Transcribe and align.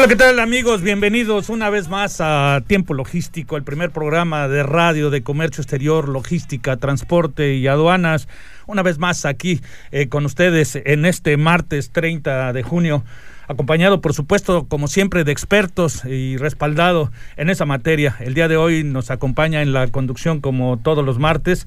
Hola, 0.00 0.08
¿qué 0.08 0.16
tal 0.16 0.40
amigos? 0.40 0.80
Bienvenidos 0.80 1.50
una 1.50 1.68
vez 1.68 1.90
más 1.90 2.22
a 2.22 2.62
Tiempo 2.66 2.94
Logístico, 2.94 3.58
el 3.58 3.64
primer 3.64 3.90
programa 3.90 4.48
de 4.48 4.62
radio 4.62 5.10
de 5.10 5.22
comercio 5.22 5.60
exterior, 5.60 6.08
logística, 6.08 6.78
transporte 6.78 7.56
y 7.56 7.66
aduanas. 7.66 8.26
Una 8.66 8.82
vez 8.82 8.96
más 8.96 9.26
aquí 9.26 9.60
eh, 9.90 10.08
con 10.08 10.24
ustedes 10.24 10.80
en 10.86 11.04
este 11.04 11.36
martes 11.36 11.90
30 11.90 12.54
de 12.54 12.62
junio, 12.62 13.04
acompañado 13.46 14.00
por 14.00 14.14
supuesto 14.14 14.64
como 14.68 14.88
siempre 14.88 15.22
de 15.22 15.32
expertos 15.32 16.06
y 16.06 16.38
respaldado 16.38 17.12
en 17.36 17.50
esa 17.50 17.66
materia. 17.66 18.16
El 18.20 18.32
día 18.32 18.48
de 18.48 18.56
hoy 18.56 18.84
nos 18.84 19.10
acompaña 19.10 19.60
en 19.60 19.74
la 19.74 19.86
conducción 19.88 20.40
como 20.40 20.78
todos 20.78 21.04
los 21.04 21.18
martes. 21.18 21.66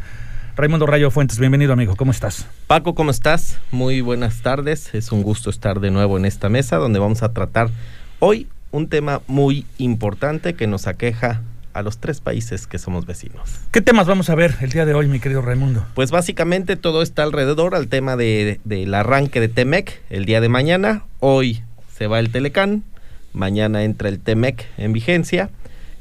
Raimundo 0.56 0.88
Rayo 0.88 1.12
Fuentes, 1.12 1.38
bienvenido 1.38 1.74
amigo, 1.74 1.96
¿cómo 1.96 2.10
estás? 2.10 2.48
Paco, 2.66 2.96
¿cómo 2.96 3.12
estás? 3.12 3.60
Muy 3.70 4.02
buenas 4.02 4.42
tardes, 4.42 4.96
es 4.96 5.12
un 5.12 5.22
gusto 5.22 5.52
estar 5.52 5.80
de 5.80 5.92
nuevo 5.92 6.18
en 6.18 6.26
esta 6.26 6.50
mesa 6.50 6.78
donde 6.78 6.98
vamos 6.98 7.22
a 7.22 7.32
tratar 7.32 7.70
Hoy 8.26 8.48
un 8.72 8.88
tema 8.88 9.22
muy 9.28 9.66
importante 9.78 10.54
que 10.54 10.66
nos 10.66 10.88
aqueja 10.88 11.42
a 11.74 11.82
los 11.82 11.98
tres 11.98 12.22
países 12.22 12.68
que 12.68 12.78
somos 12.80 13.06
vecinos. 13.06 13.60
¿Qué 13.74 13.82
temas 13.82 14.08
vamos 14.08 14.30
a 14.30 14.36
ver 14.36 14.56
el 14.62 14.70
día 14.70 14.86
de 14.86 14.94
hoy, 14.94 15.10
mi 15.10 15.20
querido 15.20 15.42
Raimundo? 15.42 15.86
Pues 15.94 16.10
básicamente 16.10 16.78
todo 16.78 17.02
está 17.02 17.24
alrededor 17.24 17.76
al 17.76 17.90
tema 17.90 18.16
del 18.16 18.62
de, 18.64 18.96
arranque 18.96 19.42
de 19.42 19.50
Temec 19.50 20.02
el 20.10 20.24
día 20.24 20.40
de 20.40 20.48
mañana. 20.48 21.04
Hoy 21.20 21.64
se 21.94 22.08
va 22.08 22.20
el 22.20 22.32
Telecán, 22.32 22.86
mañana 23.34 23.84
entra 23.84 24.08
el 24.08 24.20
Temec 24.20 24.68
en 24.78 24.94
vigencia 24.94 25.50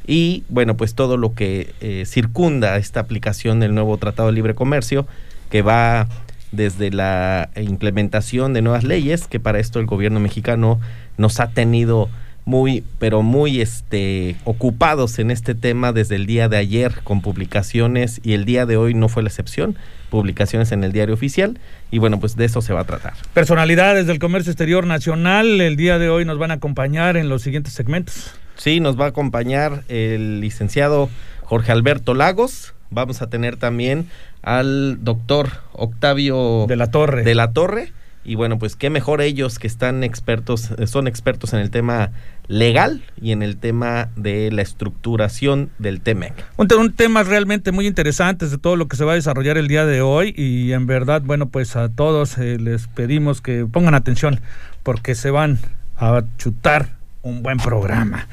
y 0.07 0.45
bueno, 0.49 0.77
pues 0.77 0.95
todo 0.95 1.17
lo 1.17 1.35
que 1.35 1.75
eh, 1.81 2.05
circunda 2.07 2.77
esta 2.77 3.01
aplicación 3.01 3.59
del 3.59 3.75
nuevo 3.75 3.99
Tratado 3.99 4.29
de 4.29 4.35
Libre 4.37 4.55
Comercio 4.55 5.09
que 5.51 5.63
va 5.63 6.07
desde 6.53 6.91
la 6.91 7.51
implementación 7.57 8.53
de 8.53 8.63
nuevas 8.63 8.85
leyes, 8.85 9.27
que 9.27 9.41
para 9.41 9.59
esto 9.59 9.81
el 9.81 9.87
gobierno 9.87 10.21
mexicano 10.21 10.81
nos 11.17 11.41
ha 11.41 11.49
tenido 11.49 12.09
muy, 12.45 12.85
pero 12.99 13.23
muy 13.23 13.61
este, 13.61 14.37
ocupados 14.45 15.19
en 15.19 15.31
este 15.31 15.55
tema 15.55 15.93
desde 15.93 16.17
el 16.17 16.27
día 16.27 16.49
de 16.49 16.57
ayer 16.57 17.01
con 17.05 17.21
publicaciones 17.21 18.21
y 18.23 18.33
el 18.33 18.45
día 18.45 18.67
de 18.67 18.77
hoy 18.77 18.95
no 18.95 19.09
fue 19.09 19.23
la 19.23 19.29
excepción, 19.29 19.77
publicaciones 20.11 20.73
en 20.73 20.85
el 20.85 20.93
diario 20.93 21.15
oficial 21.15 21.59
y 21.91 21.99
bueno, 21.99 22.19
pues 22.19 22.37
de 22.37 22.45
eso 22.45 22.61
se 22.61 22.73
va 22.73 22.81
a 22.81 22.85
tratar. 22.85 23.15
Personalidades 23.33 24.07
del 24.07 24.19
comercio 24.19 24.51
exterior 24.51 24.87
nacional, 24.87 25.61
el 25.61 25.77
día 25.77 25.99
de 25.99 26.09
hoy 26.09 26.25
nos 26.25 26.39
van 26.39 26.51
a 26.51 26.55
acompañar 26.55 27.17
en 27.17 27.29
los 27.29 27.43
siguientes 27.43 27.73
segmentos. 27.75 28.33
Sí, 28.57 28.81
nos 28.81 29.01
va 29.01 29.07
a 29.07 29.09
acompañar 29.09 29.85
el 29.89 30.41
licenciado 30.41 31.09
Jorge 31.43 31.73
Alberto 31.73 32.15
Lagos, 32.15 32.75
vamos 32.93 33.23
a 33.23 33.29
tener 33.29 33.57
también 33.57 34.09
al 34.43 35.03
doctor 35.03 35.51
Octavio 35.73 36.67
de 36.69 36.77
la 36.77 36.91
Torre. 36.91 37.25
De 37.25 37.35
la 37.35 37.53
Torre. 37.53 37.93
Y 38.25 38.37
bueno, 38.37 38.59
pues 38.59 38.77
qué 38.77 38.89
mejor 38.89 39.21
ellos 39.21 39.59
que 39.59 39.67
están 39.67 40.05
expertos, 40.05 40.71
eh, 40.79 40.87
son 40.87 41.09
expertos 41.09 41.53
en 41.55 41.59
el 41.59 41.71
tema 41.71 42.13
legal 42.47 43.03
y 43.21 43.33
en 43.33 43.43
el 43.43 43.57
tema 43.57 44.11
de 44.15 44.51
la 44.53 44.63
estructuración 44.63 45.71
del 45.79 46.01
TEMEC. 46.01 46.33
Un, 46.57 46.69
un 46.73 46.93
tema 46.93 47.25
realmente 47.25 47.73
muy 47.73 47.87
interesante 47.87 48.49
de 48.49 48.59
todo 48.59 48.77
lo 48.77 48.87
que 48.87 48.97
se 48.97 49.05
va 49.05 49.13
a 49.13 49.15
desarrollar 49.17 49.59
el 49.59 49.67
día 49.67 49.87
de 49.87 50.03
hoy 50.03 50.33
y 50.37 50.73
en 50.73 50.87
verdad, 50.87 51.23
bueno, 51.25 51.49
pues 51.49 51.75
a 51.75 51.89
todos 51.89 52.39
eh, 52.39 52.59
les 52.61 52.87
pedimos 52.87 53.41
que 53.41 53.67
pongan 53.67 53.95
atención 53.95 54.41
porque 54.85 55.17
se 55.17 55.31
van 55.31 55.59
a 55.97 56.23
chutar 56.39 57.02
un 57.23 57.43
buen 57.43 57.59
programa. 57.59 58.29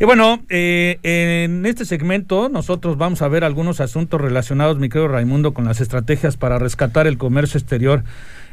Y 0.00 0.04
bueno, 0.04 0.42
eh, 0.48 0.98
en 1.04 1.64
este 1.66 1.84
segmento 1.84 2.48
nosotros 2.48 2.98
vamos 2.98 3.22
a 3.22 3.28
ver 3.28 3.44
algunos 3.44 3.80
asuntos 3.80 4.20
relacionados, 4.20 4.78
mi 4.78 4.88
querido 4.88 5.08
Raimundo, 5.08 5.54
con 5.54 5.66
las 5.66 5.80
estrategias 5.80 6.36
para 6.36 6.58
rescatar 6.58 7.06
el 7.06 7.16
comercio 7.16 7.58
exterior 7.58 8.02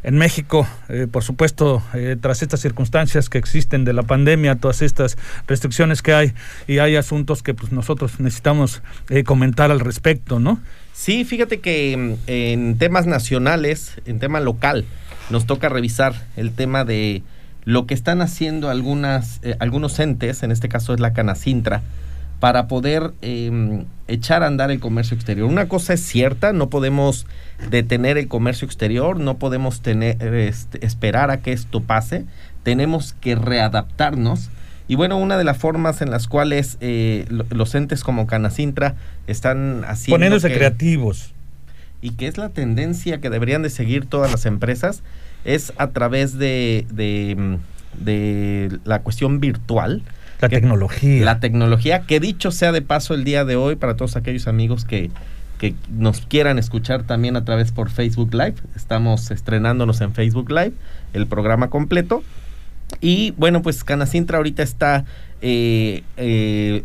en 0.04 0.18
México, 0.18 0.68
eh, 0.90 1.08
por 1.12 1.24
supuesto, 1.24 1.84
eh, 1.94 2.16
tras 2.20 2.42
estas 2.44 2.60
circunstancias 2.60 3.30
que 3.30 3.38
existen 3.38 3.86
de 3.86 3.94
la 3.94 4.04
pandemia, 4.04 4.56
todas 4.56 4.82
estas 4.82 5.18
restricciones 5.48 6.02
que 6.02 6.14
hay, 6.14 6.34
y 6.68 6.80
hay 6.80 6.96
asuntos 6.96 7.44
que 7.44 7.54
pues 7.54 7.72
nosotros 7.72 8.20
necesitamos 8.20 8.82
comentar 9.26 9.72
al 9.72 9.80
respecto, 9.80 10.40
¿no? 10.40 10.60
Sí, 10.94 11.26
fíjate 11.26 11.60
que 11.60 11.98
mm, 11.98 12.14
en 12.28 12.78
temas 12.78 13.08
nacionales, 13.08 14.00
en 14.06 14.20
tema 14.20 14.40
local, 14.40 14.86
nos 15.32 15.46
toca 15.48 15.70
revisar 15.70 16.14
el 16.36 16.52
tema 16.52 16.84
de 16.86 17.24
lo 17.64 17.86
que 17.86 17.94
están 17.94 18.22
haciendo 18.22 18.70
algunas, 18.70 19.40
eh, 19.44 19.56
algunos 19.60 20.00
entes, 20.00 20.44
en 20.44 20.52
este 20.52 20.70
caso 20.70 20.94
es 20.94 21.00
la 21.00 21.14
Canacintra, 21.14 21.82
para 22.40 22.68
poder 22.68 23.14
em, 23.22 23.86
echar 24.08 24.42
a 24.42 24.48
andar 24.48 24.72
el 24.72 24.80
comercio 24.80 25.16
exterior. 25.16 25.48
Una 25.48 25.68
cosa 25.68 25.94
es 25.94 26.02
cierta, 26.02 26.54
no 26.54 26.70
podemos 26.70 27.28
detener 27.70 28.18
el 28.18 28.28
comercio 28.28 28.66
exterior, 28.66 29.20
no 29.20 29.38
podemos 29.38 29.82
tener, 29.82 30.22
este, 30.34 30.84
esperar 30.84 31.30
a 31.30 31.42
que 31.42 31.54
esto 31.54 31.82
pase, 31.82 32.26
tenemos 32.64 33.14
que 33.14 33.36
readaptarnos. 33.36 34.50
Y 34.88 34.96
bueno, 34.96 35.18
una 35.18 35.38
de 35.38 35.44
las 35.44 35.58
formas 35.60 36.02
en 36.02 36.10
las 36.10 36.28
cuales 36.28 36.78
eh, 36.82 37.26
los 37.52 37.76
entes 37.76 38.04
como 38.04 38.26
Canacintra 38.26 38.96
están 39.28 39.84
haciendo... 39.86 40.16
Poniéndose 40.16 40.52
creativos. 40.52 41.34
Y 42.02 42.14
que 42.14 42.26
es 42.26 42.40
la 42.40 42.50
tendencia 42.50 43.22
que 43.22 43.30
deberían 43.30 43.62
de 43.62 43.70
seguir 43.70 44.08
todas 44.08 44.32
las 44.32 44.48
empresas, 44.48 45.04
es 45.46 45.74
a 45.78 45.88
través 45.92 46.38
de, 46.38 46.86
de, 46.92 48.80
la 48.86 49.02
cuestión 49.02 49.40
virtual. 49.40 50.02
La 50.40 50.50
tecnología. 50.50 51.26
La 51.26 51.40
tecnología, 51.40 52.02
que 52.02 52.20
dicho 52.20 52.52
sea 52.52 52.72
de 52.72 52.82
paso 52.82 53.14
el 53.14 53.24
día 53.24 53.46
de 53.46 53.56
hoy 53.56 53.76
para 53.76 53.96
todos 53.96 54.16
aquellos 54.16 54.48
amigos 54.48 54.86
que, 54.86 55.12
que 55.60 55.76
nos 55.90 56.22
quieran 56.22 56.58
escuchar 56.58 57.04
también 57.04 57.36
a 57.36 57.46
través 57.46 57.72
por 57.72 57.90
Facebook 57.90 58.34
Live. 58.34 58.56
Estamos 58.76 59.30
estrenándonos 59.30 60.02
en 60.02 60.14
Facebook 60.14 60.50
Live, 60.50 60.74
el 61.14 61.28
programa 61.28 61.70
completo. 61.70 62.24
Y 63.00 63.32
bueno, 63.38 63.62
pues 63.62 63.84
Canacintra 63.84 64.38
ahorita 64.38 64.64
está 64.64 65.06
eh, 65.42 66.04
eh, 66.18 66.84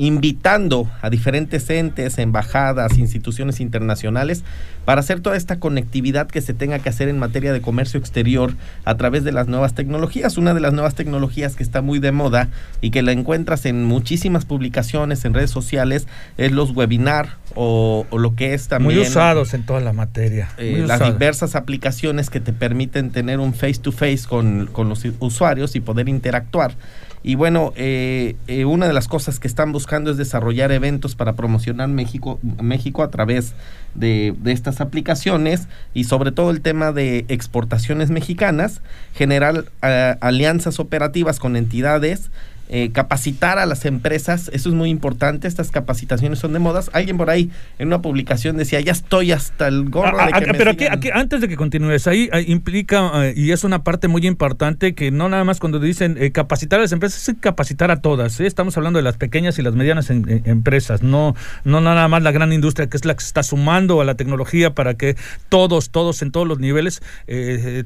invitando 0.00 0.90
a 1.02 1.10
diferentes 1.10 1.68
entes, 1.68 2.16
embajadas, 2.16 2.96
instituciones 2.96 3.60
internacionales 3.60 4.44
para 4.86 5.00
hacer 5.00 5.20
toda 5.20 5.36
esta 5.36 5.60
conectividad 5.60 6.26
que 6.26 6.40
se 6.40 6.54
tenga 6.54 6.78
que 6.78 6.88
hacer 6.88 7.10
en 7.10 7.18
materia 7.18 7.52
de 7.52 7.60
comercio 7.60 8.00
exterior 8.00 8.54
a 8.86 8.96
través 8.96 9.24
de 9.24 9.32
las 9.32 9.46
nuevas 9.46 9.74
tecnologías. 9.74 10.38
Una 10.38 10.54
de 10.54 10.60
las 10.60 10.72
nuevas 10.72 10.94
tecnologías 10.94 11.54
que 11.54 11.62
está 11.62 11.82
muy 11.82 11.98
de 11.98 12.12
moda 12.12 12.48
y 12.80 12.92
que 12.92 13.02
la 13.02 13.12
encuentras 13.12 13.66
en 13.66 13.84
muchísimas 13.84 14.46
publicaciones 14.46 15.26
en 15.26 15.34
redes 15.34 15.50
sociales 15.50 16.06
es 16.38 16.50
los 16.50 16.70
webinar 16.70 17.36
o, 17.54 18.06
lo 18.10 18.34
que 18.34 18.54
es 18.54 18.68
también... 18.68 18.98
Muy 18.98 19.06
usados 19.06 19.52
en 19.52 19.66
toda 19.66 19.80
la 19.80 19.92
materia. 19.92 20.48
Eh, 20.56 20.82
las 20.86 21.04
diversas 21.04 21.54
aplicaciones 21.56 22.30
que 22.30 22.40
te 22.40 22.54
permiten 22.54 23.10
tener 23.10 23.38
un 23.38 23.52
face 23.52 23.80
to 23.82 23.92
face 23.92 24.22
con, 24.26 24.66
con 24.72 24.88
los 24.88 25.04
usuarios 25.18 25.76
y 25.76 25.80
poder 25.80 26.08
interactuar. 26.08 26.74
Y 27.22 27.34
bueno, 27.34 27.72
eh, 27.76 28.36
eh, 28.46 28.64
una 28.64 28.86
de 28.86 28.94
las 28.94 29.06
cosas 29.06 29.38
que 29.38 29.46
están 29.46 29.72
buscando 29.72 30.10
es 30.10 30.16
desarrollar 30.16 30.72
eventos 30.72 31.14
para 31.14 31.34
promocionar 31.34 31.88
México, 31.88 32.40
México 32.62 33.02
a 33.02 33.10
través 33.10 33.52
de, 33.94 34.34
de, 34.38 34.52
estas 34.52 34.80
aplicaciones 34.80 35.68
y 35.92 36.04
sobre 36.04 36.32
todo 36.32 36.50
el 36.50 36.62
tema 36.62 36.92
de 36.92 37.26
exportaciones 37.28 38.10
mexicanas, 38.10 38.80
generar 39.14 39.66
eh, 39.82 40.16
alianzas 40.20 40.80
operativas 40.80 41.38
con 41.38 41.56
entidades 41.56 42.30
eh, 42.72 42.92
capacitar 42.92 43.58
a 43.58 43.66
las 43.66 43.84
empresas, 43.84 44.48
eso 44.54 44.68
es 44.68 44.74
muy 44.76 44.90
importante, 44.90 45.48
estas 45.48 45.72
capacitaciones 45.72 46.38
son 46.38 46.52
de 46.52 46.60
modas. 46.60 46.88
Alguien 46.92 47.16
por 47.16 47.28
ahí 47.28 47.50
en 47.80 47.88
una 47.88 48.00
publicación 48.00 48.56
decía, 48.56 48.80
ya 48.80 48.92
estoy 48.92 49.32
hasta 49.32 49.66
el 49.66 49.90
gorro. 49.90 50.20
Ah, 50.20 50.28
ah, 50.32 50.40
pero 50.56 50.70
aquí, 50.70 51.10
antes 51.12 51.40
de 51.40 51.48
que 51.48 51.56
continúes, 51.56 52.06
ahí, 52.06 52.30
implica, 52.46 53.26
eh, 53.26 53.34
y 53.36 53.50
es 53.50 53.64
una 53.64 53.82
parte 53.82 54.06
muy 54.06 54.24
importante, 54.24 54.94
que 54.94 55.10
no 55.10 55.28
nada 55.28 55.42
más 55.42 55.58
cuando 55.58 55.80
dicen 55.80 56.16
eh, 56.20 56.30
capacitar 56.30 56.78
a 56.78 56.82
las 56.82 56.92
empresas, 56.92 57.28
es 57.28 57.34
capacitar 57.40 57.90
a 57.90 58.02
todas. 58.02 58.38
Estamos 58.38 58.76
hablando 58.76 59.00
de 59.00 59.02
las 59.02 59.16
pequeñas 59.16 59.58
y 59.58 59.62
las 59.62 59.74
medianas 59.74 60.08
empresas, 60.08 61.02
no, 61.02 61.34
no 61.64 61.80
nada 61.80 62.06
más 62.06 62.22
la 62.22 62.30
gran 62.30 62.52
industria, 62.52 62.88
que 62.88 62.96
es 62.96 63.04
la 63.04 63.14
que 63.14 63.22
se 63.22 63.26
está 63.26 63.42
sumando 63.42 64.00
a 64.00 64.04
la 64.04 64.14
tecnología 64.14 64.76
para 64.76 64.94
que 64.94 65.16
todos, 65.48 65.90
todos 65.90 66.22
en 66.22 66.30
todos 66.30 66.46
los 66.46 66.60
niveles, 66.60 67.02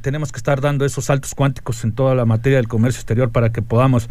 tenemos 0.02 0.30
que 0.30 0.36
estar 0.36 0.60
dando 0.60 0.84
esos 0.84 1.06
saltos 1.06 1.34
cuánticos 1.34 1.84
en 1.84 1.92
toda 1.92 2.14
la 2.14 2.26
materia 2.26 2.58
del 2.58 2.68
comercio 2.68 2.98
exterior 2.98 3.30
para 3.30 3.50
que 3.50 3.62
podamos 3.62 4.10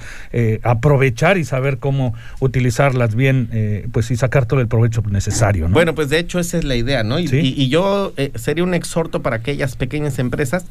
aprovechar 0.63 1.37
y 1.37 1.45
saber 1.45 1.77
cómo 1.77 2.13
utilizarlas 2.39 3.15
bien, 3.15 3.49
eh, 3.51 3.87
pues 3.91 4.09
y 4.11 4.15
sacar 4.15 4.45
todo 4.45 4.61
el 4.61 4.67
provecho 4.67 5.01
necesario. 5.09 5.67
¿no? 5.67 5.73
Bueno, 5.73 5.95
pues 5.95 6.09
de 6.09 6.19
hecho 6.19 6.39
esa 6.39 6.57
es 6.57 6.63
la 6.63 6.75
idea, 6.75 7.03
¿no? 7.03 7.19
Y, 7.19 7.27
y, 7.31 7.69
yo 7.69 8.13
eh, 8.17 8.31
sería 8.35 8.63
un 8.63 8.73
exhorto 8.73 9.21
para 9.21 9.37
aquellas 9.37 9.75
pequeñas 9.75 10.19
empresas 10.19 10.65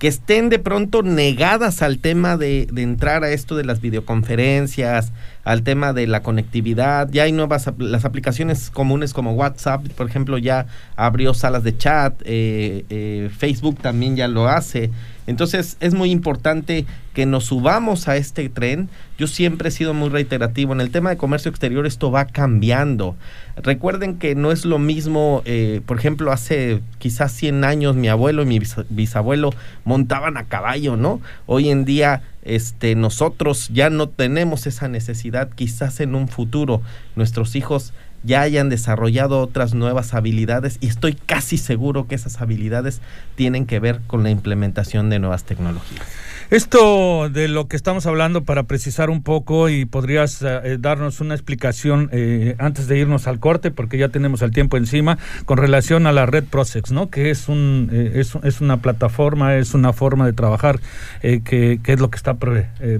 que 0.00 0.08
estén 0.08 0.48
de 0.48 0.58
pronto 0.58 1.02
negadas 1.02 1.82
al 1.82 1.98
tema 1.98 2.38
de, 2.38 2.66
de, 2.72 2.82
entrar 2.82 3.22
a 3.22 3.30
esto 3.30 3.54
de 3.54 3.64
las 3.64 3.82
videoconferencias, 3.82 5.12
al 5.44 5.62
tema 5.62 5.92
de 5.92 6.06
la 6.06 6.22
conectividad. 6.22 7.10
Ya 7.12 7.24
hay 7.24 7.32
nuevas, 7.32 7.70
las 7.76 8.06
aplicaciones 8.06 8.70
comunes 8.70 9.12
como 9.12 9.34
WhatsApp, 9.34 9.86
por 9.90 10.08
ejemplo, 10.08 10.38
ya 10.38 10.66
abrió 10.96 11.34
salas 11.34 11.64
de 11.64 11.76
chat, 11.76 12.14
eh, 12.24 12.86
eh, 12.88 13.30
Facebook 13.36 13.78
también 13.82 14.16
ya 14.16 14.26
lo 14.26 14.48
hace. 14.48 14.90
Entonces 15.30 15.76
es 15.78 15.94
muy 15.94 16.10
importante 16.10 16.86
que 17.14 17.24
nos 17.24 17.44
subamos 17.44 18.08
a 18.08 18.16
este 18.16 18.48
tren. 18.48 18.88
Yo 19.16 19.28
siempre 19.28 19.68
he 19.68 19.70
sido 19.70 19.94
muy 19.94 20.08
reiterativo. 20.08 20.72
En 20.72 20.80
el 20.80 20.90
tema 20.90 21.10
de 21.10 21.16
comercio 21.16 21.50
exterior 21.50 21.86
esto 21.86 22.10
va 22.10 22.24
cambiando. 22.24 23.14
Recuerden 23.56 24.18
que 24.18 24.34
no 24.34 24.50
es 24.50 24.64
lo 24.64 24.80
mismo, 24.80 25.42
eh, 25.44 25.82
por 25.86 26.00
ejemplo, 26.00 26.32
hace 26.32 26.80
quizás 26.98 27.30
100 27.30 27.62
años 27.62 27.94
mi 27.94 28.08
abuelo 28.08 28.42
y 28.42 28.46
mi 28.46 28.60
bisabuelo 28.88 29.50
montaban 29.84 30.36
a 30.36 30.46
caballo, 30.46 30.96
¿no? 30.96 31.20
Hoy 31.46 31.68
en 31.68 31.84
día 31.84 32.22
este, 32.42 32.96
nosotros 32.96 33.68
ya 33.72 33.88
no 33.88 34.08
tenemos 34.08 34.66
esa 34.66 34.88
necesidad. 34.88 35.50
Quizás 35.54 36.00
en 36.00 36.16
un 36.16 36.26
futuro 36.26 36.82
nuestros 37.14 37.54
hijos 37.54 37.92
ya 38.22 38.42
hayan 38.42 38.68
desarrollado 38.68 39.40
otras 39.40 39.74
nuevas 39.74 40.14
habilidades 40.14 40.78
y 40.80 40.88
estoy 40.88 41.14
casi 41.14 41.58
seguro 41.58 42.06
que 42.06 42.14
esas 42.14 42.40
habilidades 42.40 43.00
tienen 43.34 43.66
que 43.66 43.80
ver 43.80 44.00
con 44.06 44.22
la 44.22 44.30
implementación 44.30 45.10
de 45.10 45.18
nuevas 45.18 45.44
tecnologías. 45.44 46.02
Esto 46.50 47.30
de 47.30 47.46
lo 47.46 47.68
que 47.68 47.76
estamos 47.76 48.06
hablando 48.06 48.42
para 48.42 48.64
precisar 48.64 49.08
un 49.08 49.22
poco 49.22 49.68
y 49.68 49.84
podrías 49.84 50.42
eh, 50.42 50.78
darnos 50.80 51.20
una 51.20 51.34
explicación 51.34 52.10
eh, 52.12 52.56
antes 52.58 52.88
de 52.88 52.98
irnos 52.98 53.28
al 53.28 53.38
corte 53.38 53.70
porque 53.70 53.98
ya 53.98 54.08
tenemos 54.08 54.42
el 54.42 54.50
tiempo 54.50 54.76
encima 54.76 55.16
con 55.44 55.58
relación 55.58 56.08
a 56.08 56.12
la 56.12 56.26
red 56.26 56.42
Procex, 56.42 56.90
¿no? 56.90 57.08
Que 57.08 57.30
es 57.30 57.48
un 57.48 57.88
eh, 57.92 58.14
es, 58.16 58.34
es, 58.42 58.60
una 58.60 58.78
plataforma, 58.78 59.58
es 59.58 59.74
una 59.74 59.92
forma 59.92 60.26
de 60.26 60.32
trabajar 60.32 60.80
que, 61.20 61.40
que, 61.44 61.92
es 61.92 62.00
lo 62.00 62.10
que 62.10 62.16
está 62.16 62.36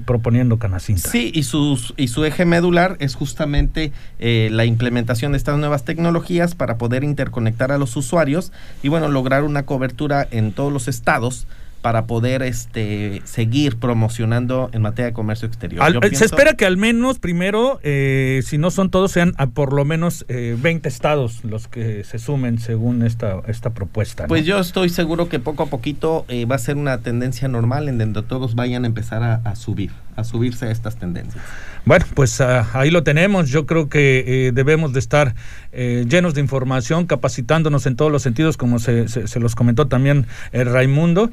proponiendo 0.05 0.57
Canacinta. 0.57 1.09
Sí, 1.09 1.31
y 1.33 1.43
sus 1.43 1.93
y 1.97 2.07
su 2.07 2.23
eje 2.23 2.45
medular 2.45 2.95
es 2.99 3.15
justamente 3.15 3.91
la 4.19 4.63
implementación 4.63 5.10
de 5.11 5.37
estas 5.37 5.57
nuevas 5.57 5.83
tecnologías 5.83 6.55
para 6.55 6.77
poder 6.77 7.03
interconectar 7.03 7.71
a 7.71 7.77
los 7.77 7.95
usuarios 7.97 8.51
y 8.81 8.87
bueno 8.87 9.09
lograr 9.09 9.43
una 9.43 9.63
cobertura 9.63 10.27
en 10.31 10.53
todos 10.53 10.71
los 10.71 10.87
estados 10.87 11.47
para 11.81 12.05
poder 12.05 12.43
este 12.43 13.21
seguir 13.25 13.77
promocionando 13.77 14.69
en 14.71 14.83
materia 14.83 15.07
de 15.07 15.13
comercio 15.13 15.47
exterior. 15.47 15.83
Se 16.13 16.25
espera 16.25 16.53
que 16.53 16.65
al 16.65 16.77
menos 16.77 17.17
primero, 17.19 17.79
eh, 17.83 18.41
si 18.45 18.57
no 18.57 18.69
son 18.71 18.91
todos, 18.91 19.11
sean 19.11 19.33
a 19.37 19.47
por 19.47 19.73
lo 19.73 19.83
menos 19.83 20.25
eh, 20.27 20.55
20 20.59 20.87
estados 20.87 21.43
los 21.43 21.67
que 21.67 22.03
se 22.03 22.19
sumen 22.19 22.59
según 22.59 23.03
esta, 23.03 23.41
esta 23.47 23.71
propuesta. 23.71 24.27
Pues 24.27 24.45
yo 24.45 24.59
estoy 24.59 24.89
seguro 24.89 25.27
que 25.27 25.39
poco 25.39 25.63
a 25.63 25.65
poquito 25.65 26.25
eh, 26.27 26.45
va 26.45 26.55
a 26.55 26.59
ser 26.59 26.77
una 26.77 26.99
tendencia 26.99 27.47
normal 27.47 27.89
en 27.89 27.97
donde 27.97 28.21
todos 28.21 28.53
vayan 28.53 28.83
a 28.83 28.87
empezar 28.87 29.23
a 29.23 29.55
subir, 29.55 29.91
a 30.15 30.23
subirse 30.23 30.67
a 30.67 30.71
estas 30.71 30.97
tendencias. 30.97 31.43
Bueno, 31.85 32.05
pues 32.13 32.39
uh, 32.39 32.63
ahí 32.73 32.91
lo 32.91 33.03
tenemos. 33.03 33.49
Yo 33.49 33.65
creo 33.65 33.89
que 33.89 34.47
eh, 34.47 34.51
debemos 34.51 34.93
de 34.93 34.99
estar 34.99 35.35
eh, 35.71 36.05
llenos 36.07 36.33
de 36.33 36.41
información, 36.41 37.07
capacitándonos 37.07 37.85
en 37.85 37.95
todos 37.95 38.11
los 38.11 38.21
sentidos, 38.21 38.57
como 38.57 38.79
se, 38.79 39.07
se, 39.07 39.27
se 39.27 39.39
los 39.39 39.55
comentó 39.55 39.87
también 39.87 40.27
el 40.51 40.71
Raimundo. 40.71 41.31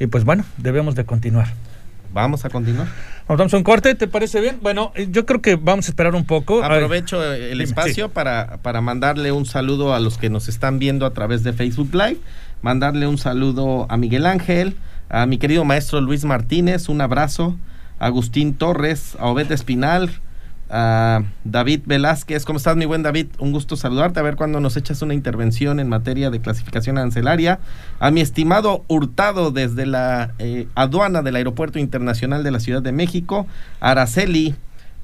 Y 0.00 0.06
pues 0.06 0.24
bueno, 0.24 0.44
debemos 0.58 0.94
de 0.94 1.04
continuar. 1.04 1.48
Vamos 2.12 2.44
a 2.44 2.50
continuar. 2.50 2.86
Vamos 3.26 3.52
a 3.52 3.56
un 3.56 3.64
corte, 3.64 3.94
¿te 3.94 4.06
parece 4.06 4.40
bien? 4.40 4.58
Bueno, 4.62 4.92
eh, 4.94 5.08
yo 5.10 5.26
creo 5.26 5.40
que 5.42 5.56
vamos 5.56 5.86
a 5.86 5.88
esperar 5.90 6.14
un 6.14 6.24
poco. 6.24 6.62
Aprovecho 6.62 7.22
el 7.32 7.60
espacio 7.60 8.06
sí. 8.06 8.10
para, 8.12 8.58
para 8.62 8.80
mandarle 8.80 9.32
un 9.32 9.46
saludo 9.46 9.94
a 9.94 10.00
los 10.00 10.18
que 10.18 10.30
nos 10.30 10.48
están 10.48 10.78
viendo 10.78 11.06
a 11.06 11.12
través 11.12 11.42
de 11.42 11.52
Facebook 11.52 11.90
Live, 11.92 12.18
mandarle 12.62 13.06
un 13.06 13.18
saludo 13.18 13.86
a 13.88 13.96
Miguel 13.96 14.26
Ángel, 14.26 14.76
a 15.08 15.26
mi 15.26 15.38
querido 15.38 15.64
maestro 15.64 16.00
Luis 16.00 16.24
Martínez, 16.24 16.88
un 16.88 17.00
abrazo. 17.00 17.56
Agustín 18.04 18.52
Torres, 18.52 19.16
a 19.18 19.28
Obed 19.28 19.50
Espinal, 19.50 20.10
a 20.68 21.22
David 21.44 21.80
Velázquez. 21.86 22.44
¿Cómo 22.44 22.58
estás, 22.58 22.76
mi 22.76 22.84
buen 22.84 23.02
David? 23.02 23.28
Un 23.38 23.50
gusto 23.50 23.76
saludarte. 23.76 24.20
A 24.20 24.22
ver 24.22 24.36
cuándo 24.36 24.60
nos 24.60 24.76
echas 24.76 25.00
una 25.00 25.14
intervención 25.14 25.80
en 25.80 25.88
materia 25.88 26.28
de 26.28 26.38
clasificación 26.38 26.98
arancelaria. 26.98 27.60
A 28.00 28.10
mi 28.10 28.20
estimado 28.20 28.84
Hurtado 28.88 29.52
desde 29.52 29.86
la 29.86 30.34
eh, 30.38 30.68
aduana 30.74 31.22
del 31.22 31.36
Aeropuerto 31.36 31.78
Internacional 31.78 32.44
de 32.44 32.50
la 32.50 32.60
Ciudad 32.60 32.82
de 32.82 32.92
México. 32.92 33.46
Araceli 33.80 34.54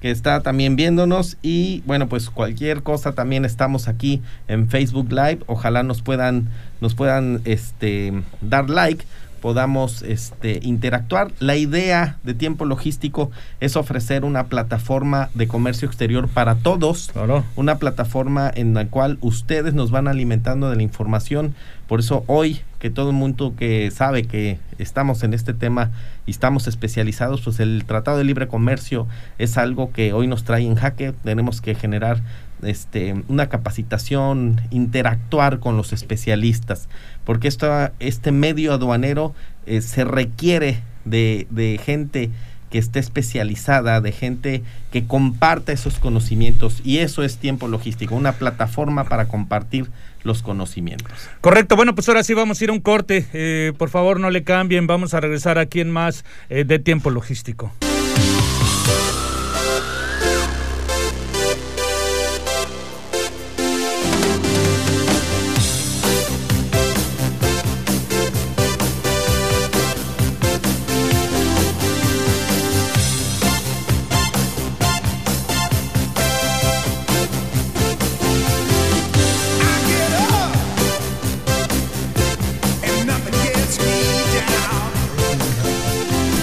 que 0.03 0.11
está 0.11 0.41
también 0.41 0.77
viéndonos 0.77 1.37
y 1.43 1.83
bueno 1.85 2.09
pues 2.09 2.31
cualquier 2.31 2.83
cosa 2.83 3.13
también 3.13 3.45
estamos 3.45 3.87
aquí 3.87 4.23
en 4.49 4.67
Facebook 4.69 5.13
Live 5.13 5.41
ojalá 5.47 5.83
nos 5.83 6.01
puedan 6.01 6.49
nos 6.81 6.95
puedan 6.95 7.43
este 7.45 8.15
dar 8.41 8.71
like 8.71 9.05
podamos 9.41 10.03
este, 10.03 10.61
interactuar. 10.63 11.33
La 11.39 11.57
idea 11.57 12.19
de 12.23 12.35
tiempo 12.35 12.65
logístico 12.65 13.31
es 13.61 13.77
ofrecer 13.77 14.25
una 14.25 14.45
plataforma 14.47 15.31
de 15.35 15.49
comercio 15.49 15.87
exterior 15.89 16.29
para 16.29 16.57
todos, 16.57 17.11
claro. 17.13 17.45
una 17.57 17.79
plataforma 17.79 18.51
en 18.55 18.75
la 18.75 18.87
cual 18.87 19.19
ustedes 19.21 19.75
nos 19.75 19.91
van 19.91 20.09
alimentando 20.09 20.71
de 20.71 20.77
la 20.77 20.83
información. 20.83 21.55
Por 21.87 22.01
eso 22.01 22.25
hoy 22.27 22.61
que 22.79 22.91
todo 22.91 23.11
el 23.11 23.17
mundo 23.17 23.55
que 23.57 23.91
sabe 23.91 24.25
que 24.25 24.59
estamos 24.79 25.23
en 25.23 25.35
este 25.35 25.53
tema 25.53 25.91
y 26.25 26.31
estamos 26.31 26.67
especializados, 26.67 27.43
pues 27.43 27.61
el 27.61 27.85
Tratado 27.85 28.17
de 28.17 28.25
Libre 28.25 28.49
Comercio 28.49 29.07
es 29.39 29.59
algo 29.59 29.93
que 29.93 30.13
hoy 30.13 30.27
nos 30.27 30.45
trae 30.45 30.65
en 30.65 30.77
jaque. 30.77 31.13
Tenemos 31.25 31.61
que 31.61 31.75
generar 31.75 32.23
este, 32.63 33.23
una 33.29 33.49
capacitación, 33.49 34.61
interactuar 34.71 35.59
con 35.59 35.77
los 35.77 35.93
especialistas, 35.93 36.89
porque 37.25 37.49
esto, 37.49 37.91
este 38.01 38.33
medio 38.33 38.73
aduanero 38.73 39.35
eh, 39.67 39.81
se 39.81 40.05
requiere 40.05 40.83
de, 41.05 41.47
de 41.51 41.81
gente 41.83 42.31
que 42.71 42.79
esté 42.79 43.01
especializada, 43.01 44.01
de 44.01 44.13
gente 44.13 44.63
que 44.93 45.05
comparta 45.05 45.73
esos 45.73 45.99
conocimientos 45.99 46.81
y 46.85 46.99
eso 46.99 47.25
es 47.25 47.37
tiempo 47.37 47.69
logístico, 47.69 48.15
una 48.15 48.33
plataforma 48.33 49.05
para 49.05 49.27
compartir 49.27 49.91
los 50.23 50.43
conocimientos. 50.43 51.13
Correcto, 51.41 51.77
bueno, 51.77 51.95
pues 51.95 52.09
ahora 52.09 52.23
sí 52.23 52.33
vamos 52.35 52.61
a 52.61 52.65
ir 52.65 52.71
a 52.71 52.73
un 52.73 52.81
corte, 52.81 53.27
eh, 53.33 53.73
por 53.77 53.91
favor 53.91 54.21
no 54.21 54.31
le 54.31 54.45
cambien, 54.45 54.87
vamos 54.87 55.15
a 55.15 55.21
regresar 55.21 55.59
aquí 55.59 55.81
en 55.81 55.91
más 55.91 56.25
eh, 56.49 56.65
de 56.65 56.79
tiempo 56.79 57.11
logístico. 57.11 57.73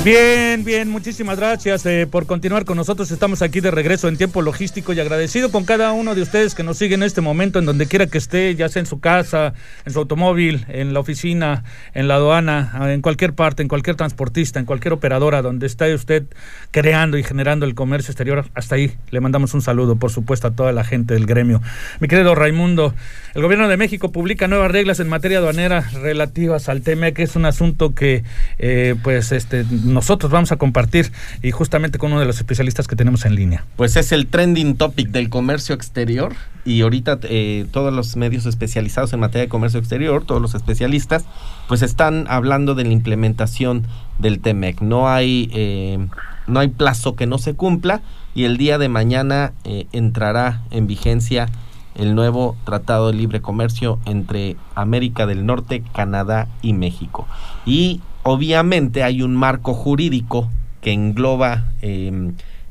Bien, 0.07 0.63
bien, 0.63 0.89
muchísimas 0.89 1.37
gracias 1.37 1.85
eh, 1.85 2.07
por 2.09 2.27
continuar 2.27 2.63
con 2.63 2.77
nosotros. 2.77 3.11
Estamos 3.11 3.41
aquí 3.41 3.59
de 3.59 3.71
regreso 3.71 4.07
en 4.07 4.15
tiempo 4.15 4.41
logístico 4.41 4.93
y 4.93 5.01
agradecido 5.01 5.51
con 5.51 5.65
cada 5.65 5.91
uno 5.91 6.15
de 6.15 6.21
ustedes 6.21 6.55
que 6.55 6.63
nos 6.63 6.77
sigue 6.77 6.95
en 6.95 7.03
este 7.03 7.19
momento, 7.19 7.59
en 7.59 7.65
donde 7.65 7.87
quiera 7.87 8.07
que 8.07 8.17
esté, 8.17 8.55
ya 8.55 8.69
sea 8.69 8.79
en 8.79 8.85
su 8.85 9.01
casa, 9.01 9.53
en 9.85 9.91
su 9.91 9.99
automóvil, 9.99 10.65
en 10.69 10.93
la 10.93 11.01
oficina, 11.01 11.65
en 11.93 12.07
la 12.07 12.15
aduana, 12.15 12.71
en 12.93 13.01
cualquier 13.01 13.33
parte, 13.33 13.63
en 13.63 13.67
cualquier 13.67 13.97
transportista, 13.97 14.61
en 14.61 14.65
cualquier 14.65 14.93
operadora, 14.93 15.41
donde 15.41 15.67
esté 15.67 15.93
usted 15.93 16.23
creando 16.71 17.17
y 17.17 17.23
generando 17.23 17.65
el 17.65 17.75
comercio 17.75 18.13
exterior. 18.13 18.45
Hasta 18.53 18.75
ahí 18.75 18.95
le 19.11 19.19
mandamos 19.19 19.55
un 19.55 19.61
saludo, 19.61 19.97
por 19.97 20.11
supuesto, 20.11 20.47
a 20.47 20.51
toda 20.51 20.71
la 20.71 20.85
gente 20.85 21.15
del 21.15 21.25
gremio. 21.25 21.61
Mi 21.99 22.07
querido 22.07 22.33
Raimundo, 22.33 22.93
el 23.33 23.41
gobierno 23.41 23.67
de 23.67 23.75
México 23.75 24.13
publica 24.13 24.47
nuevas 24.47 24.71
reglas 24.71 25.01
en 25.01 25.09
materia 25.09 25.39
aduanera 25.39 25.81
relativas 26.01 26.69
al 26.69 26.81
TME, 26.81 27.11
que 27.11 27.23
es 27.23 27.35
un 27.35 27.43
asunto 27.43 27.93
que, 27.93 28.23
eh, 28.57 28.95
pues, 29.03 29.33
este 29.33 29.65
nosotros 29.97 30.31
vamos 30.31 30.51
a 30.51 30.57
compartir 30.57 31.11
y 31.41 31.49
justamente 31.49 31.97
con 31.97 32.11
uno 32.11 32.19
de 32.19 32.27
los 32.27 32.37
especialistas 32.37 32.87
que 32.87 32.95
tenemos 32.95 33.25
en 33.25 33.33
línea. 33.33 33.65
Pues 33.77 33.95
es 33.95 34.11
el 34.11 34.27
trending 34.27 34.77
topic 34.77 35.09
del 35.09 35.27
comercio 35.31 35.73
exterior 35.73 36.35
y 36.65 36.81
ahorita 36.81 37.17
eh, 37.23 37.65
todos 37.71 37.91
los 37.91 38.15
medios 38.15 38.45
especializados 38.45 39.11
en 39.13 39.21
materia 39.21 39.45
de 39.45 39.49
comercio 39.49 39.79
exterior, 39.79 40.23
todos 40.23 40.39
los 40.39 40.53
especialistas, 40.53 41.25
pues 41.67 41.81
están 41.81 42.27
hablando 42.29 42.75
de 42.75 42.83
la 42.83 42.91
implementación 42.91 43.87
del 44.19 44.39
TEMEC. 44.39 44.81
No 44.81 45.09
hay, 45.09 45.49
eh, 45.51 45.97
no 46.45 46.59
hay 46.59 46.67
plazo 46.67 47.15
que 47.15 47.25
no 47.25 47.39
se 47.39 47.55
cumpla 47.55 48.01
y 48.35 48.43
el 48.43 48.57
día 48.57 48.77
de 48.77 48.89
mañana 48.89 49.53
eh, 49.63 49.87
entrará 49.93 50.61
en 50.69 50.85
vigencia 50.85 51.47
el 51.95 52.13
nuevo 52.13 52.55
Tratado 52.65 53.07
de 53.07 53.13
Libre 53.13 53.41
Comercio 53.41 53.97
entre 54.05 54.57
América 54.75 55.25
del 55.25 55.47
Norte, 55.47 55.83
Canadá 55.95 56.49
y 56.61 56.73
México. 56.73 57.25
Y 57.65 58.01
obviamente 58.27 59.03
hay 59.03 59.21
un 59.21 59.35
marco 59.37 59.73
jurídico 59.73 60.49
que 60.81 60.91
engloba 60.91 61.71
eh, 61.81 62.11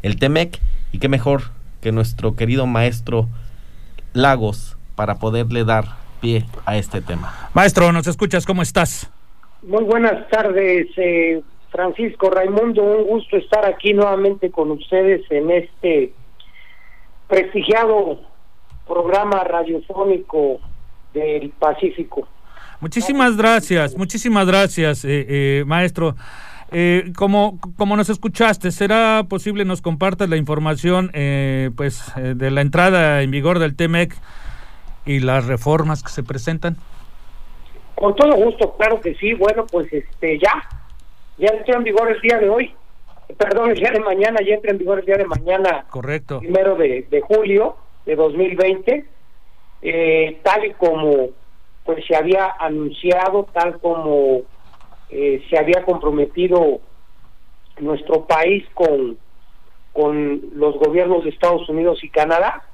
el 0.02 0.18
TEMEC 0.18 0.60
y 0.92 0.98
qué 0.98 1.08
mejor 1.08 1.44
que 1.80 1.92
nuestro 1.92 2.36
querido 2.36 2.66
maestro 2.66 3.26
Lagos 4.12 4.76
para 4.96 5.14
poderle 5.14 5.64
dar 5.64 5.84
pie 6.20 6.44
a 6.66 6.76
este 6.76 7.00
tema. 7.00 7.50
Maestro, 7.54 7.90
¿nos 7.90 8.06
escuchas? 8.06 8.44
¿Cómo 8.44 8.60
estás? 8.60 9.10
Muy 9.62 9.84
buenas 9.84 10.28
tardes, 10.28 10.88
eh, 10.98 11.42
Francisco 11.70 12.28
Raimundo. 12.28 12.82
Un 12.82 13.06
gusto 13.06 13.38
estar 13.38 13.64
aquí 13.64 13.94
nuevamente 13.94 14.50
con 14.50 14.70
ustedes 14.72 15.22
en 15.30 15.50
este 15.50 16.12
prestigiado 17.28 18.20
programa 18.86 19.42
radiofónico 19.42 20.60
del 21.14 21.48
Pacífico. 21.58 22.28
Muchísimas 22.80 23.36
gracias, 23.36 23.96
muchísimas 23.96 24.46
gracias, 24.46 25.04
eh, 25.04 25.26
eh, 25.28 25.64
maestro. 25.66 26.14
Eh, 26.72 27.12
como, 27.16 27.60
como 27.76 27.96
nos 27.96 28.08
escuchaste, 28.08 28.72
¿será 28.72 29.24
posible 29.28 29.64
nos 29.64 29.80
compartas 29.82 30.28
la 30.28 30.36
información 30.36 31.10
eh, 31.14 31.70
pues 31.76 32.12
eh, 32.16 32.34
de 32.34 32.50
la 32.50 32.60
entrada 32.60 33.22
en 33.22 33.30
vigor 33.30 33.60
del 33.60 33.76
TEMEC 33.76 34.14
y 35.04 35.20
las 35.20 35.46
reformas 35.46 36.02
que 36.02 36.10
se 36.10 36.24
presentan? 36.24 36.76
Con 37.94 38.14
todo 38.16 38.34
gusto, 38.34 38.74
claro 38.76 39.00
que 39.00 39.14
sí. 39.14 39.32
Bueno, 39.34 39.64
pues 39.70 39.92
este 39.92 40.38
ya, 40.38 40.68
ya 41.38 41.48
entró 41.56 41.76
en 41.76 41.84
vigor 41.84 42.10
el 42.10 42.20
día 42.20 42.38
de 42.38 42.48
hoy. 42.48 42.74
Perdón, 43.38 43.70
el 43.70 43.76
día 43.76 43.90
de 43.92 44.00
mañana, 44.00 44.38
ya 44.46 44.54
entra 44.54 44.72
en 44.72 44.78
vigor 44.78 44.98
el 44.98 45.06
día 45.06 45.16
de 45.16 45.24
mañana. 45.24 45.84
Correcto. 45.88 46.40
Primero 46.40 46.76
de, 46.76 47.06
de 47.10 47.20
julio 47.20 47.76
de 48.04 48.16
2020, 48.16 49.04
eh, 49.82 50.40
tal 50.42 50.64
y 50.64 50.72
como 50.72 51.28
pues 51.86 52.04
se 52.04 52.16
había 52.16 52.54
anunciado, 52.58 53.48
tal 53.52 53.78
como 53.78 54.42
eh, 55.08 55.42
se 55.48 55.56
había 55.56 55.84
comprometido 55.84 56.80
nuestro 57.78 58.26
país 58.26 58.64
con, 58.74 59.16
con 59.92 60.42
los 60.54 60.76
gobiernos 60.78 61.24
de 61.24 61.30
Estados 61.30 61.68
Unidos 61.68 62.02
y 62.02 62.10
Canadá. 62.10 62.64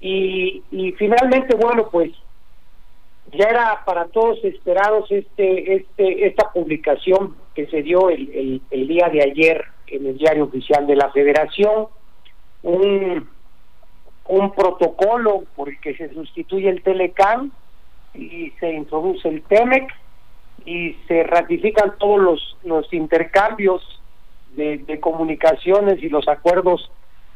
Y, 0.00 0.62
finalmente, 0.98 1.56
bueno, 1.56 1.88
pues 1.90 2.10
ya 3.32 3.46
era 3.48 3.82
para 3.86 4.06
todos 4.06 4.44
esperados 4.44 5.10
este, 5.10 5.76
este, 5.76 6.26
esta 6.26 6.50
publicación 6.52 7.36
que 7.54 7.66
se 7.68 7.82
dio 7.82 8.10
el, 8.10 8.28
el, 8.34 8.62
el 8.70 8.88
día 8.88 9.08
de 9.08 9.22
ayer 9.22 9.64
en 9.86 10.06
el 10.06 10.18
diario 10.18 10.44
oficial 10.44 10.86
de 10.86 10.96
la 10.96 11.10
Federación, 11.12 11.86
un, 12.64 13.28
un 14.26 14.52
protocolo 14.52 15.44
por 15.54 15.68
el 15.68 15.80
que 15.80 15.96
se 15.96 16.12
sustituye 16.12 16.68
el 16.68 16.82
Telecam 16.82 17.52
y 18.14 18.50
se 18.60 18.72
introduce 18.72 19.28
el 19.28 19.42
TEMEC 19.42 19.88
y 20.64 20.94
se 21.08 21.24
ratifican 21.24 21.96
todos 21.98 22.20
los, 22.20 22.56
los 22.64 22.92
intercambios 22.92 23.82
de, 24.54 24.78
de 24.78 25.00
comunicaciones 25.00 26.02
y 26.02 26.08
los 26.08 26.28
acuerdos 26.28 26.90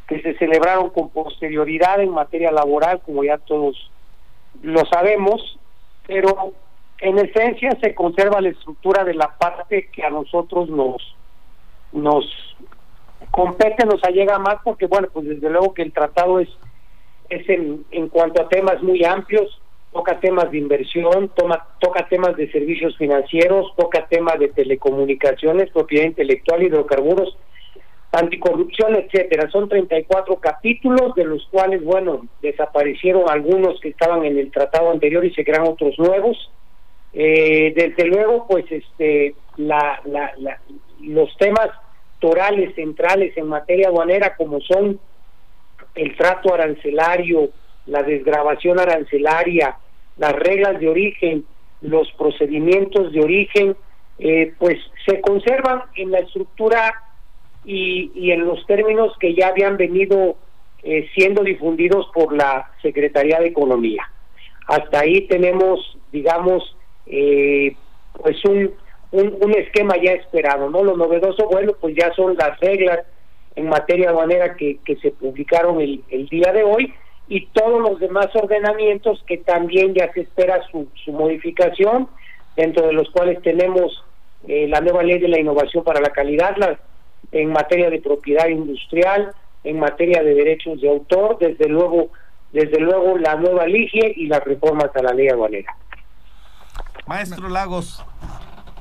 que 0.06 0.20
se 0.22 0.34
celebraron 0.38 0.90
con 0.90 1.10
posterioridad 1.10 2.00
en 2.00 2.10
materia 2.10 2.52
laboral, 2.52 3.00
como 3.04 3.24
ya 3.24 3.38
todos 3.38 3.90
lo 4.62 4.84
sabemos, 4.86 5.58
pero 6.06 6.52
en 6.98 7.18
esencia 7.18 7.76
se 7.80 7.94
conserva 7.94 8.40
la 8.40 8.50
estructura 8.50 9.04
de 9.04 9.14
la 9.14 9.36
parte 9.36 9.88
que 9.92 10.04
a 10.04 10.10
nosotros 10.10 10.68
nos 10.70 11.14
nos 11.92 12.24
compete, 13.30 13.86
nos 13.86 14.02
allega 14.04 14.38
más, 14.38 14.56
porque 14.62 14.86
bueno, 14.86 15.08
pues 15.12 15.26
desde 15.26 15.50
luego 15.50 15.74
que 15.74 15.82
el 15.82 15.92
tratado 15.92 16.40
es 16.40 16.48
es 17.28 17.48
en, 17.48 17.84
en 17.90 18.08
cuanto 18.08 18.40
a 18.40 18.48
temas 18.48 18.80
muy 18.82 19.04
amplios, 19.04 19.60
toca 19.96 20.20
temas 20.20 20.50
de 20.50 20.58
inversión, 20.58 21.30
toma, 21.34 21.68
toca 21.80 22.06
temas 22.06 22.36
de 22.36 22.52
servicios 22.52 22.94
financieros, 22.98 23.72
toca 23.78 24.06
temas 24.06 24.38
de 24.38 24.48
telecomunicaciones, 24.48 25.70
propiedad 25.70 26.04
intelectual, 26.04 26.62
hidrocarburos, 26.62 27.34
anticorrupción, 28.12 28.94
etcétera. 28.96 29.50
Son 29.50 29.70
34 29.70 30.36
capítulos, 30.36 31.14
de 31.14 31.24
los 31.24 31.46
cuales, 31.50 31.82
bueno, 31.82 32.26
desaparecieron 32.42 33.30
algunos 33.30 33.80
que 33.80 33.88
estaban 33.88 34.22
en 34.26 34.38
el 34.38 34.50
tratado 34.50 34.90
anterior 34.90 35.24
y 35.24 35.32
se 35.32 35.44
crean 35.44 35.66
otros 35.66 35.98
nuevos. 35.98 36.50
Eh, 37.14 37.72
desde 37.74 38.04
luego, 38.04 38.46
pues, 38.46 38.70
este, 38.70 39.34
la, 39.56 40.02
la, 40.04 40.32
la, 40.36 40.60
los 41.00 41.34
temas 41.38 41.70
torales 42.18 42.74
centrales 42.74 43.34
en 43.38 43.46
materia 43.46 43.88
aduanera, 43.88 44.36
como 44.36 44.60
son 44.60 45.00
el 45.94 46.14
trato 46.16 46.52
arancelario, 46.52 47.48
la 47.86 48.02
desgrabación 48.02 48.78
arancelaria, 48.78 49.78
las 50.16 50.32
reglas 50.32 50.80
de 50.80 50.88
origen, 50.88 51.44
los 51.80 52.10
procedimientos 52.12 53.12
de 53.12 53.20
origen, 53.20 53.76
eh, 54.18 54.54
pues 54.58 54.78
se 55.04 55.20
conservan 55.20 55.82
en 55.96 56.10
la 56.10 56.20
estructura 56.20 57.02
y, 57.64 58.30
en 58.30 58.44
los 58.44 58.64
términos 58.66 59.12
que 59.18 59.34
ya 59.34 59.48
habían 59.48 59.76
venido 59.76 60.36
eh, 60.82 61.08
siendo 61.14 61.42
difundidos 61.42 62.08
por 62.14 62.34
la 62.34 62.70
Secretaría 62.80 63.40
de 63.40 63.48
Economía. 63.48 64.08
Hasta 64.68 65.00
ahí 65.00 65.22
tenemos, 65.22 65.98
digamos, 66.12 66.76
eh, 67.06 67.76
pues 68.12 68.42
un, 68.44 68.72
un, 69.10 69.36
un, 69.40 69.54
esquema 69.54 69.96
ya 69.96 70.12
esperado, 70.12 70.70
¿no? 70.70 70.82
Lo 70.82 70.96
novedoso, 70.96 71.48
bueno, 71.48 71.72
pues 71.80 71.94
ya 71.96 72.12
son 72.14 72.36
las 72.36 72.58
reglas 72.60 73.00
en 73.56 73.68
materia 73.68 74.10
aduanera 74.10 74.54
que, 74.54 74.78
que 74.84 74.96
se 74.96 75.10
publicaron 75.10 75.80
el, 75.80 76.02
el 76.08 76.28
día 76.28 76.52
de 76.52 76.62
hoy 76.62 76.92
y 77.28 77.46
todos 77.46 77.80
los 77.80 77.98
demás 77.98 78.28
ordenamientos 78.34 79.22
que 79.26 79.38
también 79.38 79.94
ya 79.94 80.12
se 80.12 80.20
espera 80.20 80.62
su, 80.70 80.88
su 81.04 81.12
modificación, 81.12 82.08
dentro 82.56 82.86
de 82.86 82.92
los 82.92 83.10
cuales 83.10 83.42
tenemos 83.42 84.04
eh, 84.46 84.68
la 84.68 84.80
nueva 84.80 85.02
ley 85.02 85.18
de 85.18 85.28
la 85.28 85.40
innovación 85.40 85.82
para 85.82 86.00
la 86.00 86.10
calidad, 86.10 86.56
la, 86.56 86.78
en 87.32 87.50
materia 87.50 87.90
de 87.90 88.00
propiedad 88.00 88.48
industrial, 88.48 89.32
en 89.64 89.80
materia 89.80 90.22
de 90.22 90.34
derechos 90.34 90.80
de 90.80 90.88
autor, 90.88 91.38
desde 91.38 91.68
luego, 91.68 92.10
desde 92.52 92.78
luego 92.78 93.18
la 93.18 93.34
nueva 93.34 93.66
LIGE 93.66 94.14
y 94.16 94.26
las 94.26 94.44
reformas 94.44 94.90
a 94.94 95.02
la 95.02 95.12
ley 95.12 95.28
aduanera. 95.28 95.76
Maestro 97.06 97.48
Lagos, 97.48 98.04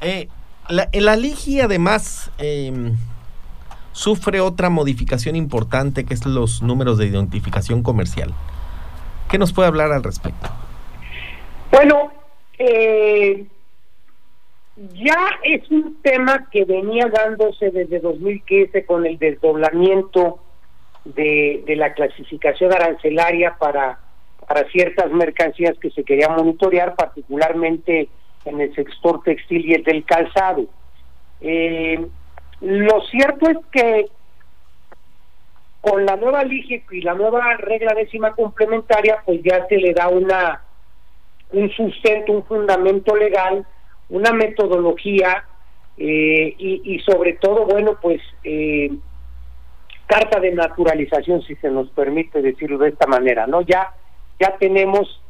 eh, 0.01 0.27
la, 0.69 0.87
la 0.93 1.15
LIGI 1.15 1.61
además 1.61 2.31
eh, 2.37 2.71
sufre 3.95 4.41
otra 4.41 4.69
modificación 4.69 5.37
importante 5.37 6.03
que 6.03 6.13
es 6.13 6.25
los 6.25 6.61
números 6.61 6.97
de 6.97 7.05
identificación 7.05 7.81
comercial. 7.81 8.33
¿Qué 9.31 9.37
nos 9.37 9.53
puede 9.53 9.69
hablar 9.69 9.93
al 9.93 10.03
respecto? 10.03 10.49
Bueno, 11.71 12.11
eh, 12.59 13.45
ya 14.75 15.17
es 15.43 15.71
un 15.71 16.01
tema 16.01 16.49
que 16.51 16.65
venía 16.65 17.07
dándose 17.07 17.71
desde 17.71 18.01
2015 18.01 18.85
con 18.85 19.05
el 19.05 19.17
desdoblamiento 19.17 20.39
de, 21.05 21.63
la 21.77 21.93
clasificación 21.93 22.73
arancelaria 22.73 23.55
para, 23.57 23.99
ciertas 24.73 25.09
mercancías 25.11 25.77
que 25.79 25.89
se 25.91 26.03
querían 26.03 26.35
monitorear, 26.35 26.95
particularmente 26.95 28.09
en 28.43 28.59
el 28.59 28.75
sector 28.75 29.23
textil 29.23 29.65
y 29.65 29.73
el 29.73 29.83
del 29.83 30.03
calzado. 30.03 30.65
Eh, 31.39 32.05
lo 32.62 33.01
cierto 33.01 33.50
es 33.50 33.57
que 33.71 34.05
con 35.81 36.05
la 36.05 36.15
nueva 36.15 36.43
LIGE 36.43 36.83
y 36.91 37.01
la 37.01 37.13
nueva 37.13 37.55
regla 37.57 37.93
décima 37.93 38.33
complementaria, 38.33 39.21
pues 39.25 39.41
ya 39.43 39.67
se 39.67 39.77
le 39.77 39.93
da 39.93 40.07
una 40.07 40.62
un 41.51 41.69
sustento, 41.71 42.31
un 42.31 42.43
fundamento 42.45 43.15
legal, 43.15 43.65
una 44.09 44.33
metodología 44.33 45.45
eh, 45.97 46.55
y, 46.57 46.81
y, 46.95 47.00
sobre 47.00 47.33
todo, 47.33 47.65
bueno, 47.65 47.97
pues 48.01 48.19
eh, 48.43 48.89
carta 50.07 50.39
de 50.39 50.51
naturalización, 50.51 51.41
si 51.43 51.55
se 51.55 51.69
nos 51.69 51.89
permite 51.91 52.41
decirlo 52.41 52.79
de 52.79 52.89
esta 52.89 53.07
manera, 53.07 53.47
¿no? 53.47 53.62
Ya 53.62 53.93
ya 54.39 54.57
tenemos 54.57 55.21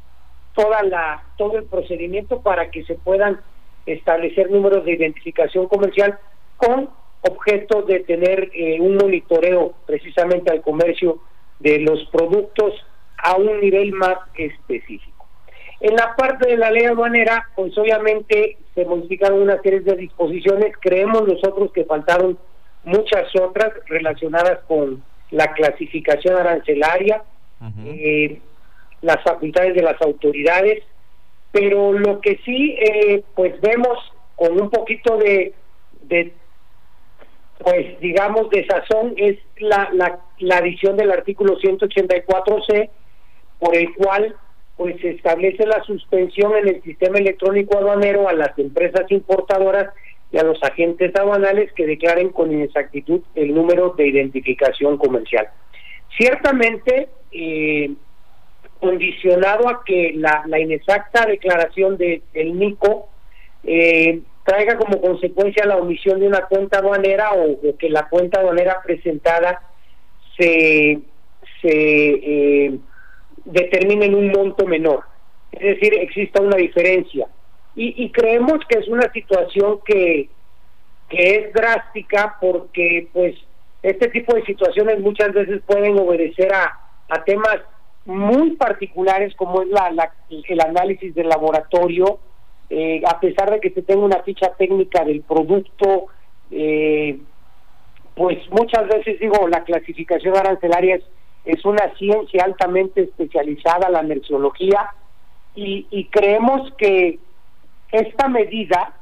toda 0.53 0.81
la 0.83 1.23
todo 1.37 1.57
el 1.57 1.65
procedimiento 1.65 2.41
para 2.41 2.71
que 2.71 2.83
se 2.85 2.95
puedan 2.95 3.39
establecer 3.85 4.49
números 4.49 4.85
de 4.85 4.93
identificación 4.93 5.67
comercial 5.67 6.17
con 6.57 6.89
objeto 7.29 7.81
de 7.83 8.01
tener 8.01 8.49
eh, 8.53 8.79
un 8.79 8.95
monitoreo 8.95 9.73
precisamente 9.85 10.51
al 10.51 10.61
comercio 10.61 11.19
de 11.59 11.79
los 11.79 12.05
productos 12.11 12.73
a 13.17 13.35
un 13.35 13.59
nivel 13.59 13.93
más 13.93 14.17
específico. 14.35 15.25
En 15.79 15.95
la 15.95 16.15
parte 16.15 16.47
de 16.49 16.57
la 16.57 16.71
ley 16.71 16.85
aduanera, 16.85 17.49
pues 17.55 17.77
obviamente 17.77 18.57
se 18.73 18.85
modificaron 18.85 19.41
una 19.41 19.61
serie 19.61 19.81
de 19.81 19.95
disposiciones, 19.95 20.73
creemos 20.79 21.27
nosotros 21.27 21.71
que 21.73 21.85
faltaron 21.85 22.37
muchas 22.83 23.27
otras 23.35 23.71
relacionadas 23.87 24.59
con 24.67 25.03
la 25.31 25.51
clasificación 25.53 26.35
arancelaria, 26.37 27.23
uh 27.61 27.65
-huh. 27.65 27.87
eh, 27.87 28.41
las 29.01 29.21
facultades 29.23 29.73
de 29.75 29.81
las 29.81 30.01
autoridades, 30.01 30.83
pero 31.51 31.93
lo 31.93 32.19
que 32.19 32.37
sí, 32.45 32.77
eh, 32.79 33.23
pues 33.33 33.59
vemos 33.61 33.97
con 34.35 34.59
un 34.59 34.69
poquito 34.69 35.17
de, 35.17 35.53
de 36.03 36.33
pues 37.59 37.99
digamos 37.99 38.49
de 38.49 38.65
sazón 38.65 39.13
es 39.17 39.37
la, 39.57 39.89
la, 39.93 40.19
la 40.39 40.57
adición 40.57 40.97
del 40.97 41.11
artículo 41.11 41.57
184C 41.57 42.89
por 43.59 43.75
el 43.75 43.93
cual 43.95 44.35
pues 44.77 44.99
se 44.99 45.11
establece 45.11 45.65
la 45.65 45.81
suspensión 45.83 46.55
en 46.57 46.67
el 46.67 46.83
sistema 46.83 47.17
electrónico 47.17 47.77
aduanero 47.77 48.27
a 48.27 48.33
las 48.33 48.57
empresas 48.59 49.09
importadoras 49.09 49.93
y 50.31 50.37
a 50.37 50.43
los 50.43 50.61
agentes 50.63 51.15
aduanales 51.15 51.71
que 51.73 51.85
declaren 51.85 52.29
con 52.29 52.51
inexactitud 52.51 53.21
el 53.35 53.53
número 53.53 53.91
de 53.91 54.07
identificación 54.07 54.97
comercial. 54.97 55.47
Ciertamente, 56.17 57.07
eh, 57.31 57.91
condicionado 58.79 59.69
a 59.69 59.83
que 59.85 60.11
la, 60.15 60.43
la 60.47 60.59
inexacta 60.59 61.25
declaración 61.25 61.97
de, 61.97 62.21
del 62.33 62.57
NICO 62.59 63.07
eh, 63.63 64.21
traiga 64.45 64.77
como 64.77 65.01
consecuencia 65.01 65.65
la 65.65 65.77
omisión 65.77 66.19
de 66.19 66.27
una 66.27 66.41
cuenta 66.41 66.77
aduanera 66.77 67.33
o, 67.33 67.75
que 67.77 67.89
la 67.89 68.07
cuenta 68.07 68.39
aduanera 68.39 68.81
presentada 68.83 69.61
se, 70.37 70.99
se 71.61 71.67
eh, 71.73 72.77
determine 73.43 74.05
en 74.05 74.15
un 74.15 74.27
monto 74.31 74.65
menor. 74.67 75.03
Es 75.51 75.75
decir, 75.75 75.95
exista 75.95 76.41
una 76.41 76.57
diferencia. 76.57 77.27
Y, 77.77 78.09
creemos 78.11 78.59
que 78.69 78.79
es 78.79 78.87
una 78.87 79.11
situación 79.11 79.79
que, 79.83 80.29
que 81.09 81.35
es 81.35 81.53
drástica 81.53 82.37
porque 82.39 83.09
pues 83.11 83.35
este 83.83 84.07
tipo 84.07 84.33
de 84.33 84.45
situaciones 84.45 85.01
muchas 85.01 85.33
veces 85.33 85.61
pueden 85.65 85.99
obedecer 85.99 86.53
a, 86.53 86.79
a 87.09 87.23
temas 87.25 87.57
muy 88.05 88.51
particulares 88.51 89.35
como 89.35 89.61
es 89.61 89.67
la, 89.67 90.11
el 90.29 90.61
análisis 90.61 91.13
del 91.15 91.27
laboratorio, 91.27 92.19
eh, 92.69 93.01
a 93.07 93.19
pesar 93.19 93.51
de 93.51 93.59
que 93.59 93.69
se 93.69 93.81
tenga 93.81 94.03
una 94.03 94.23
ficha 94.23 94.53
técnica 94.57 95.03
del 95.03 95.21
producto, 95.21 96.07
eh, 96.51 97.19
pues 98.15 98.37
muchas 98.49 98.87
veces 98.87 99.19
digo, 99.19 99.47
la 99.47 99.63
clasificación 99.63 100.35
arancelaria 100.35 100.99
es, 101.45 101.65
una 101.65 101.93
ciencia 101.95 102.43
altamente 102.43 103.03
especializada, 103.03 103.89
la 103.89 104.01
merciología, 104.01 104.89
y, 105.53 105.85
y 105.91 106.05
creemos 106.05 106.73
que 106.77 107.19
esta 107.91 108.27
medida 108.27 108.93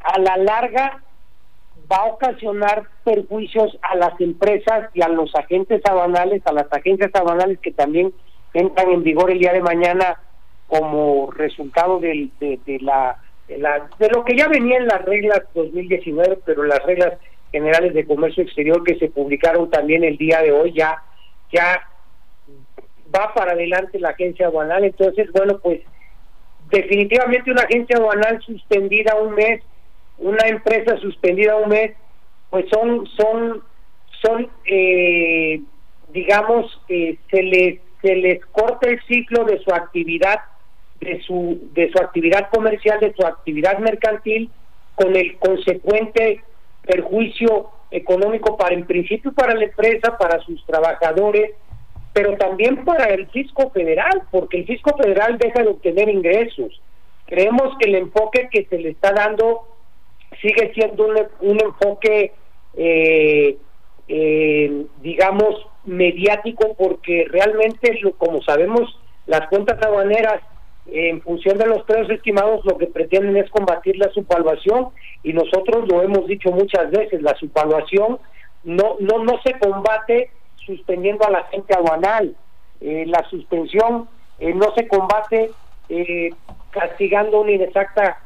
a 0.00 0.18
la 0.18 0.36
larga 0.36 1.02
va 1.90 1.96
a 1.96 2.06
ocasionar 2.06 2.88
perjuicios 3.04 3.76
a 3.82 3.96
las 3.96 4.18
empresas 4.20 4.90
y 4.94 5.02
a 5.02 5.08
los 5.08 5.34
agentes 5.34 5.82
aduanales, 5.84 6.42
a 6.46 6.52
las 6.52 6.72
agencias 6.72 7.10
aduanales 7.14 7.58
que 7.60 7.72
también 7.72 8.12
entran 8.54 8.90
en 8.90 9.02
vigor 9.02 9.30
el 9.30 9.38
día 9.38 9.52
de 9.52 9.60
mañana 9.60 10.18
como 10.66 11.30
resultado 11.30 12.00
de, 12.00 12.30
la, 12.80 13.18
de, 13.48 13.58
la, 13.58 13.88
de 13.98 14.08
lo 14.08 14.24
que 14.24 14.36
ya 14.36 14.48
venía 14.48 14.78
en 14.78 14.86
las 14.86 15.04
reglas 15.04 15.42
2019, 15.54 16.38
pero 16.44 16.64
las 16.64 16.82
reglas 16.84 17.14
generales 17.52 17.94
de 17.94 18.06
comercio 18.06 18.42
exterior 18.42 18.82
que 18.82 18.98
se 18.98 19.08
publicaron 19.08 19.70
también 19.70 20.02
el 20.04 20.16
día 20.16 20.40
de 20.42 20.52
hoy 20.52 20.72
ya 20.72 21.02
ya 21.52 21.88
va 23.14 23.32
para 23.32 23.52
adelante 23.52 24.00
la 24.00 24.08
agencia 24.10 24.48
aduanal, 24.48 24.84
entonces 24.84 25.30
bueno 25.30 25.60
pues 25.60 25.82
definitivamente 26.70 27.52
una 27.52 27.62
agencia 27.62 27.96
aduanal 27.96 28.40
suspendida 28.42 29.14
un 29.14 29.34
mes 29.34 29.62
una 30.18 30.46
empresa 30.46 30.96
suspendida 30.98 31.56
un 31.56 31.68
mes, 31.68 31.92
pues 32.50 32.66
son, 32.70 33.06
son, 33.16 33.62
son, 34.22 34.48
eh, 34.64 35.60
digamos, 36.12 36.80
eh, 36.88 37.18
se 37.30 37.42
les, 37.42 37.80
se 38.00 38.16
les 38.16 38.44
corta 38.46 38.88
el 38.88 39.00
ciclo 39.06 39.44
de 39.44 39.58
su 39.60 39.70
actividad, 39.72 40.40
de 41.00 41.22
su, 41.22 41.70
de 41.72 41.90
su 41.90 41.98
actividad 41.98 42.48
comercial, 42.50 43.00
de 43.00 43.12
su 43.14 43.26
actividad 43.26 43.78
mercantil, 43.78 44.50
con 44.94 45.14
el 45.16 45.36
consecuente 45.38 46.42
perjuicio 46.82 47.70
económico 47.90 48.56
para, 48.56 48.74
en 48.74 48.86
principio, 48.86 49.32
para 49.32 49.54
la 49.54 49.64
empresa, 49.64 50.16
para 50.18 50.40
sus 50.40 50.64
trabajadores, 50.66 51.52
pero 52.12 52.36
también 52.36 52.84
para 52.84 53.06
el 53.06 53.26
fisco 53.28 53.70
federal, 53.70 54.22
porque 54.30 54.58
el 54.58 54.66
fisco 54.66 54.96
federal 54.96 55.38
deja 55.38 55.62
de 55.62 55.68
obtener 55.68 56.08
ingresos. 56.08 56.80
Creemos 57.26 57.76
que 57.78 57.88
el 57.88 57.96
enfoque 57.96 58.48
que 58.50 58.66
se 58.66 58.78
le 58.78 58.90
está 58.90 59.12
dando 59.12 59.68
sigue 60.40 60.72
siendo 60.74 61.06
un, 61.40 61.60
enfoque, 61.60 62.32
eh, 62.76 63.56
eh, 64.08 64.86
digamos, 65.00 65.66
mediático, 65.84 66.74
porque 66.76 67.26
realmente, 67.30 68.00
como 68.18 68.42
sabemos, 68.42 68.98
las 69.26 69.48
cuentas 69.48 69.80
aduaneras, 69.82 70.40
en 70.86 71.22
función 71.22 71.58
de 71.58 71.66
los 71.66 71.82
precios 71.84 72.10
estimados, 72.10 72.64
lo 72.64 72.76
que 72.76 72.86
pretenden 72.86 73.36
es 73.36 73.50
combatir 73.50 73.96
la 73.96 74.10
subvaluación, 74.10 74.88
y 75.22 75.32
nosotros 75.32 75.88
lo 75.88 76.02
hemos 76.02 76.26
dicho 76.26 76.50
muchas 76.50 76.90
veces, 76.90 77.22
la 77.22 77.34
subvaluación 77.36 78.18
no, 78.64 78.96
no, 79.00 79.24
no 79.24 79.40
se 79.42 79.58
combate 79.58 80.30
suspendiendo 80.66 81.26
a 81.26 81.30
la 81.30 81.44
gente 81.44 81.74
aduanal, 81.74 82.36
eh, 82.80 83.04
la 83.06 83.24
suspensión 83.28 84.08
no 84.40 84.74
se 84.74 84.88
combate 84.88 85.50
castigando 86.72 87.40
una 87.40 87.52
inexacta 87.52 88.18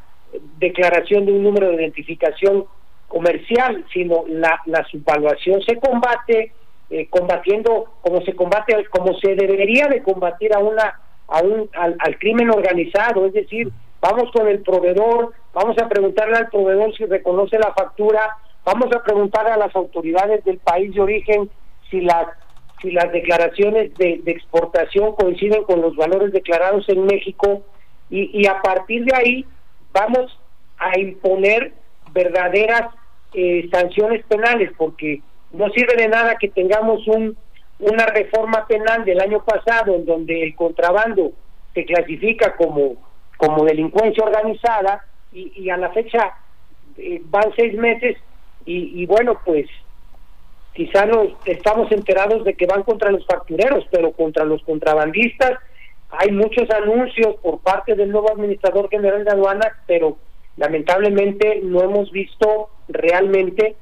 declaración 0.58 1.26
de 1.26 1.32
un 1.32 1.42
número 1.42 1.68
de 1.68 1.76
identificación 1.76 2.64
comercial, 3.08 3.84
sino 3.92 4.24
la, 4.28 4.60
la 4.66 4.84
subvaluación 4.84 5.62
se 5.62 5.78
combate 5.78 6.52
eh, 6.90 7.08
combatiendo 7.10 7.86
como 8.00 8.22
se 8.22 8.34
combate, 8.34 8.74
como 8.90 9.14
se 9.18 9.34
debería 9.34 9.88
de 9.88 10.02
combatir 10.02 10.54
a 10.54 10.58
una 10.58 11.00
a 11.28 11.40
un, 11.42 11.68
al, 11.74 11.96
al, 11.98 12.18
crimen 12.18 12.50
organizado, 12.50 13.26
es 13.26 13.32
decir, 13.32 13.70
vamos 14.00 14.30
con 14.32 14.48
el 14.48 14.60
proveedor, 14.62 15.32
vamos 15.52 15.76
a 15.78 15.88
preguntarle 15.88 16.36
al 16.36 16.48
proveedor 16.48 16.94
si 16.96 17.04
reconoce 17.04 17.58
la 17.58 17.72
factura, 17.74 18.36
vamos 18.64 18.88
a 18.94 19.02
preguntarle 19.02 19.52
a 19.52 19.58
las 19.58 19.74
autoridades 19.76 20.44
del 20.44 20.58
país 20.58 20.94
de 20.94 21.00
origen 21.00 21.50
si 21.90 22.00
las 22.00 22.26
si 22.80 22.92
las 22.92 23.10
declaraciones 23.10 23.92
de, 23.96 24.20
de 24.22 24.30
exportación 24.30 25.16
coinciden 25.16 25.64
con 25.64 25.82
los 25.82 25.96
valores 25.96 26.32
declarados 26.32 26.88
en 26.88 27.06
México 27.06 27.64
y, 28.08 28.30
y 28.40 28.46
a 28.46 28.62
partir 28.62 29.04
de 29.04 29.16
ahí 29.16 29.44
vamos 29.92 30.38
a 30.78 30.96
imponer 30.96 31.72
verdaderas 32.12 32.94
eh, 33.34 33.68
sanciones 33.70 34.24
penales, 34.26 34.70
porque 34.76 35.20
no 35.52 35.68
sirve 35.70 35.94
de 35.96 36.08
nada 36.08 36.36
que 36.36 36.48
tengamos 36.48 37.06
un, 37.08 37.36
una 37.78 38.06
reforma 38.06 38.66
penal 38.66 39.04
del 39.04 39.20
año 39.20 39.44
pasado 39.44 39.94
en 39.94 40.04
donde 40.04 40.42
el 40.42 40.54
contrabando 40.54 41.32
se 41.74 41.84
clasifica 41.84 42.56
como, 42.56 42.96
como 43.36 43.64
delincuencia 43.64 44.24
organizada 44.24 45.04
y, 45.32 45.68
a 45.70 45.76
la 45.76 45.90
fecha 45.90 46.34
eh, 46.96 47.20
van 47.24 47.52
seis 47.54 47.74
meses 47.74 48.16
y, 48.64 49.02
y 49.02 49.06
bueno, 49.06 49.40
pues 49.44 49.66
quizá 50.72 51.06
no 51.06 51.22
estamos 51.44 51.90
enterados 51.92 52.44
de 52.44 52.54
que 52.54 52.66
van 52.66 52.82
contra 52.82 53.10
los 53.10 53.24
factureros, 53.26 53.84
pero 53.90 54.12
contra 54.12 54.44
los 54.44 54.62
contrabandistas 54.62 55.58
hay 56.10 56.30
muchos 56.32 56.68
anuncios 56.70 57.36
por 57.42 57.60
parte 57.60 57.94
del 57.94 58.10
nuevo 58.10 58.32
administrador 58.32 58.88
general 58.88 59.24
de 59.24 59.30
aduanas, 59.30 59.72
pero 59.86 60.16
lamentablemente 60.56 61.60
no 61.62 61.82
hemos 61.82 62.10
visto 62.10 62.70
realmente 62.88 63.76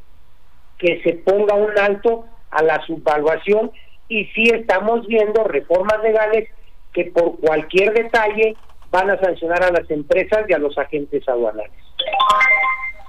que 0.79 1.01
se 1.03 1.15
ponga 1.15 1.55
un 1.55 1.79
alto 1.79 2.27
a 2.51 2.63
la 2.63 2.85
subvaluación 2.87 3.71
y 4.09 4.25
sí 4.27 4.45
estamos 4.53 5.07
viendo 5.07 5.45
reformas 5.45 6.03
legales 6.03 6.49
que 6.92 7.05
por 7.07 7.38
cualquier 7.38 7.92
detalle 7.92 8.57
van 8.90 9.11
a 9.11 9.19
sancionar 9.19 9.62
a 9.62 9.71
las 9.71 9.90
empresas 9.90 10.47
y 10.49 10.53
a 10.53 10.59
los 10.59 10.77
agentes 10.79 11.29
aduanales. 11.29 11.73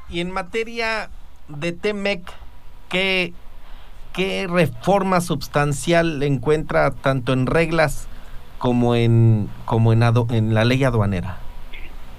Y 0.09 0.21
en 0.21 0.31
materia 0.31 1.09
de 1.47 1.71
TEMEC, 1.71 2.21
¿qué, 2.89 3.33
qué 4.13 4.47
reforma 4.49 5.21
sustancial 5.21 6.21
encuentra 6.23 6.91
tanto 6.91 7.33
en 7.33 7.45
reglas 7.45 8.07
como 8.57 8.95
en, 8.95 9.49
como 9.65 9.93
en, 9.93 10.01
en 10.31 10.53
la 10.53 10.65
ley 10.65 10.83
aduanera? 10.83 11.37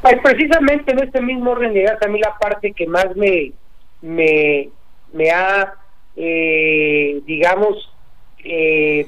Pues 0.02 0.16
precisamente 0.22 0.92
en 0.92 1.02
este 1.02 1.20
mismo 1.20 1.50
orden 1.50 1.74
de 1.74 1.88
a 1.88 2.08
mí 2.08 2.20
la 2.20 2.36
parte 2.38 2.72
que 2.72 2.86
más 2.86 3.08
me, 3.16 3.52
me, 4.00 4.68
me 5.12 5.30
ha, 5.30 5.74
eh, 6.16 7.20
digamos, 7.26 7.92
eh, 8.44 9.06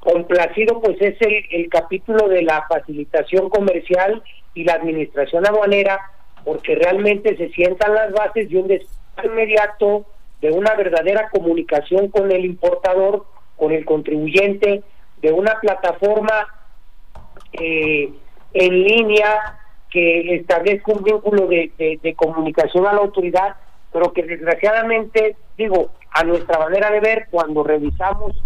complacido, 0.00 0.80
pues 0.80 1.00
es 1.00 1.20
el, 1.20 1.44
el 1.50 1.68
capítulo 1.68 2.28
de 2.28 2.42
la 2.42 2.66
facilitación 2.68 3.48
comercial 3.50 4.22
y 4.54 4.64
la 4.64 4.74
administración 4.74 5.46
aduanera, 5.46 6.00
porque 6.44 6.74
realmente 6.74 7.36
se 7.36 7.48
sientan 7.50 7.94
las 7.94 8.12
bases 8.12 8.48
de 8.48 8.58
un 8.58 8.68
desarrollo 8.68 9.32
inmediato, 9.32 10.06
de 10.40 10.52
una 10.52 10.74
verdadera 10.74 11.28
comunicación 11.30 12.08
con 12.08 12.30
el 12.30 12.44
importador, 12.44 13.26
con 13.56 13.72
el 13.72 13.84
contribuyente, 13.84 14.82
de 15.20 15.32
una 15.32 15.58
plataforma 15.60 16.46
eh, 17.52 18.10
en 18.54 18.82
línea 18.82 19.58
que 19.90 20.36
establezca 20.36 20.92
un 20.92 21.02
vínculo 21.02 21.46
de, 21.46 22.14
comunicación 22.16 22.86
a 22.86 22.92
la 22.92 23.00
autoridad, 23.00 23.56
pero 23.92 24.12
que 24.12 24.22
desgraciadamente, 24.22 25.36
digo, 25.58 25.90
a 26.12 26.24
nuestra 26.24 26.58
manera 26.58 26.90
de 26.90 27.00
ver, 27.00 27.26
cuando 27.30 27.62
revisamos 27.62 28.42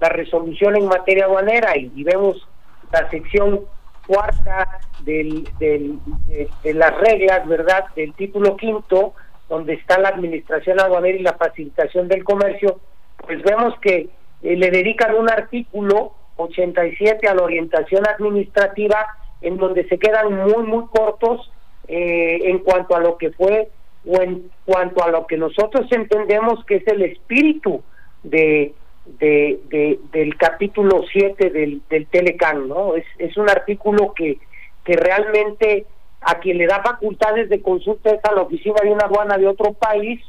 la 0.00 0.08
resolución 0.08 0.76
en 0.76 0.86
materia 0.86 1.26
aduanera 1.26 1.76
y, 1.76 2.02
vemos 2.02 2.48
la 2.90 3.08
sección 3.10 3.60
cuarta 4.06 4.80
del, 5.00 5.48
del, 5.58 5.98
de, 6.26 6.48
de, 6.62 6.74
las 6.74 6.96
reglas, 6.98 7.46
¿verdad?, 7.46 7.84
del 7.94 8.12
título 8.14 8.56
quinto, 8.56 9.14
donde 9.48 9.74
está 9.74 9.98
la 9.98 10.08
administración 10.08 10.80
aduanera 10.80 11.18
y 11.18 11.22
la 11.22 11.34
facilitación 11.34 12.08
del 12.08 12.24
comercio, 12.24 12.80
pues 13.18 13.42
vemos 13.42 13.74
que 13.80 14.08
eh, 14.42 14.56
le 14.56 14.70
dedican 14.70 15.14
un 15.14 15.30
artículo 15.30 16.14
87 16.36 17.28
a 17.28 17.34
la 17.34 17.42
orientación 17.42 18.06
administrativa 18.08 19.06
en 19.40 19.56
donde 19.56 19.86
se 19.88 19.98
quedan 19.98 20.34
muy 20.34 20.64
muy 20.64 20.86
cortos 20.86 21.50
eh, 21.86 22.40
en 22.44 22.58
cuanto 22.60 22.96
a 22.96 23.00
lo 23.00 23.16
que 23.18 23.30
fue 23.30 23.68
o 24.06 24.20
en 24.20 24.50
cuanto 24.64 25.02
a 25.02 25.10
lo 25.10 25.26
que 25.26 25.36
nosotros 25.36 25.90
entendemos 25.90 26.64
que 26.66 26.76
es 26.76 26.86
el 26.86 27.02
espíritu 27.02 27.82
de, 28.22 28.74
de, 29.06 29.98
del 30.12 30.36
capítulo 30.36 31.04
7 31.10 31.50
del, 31.50 31.82
del 31.88 32.06
Telecan, 32.06 32.68
¿no? 32.68 32.94
Es, 32.96 33.04
es 33.18 33.36
un 33.36 33.48
artículo 33.48 34.12
que, 34.14 34.38
que 34.84 34.96
realmente 34.96 35.86
a 36.24 36.38
quien 36.38 36.58
le 36.58 36.66
da 36.66 36.82
facultades 36.82 37.48
de 37.48 37.60
consulta 37.60 38.10
es 38.10 38.24
a 38.24 38.32
la 38.32 38.42
oficina 38.42 38.76
de 38.82 38.90
una 38.90 39.04
aduana 39.04 39.36
de 39.36 39.46
otro 39.46 39.74
país, 39.74 40.20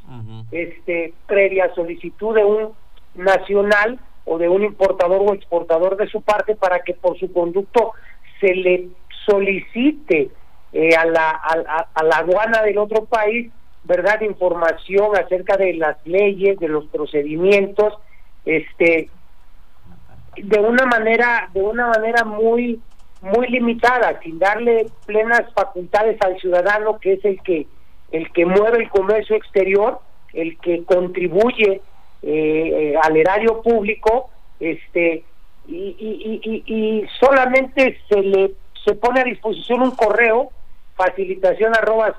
este, 0.50 1.14
previa 1.26 1.74
solicitud 1.74 2.34
de 2.34 2.44
un 2.44 2.72
nacional 3.14 3.98
o 4.26 4.38
de 4.38 4.48
un 4.48 4.62
importador 4.62 5.22
o 5.22 5.32
exportador 5.32 5.96
de 5.96 6.06
su 6.08 6.20
parte 6.20 6.54
para 6.54 6.80
que 6.80 6.92
por 6.92 7.18
su 7.18 7.32
conducto 7.32 7.92
se 8.40 8.54
le 8.54 8.88
solicite 9.24 10.30
eh, 10.72 10.94
a, 10.94 11.06
la, 11.06 11.30
a, 11.30 12.04
la 12.04 12.16
aduana 12.18 12.62
del 12.62 12.78
otro 12.78 13.06
país, 13.06 13.50
¿verdad? 13.86 14.20
Información 14.22 15.16
acerca 15.16 15.56
de 15.56 15.74
las 15.74 15.96
leyes, 16.04 16.58
de 16.58 16.68
los 16.68 16.86
procedimientos, 16.86 17.94
este, 18.44 19.08
de 20.36 20.58
una 20.60 20.86
manera, 20.86 21.48
de 21.54 21.62
una 21.62 21.88
manera 21.88 22.24
muy 22.24 22.80
muy 23.22 23.48
limitada, 23.48 24.20
sin 24.22 24.38
darle 24.38 24.86
plenas 25.06 25.42
facultades 25.54 26.20
al 26.20 26.38
ciudadano 26.38 26.98
que 26.98 27.14
es 27.14 27.24
el 27.24 27.40
que 27.42 27.66
el 28.12 28.30
que 28.32 28.44
mueve 28.44 28.78
el 28.78 28.88
comercio 28.90 29.34
exterior, 29.34 30.00
el 30.32 30.58
que 30.58 30.84
contribuye 30.84 31.80
eh, 32.22 32.94
al 33.02 33.16
erario 33.16 33.62
público, 33.62 34.30
este 34.60 35.24
y, 35.66 36.62
y, 36.66 37.04
solamente 37.18 37.98
se 38.08 38.22
le 38.22 38.52
se 38.84 38.94
pone 38.94 39.20
a 39.20 39.24
disposición 39.24 39.82
un 39.82 39.90
correo 39.92 40.50
facilitación 40.94 41.74
arroba 41.74 42.14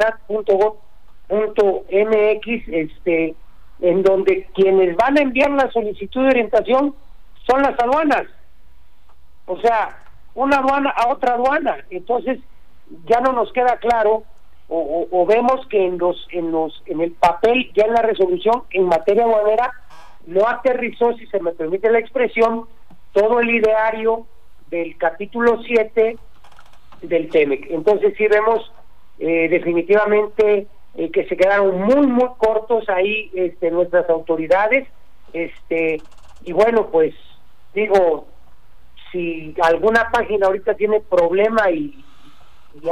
mx 1.30 2.68
este 2.68 3.36
en 3.80 4.02
donde 4.02 4.48
quienes 4.56 4.96
van 4.96 5.18
a 5.18 5.22
enviar 5.22 5.52
la 5.52 5.72
solicitud 5.72 6.24
de 6.24 6.30
orientación 6.30 6.96
son 7.46 7.62
las 7.62 7.80
aduanas 7.80 8.26
o 9.46 9.60
sea 9.60 10.04
una 10.38 10.58
aduana 10.58 10.92
a 10.92 11.10
otra 11.10 11.34
aduana. 11.34 11.78
Entonces 11.90 12.40
ya 13.06 13.20
no 13.20 13.34
nos 13.34 13.52
queda 13.52 13.78
claro 13.78 14.24
o, 14.70 15.26
vemos 15.26 15.66
que 15.68 15.86
en 15.86 15.98
los 15.98 16.28
en 16.30 16.52
los 16.52 16.84
en 16.88 17.00
el 17.00 17.14
papel 17.14 17.72
ya 17.74 17.86
en 17.86 17.94
la 17.94 18.02
resolución 18.02 18.64
en 18.72 18.86
materia 18.86 19.24
aduanera 19.24 19.72
no 20.26 20.46
aterrizó, 20.46 21.14
si 21.14 21.26
se 21.28 21.40
me 21.40 21.54
permite 21.54 21.90
la 21.90 22.00
expresión, 22.00 22.66
todo 23.14 23.40
el 23.40 23.50
ideario 23.50 24.28
del 24.70 24.98
capítulo 24.98 25.64
7 25.64 26.18
del 27.02 27.30
TEMEC. 27.30 27.68
Entonces 27.70 28.14
sí 28.18 28.28
vemos 28.28 28.72
eh, 29.20 29.48
definitivamente 29.48 30.68
eh, 30.96 31.12
que 31.12 31.26
se 31.26 31.38
quedaron 31.38 31.82
muy 31.82 32.08
muy 32.08 32.30
cortos 32.38 32.88
ahí 32.90 33.32
este, 33.34 33.72
nuestras 33.72 34.10
autoridades 34.10 34.88
este 35.34 36.02
y 36.44 36.54
bueno 36.54 36.88
pues 36.92 37.14
digo 37.74 38.28
si 39.12 39.56
alguna 39.62 40.10
página 40.12 40.48
ahorita 40.48 40.74
tiene 40.76 41.02
problema 41.02 41.70
y, 41.72 42.04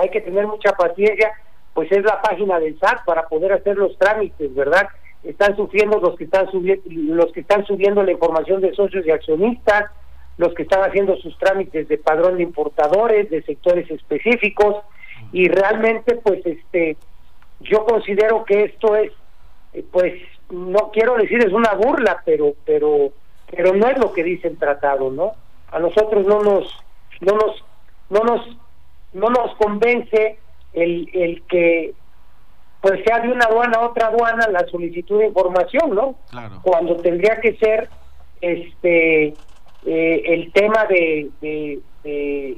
hay 0.02 0.10
que 0.10 0.22
tener 0.22 0.48
mucha 0.48 0.72
paciencia, 0.72 1.32
pues 1.76 1.92
es 1.92 2.04
la 2.04 2.20
página 2.20 2.60
del 2.60 2.80
SAT 2.80 3.06
para 3.06 3.28
poder 3.28 3.54
hacer 3.54 3.78
los 3.78 3.96
trámites, 4.00 4.56
¿verdad? 4.56 4.88
Están 5.24 5.56
sufriendo 5.56 6.00
los 6.00 6.16
que 6.16 6.24
están 6.24 6.50
subiendo, 6.50 6.84
los 6.90 7.32
que 7.32 7.42
están 7.42 7.64
subiendo 7.68 8.02
la 8.02 8.12
información 8.12 8.62
de 8.62 8.74
socios 8.74 9.06
y 9.06 9.12
accionistas, 9.12 9.92
los 10.38 10.56
que 10.56 10.64
están 10.64 10.82
haciendo 10.82 11.16
sus 11.18 11.38
trámites 11.38 11.88
de 11.88 12.00
padrón 12.00 12.38
de 12.38 12.44
importadores, 12.44 13.30
de 13.30 13.44
sectores 13.44 13.90
específicos, 13.92 14.78
y 15.32 15.50
realmente, 15.50 16.16
pues, 16.16 16.44
este, 16.44 16.98
yo 17.62 17.86
considero 17.86 18.46
que 18.46 18.64
esto 18.64 18.96
es, 18.96 19.12
eh, 19.74 19.84
pues, 19.92 20.14
no 20.50 20.92
quiero 20.92 21.16
decir 21.16 21.40
es 21.40 21.52
una 21.52 21.74
burla, 21.74 22.22
pero, 22.26 22.54
pero, 22.66 23.12
pero 23.50 23.74
no 23.74 23.88
es 23.88 23.98
lo 23.98 24.14
que 24.14 24.24
dice 24.24 24.48
el 24.48 24.58
tratado, 24.58 25.10
¿no? 25.12 25.34
a 25.76 25.80
nosotros 25.80 26.26
no 26.26 26.42
nos 26.42 26.74
no 27.22 27.36
nos 27.36 27.64
no 28.10 28.24
nos 28.24 28.58
no 29.14 29.30
nos 29.30 29.56
convence 29.56 30.38
el, 30.74 31.10
el 31.14 31.44
que 31.44 31.94
pues 32.82 33.02
sea 33.06 33.20
de 33.20 33.30
una 33.30 33.46
aduana 33.46 33.80
a 33.80 33.88
otra 33.88 34.08
aduana 34.08 34.48
la 34.48 34.66
solicitud 34.68 35.20
de 35.20 35.28
información, 35.28 35.96
¿no? 35.96 36.16
Cuando 36.62 36.98
tendría 36.98 37.40
que 37.42 37.56
ser 37.58 37.90
este 38.42 39.34
eh, 39.86 40.22
el 40.26 40.52
tema 40.52 40.86
de, 40.86 41.30
de, 41.42 42.58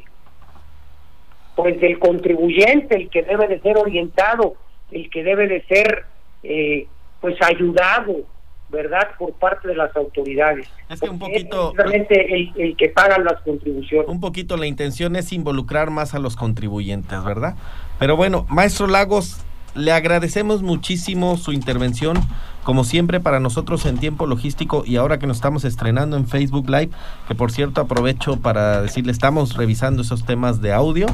pues 1.56 1.80
del 1.80 2.00
contribuyente, 2.00 2.96
el 2.96 3.10
que 3.10 3.24
debe 3.24 3.48
de 3.48 3.60
ser 3.62 3.78
orientado, 3.78 4.56
el 4.92 5.10
que 5.10 5.24
debe 5.24 5.48
de 5.48 5.64
ser 5.66 6.06
eh, 6.44 6.88
pues 7.22 7.36
ayudado, 7.42 8.26
¿verdad? 8.70 9.10
Por 9.18 9.34
parte 9.34 9.68
de 9.68 9.76
las 9.76 9.96
autoridades. 9.96 10.68
Es 10.90 11.00
que 11.00 11.10
un 11.10 11.20
poquito... 11.20 11.74
Es 11.92 12.08
el, 12.10 12.76
que 12.78 12.90
pagan 12.90 13.24
las 13.24 13.42
contribuciones. 13.42 14.08
Un 14.08 14.20
poquito 14.20 14.58
la 14.58 14.68
intención 14.68 15.16
es 15.16 15.32
involucrar 15.34 15.90
más 15.90 16.14
a 16.14 16.20
los 16.20 16.36
contribuyentes, 16.36 17.24
¿verdad? 17.24 17.56
Pero 18.00 18.16
bueno, 18.16 18.46
maestro 18.50 18.88
Lagos, 18.88 19.44
le 19.76 19.92
agradecemos 19.92 20.64
muchísimo 20.64 21.38
su 21.38 21.54
intervención, 21.54 22.18
como 22.64 22.84
siempre 22.84 23.20
para 23.20 23.40
nosotros 23.40 23.86
en 23.86 23.98
tiempo 23.98 24.26
logístico 24.26 24.84
y 24.86 24.98
ahora 24.98 25.20
que 25.20 25.28
nos 25.28 25.38
estamos 25.38 25.64
estrenando 25.64 26.18
en 26.18 26.28
Facebook 26.28 26.70
Live, 26.70 26.90
que 27.28 27.36
por 27.36 27.52
cierto 27.52 27.82
aprovecho 27.82 28.38
para 28.38 28.82
decirle, 28.82 29.12
estamos 29.12 29.56
revisando 29.56 30.02
esos 30.02 30.26
temas 30.26 30.62
de 30.62 30.74
audio. 30.74 31.08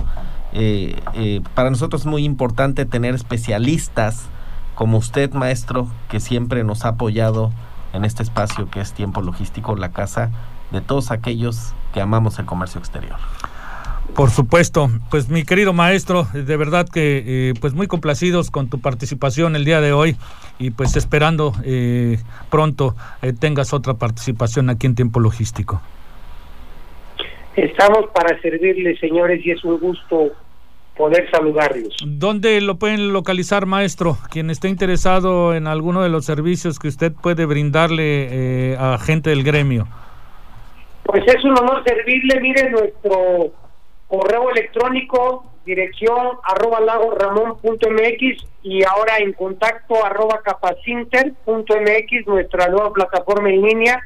Eh, 0.53 0.95
eh, 1.15 1.41
para 1.55 1.69
nosotros 1.69 2.01
es 2.01 2.07
muy 2.07 2.23
importante 2.23 2.85
tener 2.85 3.15
especialistas 3.15 4.29
como 4.75 4.97
usted, 4.97 5.31
maestro, 5.33 5.87
que 6.09 6.19
siempre 6.19 6.63
nos 6.63 6.85
ha 6.85 6.89
apoyado 6.89 7.51
en 7.93 8.05
este 8.05 8.23
espacio 8.23 8.69
que 8.69 8.81
es 8.81 8.93
Tiempo 8.93 9.21
Logístico, 9.21 9.75
la 9.75 9.91
casa 9.91 10.31
de 10.71 10.81
todos 10.81 11.11
aquellos 11.11 11.73
que 11.93 12.01
amamos 12.01 12.39
el 12.39 12.45
comercio 12.45 12.79
exterior. 12.79 13.17
Por 14.15 14.29
supuesto, 14.29 14.89
pues 15.09 15.29
mi 15.29 15.43
querido 15.43 15.73
maestro, 15.73 16.27
de 16.33 16.57
verdad 16.57 16.87
que 16.87 17.23
eh, 17.49 17.53
pues 17.59 17.73
muy 17.73 17.87
complacidos 17.87 18.51
con 18.51 18.69
tu 18.69 18.79
participación 18.79 19.55
el 19.55 19.65
día 19.65 19.81
de 19.81 19.91
hoy 19.91 20.17
y 20.59 20.69
pues 20.69 20.95
esperando 20.95 21.53
eh, 21.65 22.19
pronto 22.51 22.95
eh, 23.23 23.33
tengas 23.33 23.73
otra 23.73 23.95
participación 23.95 24.69
aquí 24.69 24.85
en 24.85 24.93
Tiempo 24.93 25.19
Logístico. 25.19 25.81
Estamos 27.55 28.07
para 28.13 28.39
servirles, 28.41 28.99
señores, 28.99 29.43
y 29.43 29.51
es 29.51 29.63
un 29.63 29.79
gusto 29.79 30.31
poder 30.95 31.29
saludarlos. 31.31 31.95
¿Dónde 32.05 32.61
lo 32.61 32.75
pueden 32.75 33.13
localizar, 33.13 33.65
maestro? 33.65 34.17
Quien 34.29 34.49
esté 34.49 34.69
interesado 34.69 35.53
en 35.55 35.67
alguno 35.67 36.03
de 36.03 36.09
los 36.09 36.25
servicios 36.25 36.79
que 36.79 36.87
usted 36.87 37.11
puede 37.13 37.45
brindarle 37.45 38.73
eh, 38.73 38.77
a 38.77 38.97
gente 38.97 39.29
del 39.31 39.43
gremio. 39.43 39.87
Pues 41.03 41.23
es 41.27 41.43
un 41.43 41.57
honor 41.57 41.83
servirle, 41.85 42.39
mire 42.39 42.69
nuestro 42.69 43.51
correo 44.07 44.49
electrónico, 44.51 45.45
dirección 45.65 46.37
arroba 46.43 46.79
mx 46.79 48.47
y 48.63 48.83
ahora 48.83 49.17
en 49.17 49.33
contacto 49.33 50.05
arroba 50.05 50.41
capacinter.mx, 50.43 52.27
nuestra 52.27 52.67
nueva 52.67 52.93
plataforma 52.93 53.49
en 53.49 53.61
línea 53.61 54.01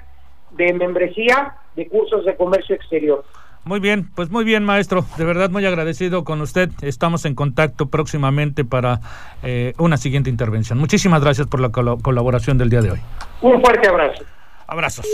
de 0.51 0.73
membresía 0.73 1.55
de 1.75 1.87
cursos 1.87 2.25
de 2.25 2.35
comercio 2.35 2.75
exterior. 2.75 3.23
Muy 3.67 3.81
bien, 3.81 4.09
pues 4.15 4.29
muy 4.31 4.45
bien, 4.45 4.63
maestro. 4.63 5.05
De 5.17 5.25
verdad, 5.25 5.49
muy 5.49 5.65
agradecido 5.65 6.23
con 6.23 6.39
usted. 6.41 6.69
Estamos 6.81 7.25
en 7.25 7.35
contacto 7.35 7.89
próximamente 7.89 8.63
para 8.63 9.01
eh, 9.43 9.73
una 9.77 9.97
siguiente 9.97 10.29
intervención. 10.29 10.79
Muchísimas 10.79 11.21
gracias 11.21 11.47
por 11.47 11.59
la 11.59 11.69
colaboración 11.69 12.57
del 12.57 12.69
día 12.69 12.81
de 12.81 12.91
hoy. 12.91 12.99
Un 13.41 13.61
fuerte 13.61 13.89
abrazo. 13.89 14.23
Abrazos. 14.67 15.05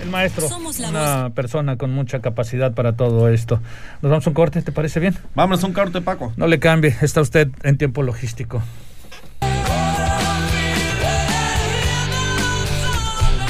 El, 0.00 0.10
maestro, 0.10 0.46
una 0.88 1.30
persona 1.30 1.76
con 1.76 1.90
mucha 1.90 2.20
capacidad 2.20 2.72
para 2.74 2.92
todo 2.92 3.28
esto. 3.28 3.60
Nos 4.00 4.10
vamos 4.10 4.26
a 4.26 4.30
un 4.30 4.34
corte, 4.34 4.62
¿te 4.62 4.70
parece 4.70 5.00
bien? 5.00 5.16
Vamos 5.34 5.64
a 5.64 5.66
un 5.66 5.72
corte, 5.72 6.00
Paco. 6.00 6.32
No 6.36 6.46
le 6.46 6.60
cambie, 6.60 6.94
está 7.02 7.20
usted 7.20 7.48
en 7.64 7.78
tiempo 7.78 8.04
logístico. 8.04 8.62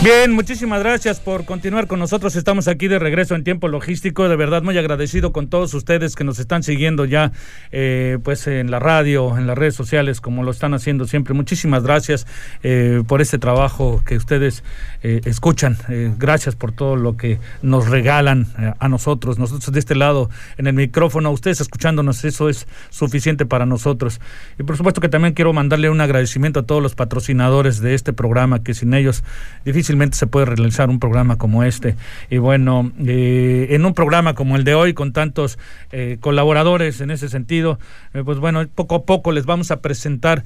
Bien, 0.03 0.33
muchísimas 0.33 0.81
gracias 0.81 1.21
por 1.21 1.45
continuar 1.45 1.87
con 1.87 2.01
nosotros. 2.01 2.35
Estamos 2.35 2.67
aquí 2.67 2.89
de 2.89 2.99
regreso 2.99 3.37
en 3.37 3.45
tiempo 3.45 3.69
logístico. 3.69 4.29
De 4.29 4.35
verdad, 4.35 4.61
muy 4.61 4.77
agradecido 4.77 5.33
con 5.33 5.47
todos 5.47 5.75
ustedes 5.75 6.17
que 6.17 6.25
nos 6.25 6.41
están 6.41 6.65
siguiendo 6.65 7.05
ya, 7.05 7.31
eh, 7.71 8.19
pues 8.25 8.49
en 8.49 8.73
la 8.73 8.81
radio, 8.81 9.39
en 9.39 9.47
las 9.47 9.57
redes 9.57 9.77
sociales, 9.77 10.21
como 10.21 10.43
lo 10.43 10.51
están 10.51 10.75
haciendo 10.75 11.07
siempre. 11.07 11.35
Muchísimas 11.35 11.85
gracias 11.85 12.27
eh, 12.65 13.05
por 13.07 13.21
este 13.21 13.39
trabajo 13.39 14.03
que 14.05 14.17
ustedes 14.17 14.65
eh, 15.05 15.21
escuchan. 15.25 15.79
gracias 16.19 16.57
por 16.57 16.73
todo 16.73 16.97
lo 16.97 17.17
que 17.17 17.39
nos 17.63 17.89
regalan 17.89 18.49
a 18.81 18.89
nosotros. 18.89 19.39
Nosotros 19.39 19.73
de 19.73 19.79
este 19.79 19.95
lado, 19.95 20.31
en 20.59 20.67
el 20.67 20.75
micrófono, 20.75 21.31
ustedes 21.31 21.61
escuchándonos, 21.61 22.25
eso 22.25 22.49
es 22.49 22.67
suficiente 22.91 23.47
para 23.47 23.67
nosotros. 23.67 24.21
Y 24.59 24.65
por 24.65 24.77
supuesto 24.77 25.01
que 25.01 25.09
también 25.09 25.35
quiero 25.35 25.53
mandarle 25.53 25.91
un 25.91 26.01
agradecimiento 26.01 26.59
a 26.59 26.63
todos 26.65 26.83
los 26.83 26.97
patrocinadores 26.97 27.81
de 27.81 27.95
este 27.95 28.13
programa, 28.13 28.65
que 28.65 28.75
sin 28.75 28.95
ellos 28.95 29.23
difícil 29.65 29.92
se 30.13 30.27
puede 30.27 30.47
realizar 30.47 30.91
un 30.91 30.99
programa 30.99 31.37
como 31.37 31.63
este. 31.63 31.97
Y 32.31 32.39
bueno, 32.39 32.93
eh, 33.05 33.69
en 33.71 33.85
un 33.85 33.95
programa 33.95 34.35
como 34.35 34.57
el 34.57 34.65
de 34.65 34.75
hoy, 34.75 34.95
con 34.95 35.13
tantos 35.13 35.59
eh, 35.91 36.17
colaboradores 36.21 37.01
en 37.01 37.11
ese 37.11 37.29
sentido, 37.29 37.79
eh, 38.15 38.23
pues 38.25 38.39
bueno, 38.39 38.67
poco 38.75 38.95
a 38.95 39.05
poco 39.05 39.33
les 39.33 39.47
vamos 39.47 39.71
a 39.71 39.81
presentar, 39.81 40.45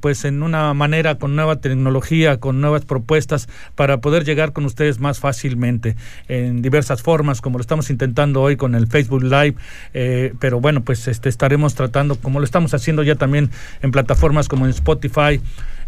pues 0.00 0.24
en 0.24 0.42
una 0.42 0.72
manera 0.74 1.16
con 1.16 1.36
nueva 1.36 1.56
tecnología, 1.56 2.38
con 2.40 2.60
nuevas 2.60 2.84
propuestas, 2.84 3.48
para 3.74 4.00
poder 4.00 4.24
llegar 4.24 4.52
con 4.52 4.64
ustedes 4.64 4.98
más 4.98 5.20
fácilmente 5.20 5.96
en 6.28 6.62
diversas 6.62 7.02
formas, 7.02 7.40
como 7.40 7.58
lo 7.58 7.62
estamos 7.62 7.90
intentando 7.90 8.42
hoy 8.42 8.56
con 8.56 8.74
el 8.74 8.86
Facebook 8.86 9.22
Live. 9.22 9.56
pero 10.38 10.60
bueno, 10.60 10.82
pues 10.82 11.06
este, 11.08 11.28
estaremos 11.28 11.74
tratando, 11.74 12.16
como 12.16 12.38
lo 12.38 12.44
estamos 12.44 12.72
haciendo 12.74 13.02
ya 13.02 13.16
también 13.16 13.50
en 13.82 13.90
plataformas 13.90 14.48
como 14.48 14.64
en 14.64 14.70
Spotify, 14.70 15.40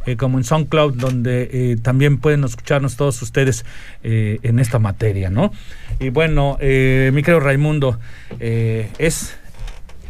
eh, 0.06 0.16
como 0.16 0.38
en 0.38 0.44
SoundCloud, 0.44 0.94
donde 0.94 1.50
eh, 1.52 1.76
también 1.76 2.18
pueden 2.18 2.42
escucharnos 2.44 2.96
todos 2.96 3.20
ustedes 3.20 3.66
eh, 4.02 4.38
en 4.42 4.58
esta 4.58 4.78
materia, 4.78 5.28
¿no? 5.28 5.52
Y 5.98 6.08
bueno, 6.08 6.56
mi 6.60 7.22
querido 7.22 7.40
Raimundo, 7.40 7.98
es 8.38 9.36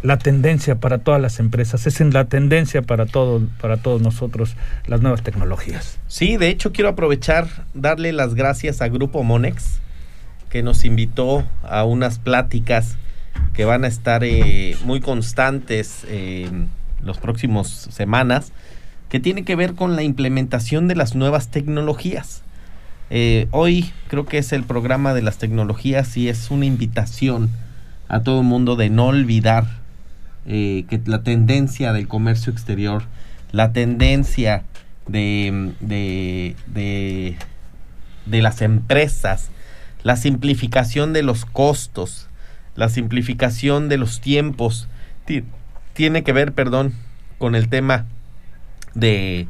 la 0.02 0.18
tendencia 0.18 0.76
para 0.76 0.98
todas 0.98 1.20
las 1.20 1.40
empresas, 1.40 1.86
es 1.88 2.00
en 2.00 2.12
la 2.12 2.26
tendencia 2.26 2.82
para 2.82 3.06
todo, 3.06 3.42
para 3.60 3.78
todos 3.78 4.00
nosotros 4.00 4.54
las 4.86 5.00
nuevas 5.00 5.22
tecnologías. 5.22 5.98
Sí, 6.06 6.36
de 6.36 6.48
hecho 6.48 6.70
quiero 6.70 6.90
aprovechar 6.90 7.48
darle 7.74 8.12
las 8.12 8.34
gracias 8.34 8.82
a 8.82 8.88
Grupo 8.88 9.24
Monex 9.24 9.80
que 10.48 10.62
nos 10.62 10.84
invitó 10.84 11.44
a 11.64 11.82
unas 11.82 12.20
pláticas 12.20 12.96
que 13.52 13.64
van 13.64 13.84
a 13.84 13.88
estar 13.88 14.22
muy 14.84 15.00
constantes 15.00 16.04
en 16.08 16.68
los 17.02 17.18
próximos 17.18 17.68
semanas 17.90 18.52
que 19.10 19.20
tiene 19.20 19.44
que 19.44 19.56
ver 19.56 19.74
con 19.74 19.96
la 19.96 20.02
implementación 20.02 20.88
de 20.88 20.94
las 20.94 21.14
nuevas 21.14 21.48
tecnologías. 21.48 22.42
Eh, 23.10 23.48
hoy 23.50 23.90
creo 24.06 24.24
que 24.24 24.38
es 24.38 24.52
el 24.52 24.62
programa 24.62 25.14
de 25.14 25.22
las 25.22 25.36
tecnologías 25.36 26.16
y 26.16 26.28
es 26.28 26.50
una 26.50 26.64
invitación 26.64 27.50
a 28.08 28.22
todo 28.22 28.40
el 28.40 28.46
mundo 28.46 28.76
de 28.76 28.88
no 28.88 29.08
olvidar 29.08 29.66
eh, 30.46 30.84
que 30.88 31.00
la 31.06 31.24
tendencia 31.24 31.92
del 31.92 32.06
comercio 32.06 32.52
exterior, 32.52 33.02
la 33.50 33.72
tendencia 33.72 34.62
de, 35.08 35.72
de, 35.80 37.36
de, 38.26 38.42
las 38.42 38.62
empresas, 38.62 39.50
la 40.04 40.14
simplificación 40.14 41.12
de 41.12 41.24
los 41.24 41.44
costos, 41.44 42.28
la 42.76 42.88
simplificación 42.88 43.88
de 43.88 43.98
los 43.98 44.20
tiempos, 44.20 44.88
tiene 45.94 46.22
que 46.22 46.32
ver, 46.32 46.52
perdón, 46.52 46.94
con 47.38 47.56
el 47.56 47.68
tema 47.68 48.06
de, 48.94 49.48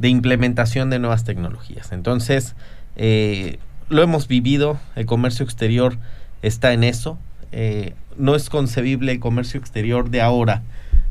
implementación 0.00 0.90
de 0.90 0.98
nuevas 0.98 1.24
tecnologías. 1.24 1.92
Entonces, 1.92 2.54
eh, 2.96 3.58
lo 3.88 4.02
hemos 4.02 4.28
vivido, 4.28 4.78
el 4.96 5.06
comercio 5.06 5.44
exterior 5.44 5.98
está 6.42 6.72
en 6.72 6.84
eso. 6.84 7.18
Eh, 7.52 7.94
no 8.16 8.34
es 8.34 8.50
concebible 8.50 9.12
el 9.12 9.20
comercio 9.20 9.58
exterior 9.58 10.10
de 10.10 10.20
ahora 10.20 10.62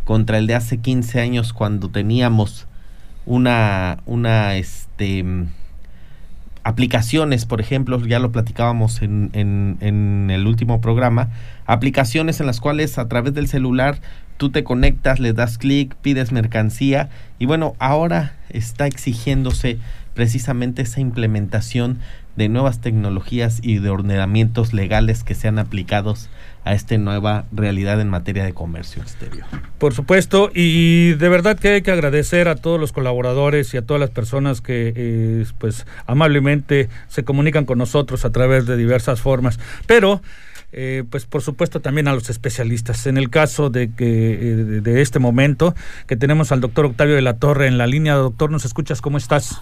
contra 0.04 0.38
el 0.38 0.48
de 0.48 0.56
hace 0.56 0.78
15 0.78 1.20
años 1.20 1.54
cuando 1.54 1.90
teníamos 1.90 2.68
una, 3.26 4.00
una 4.06 4.56
este, 4.56 5.26
aplicaciones, 6.68 7.46
por 7.46 7.62
ejemplo, 7.62 8.06
ya 8.06 8.20
lo 8.20 8.34
platicábamos 8.34 9.02
en, 9.02 9.30
en, 9.32 9.78
en 9.80 10.30
el 10.30 10.46
último 10.46 10.82
programa, 10.82 11.30
aplicaciones 11.66 12.42
en 12.42 12.46
las 12.46 12.60
cuales 12.60 12.98
a 12.98 13.08
través 13.08 13.34
del 13.34 13.48
celular 13.48 14.02
tú 14.36 14.50
te 14.50 14.66
conectas, 14.66 15.22
le 15.22 15.32
das 15.32 15.58
clic, 15.58 15.96
pides 15.96 16.34
mercancía 16.34 17.08
y 17.40 17.46
bueno, 17.46 17.76
ahora 17.80 18.36
está 18.50 18.86
exigiéndose 18.86 19.80
precisamente 20.14 20.82
esa 20.82 21.00
implementación 21.00 22.00
de 22.36 22.50
nuevas 22.50 22.82
tecnologías 22.82 23.60
y 23.64 23.78
de 23.78 23.90
ordenamientos 23.90 24.74
legales 24.74 25.24
que 25.24 25.36
sean 25.36 25.60
aplicados 25.60 26.30
a 26.68 26.74
esta 26.74 26.98
nueva 26.98 27.46
realidad 27.52 28.00
en 28.02 28.10
materia 28.10 28.44
de 28.44 28.54
comercio 28.54 29.02
exterior. 29.02 29.46
Por 29.78 29.94
supuesto, 29.94 30.52
y 30.54 31.14
de 31.14 31.30
verdad 31.30 31.58
que 31.58 31.70
hay 31.70 31.82
que 31.82 31.92
agradecer 31.92 32.48
a 32.48 32.56
todos 32.56 32.80
los 32.80 32.92
colaboradores 32.92 33.74
y 33.74 33.78
a 33.78 33.82
todas 33.82 34.00
las 34.00 34.10
personas 34.10 34.62
que 34.62 34.94
eh, 34.96 35.46
pues 35.58 35.86
amablemente 36.06 36.90
se 37.08 37.24
comunican 37.24 37.66
con 37.66 37.78
nosotros 37.78 38.26
a 38.26 38.32
través 38.32 38.66
de 38.66 38.76
diversas 38.76 39.22
formas, 39.22 39.60
pero 39.86 40.22
eh, 40.74 41.06
pues 41.10 41.26
por 41.26 41.42
supuesto 41.42 41.80
también 41.80 42.08
a 42.08 42.14
los 42.14 42.30
especialistas. 42.30 43.08
En 43.08 43.18
el 43.18 43.30
caso 43.30 43.70
de 43.70 43.92
que 43.92 44.34
eh, 44.34 44.56
de 44.82 45.02
este 45.02 45.20
momento 45.20 45.74
que 46.08 46.18
tenemos 46.18 46.52
al 46.52 46.60
doctor 46.60 46.86
Octavio 46.86 47.16
de 47.16 47.22
la 47.22 47.38
Torre 47.38 47.68
en 47.68 47.78
la 47.78 47.88
línea, 47.88 48.16
doctor, 48.16 48.52
¿nos 48.52 48.66
escuchas? 48.66 49.02
¿Cómo 49.02 49.18
estás? 49.18 49.62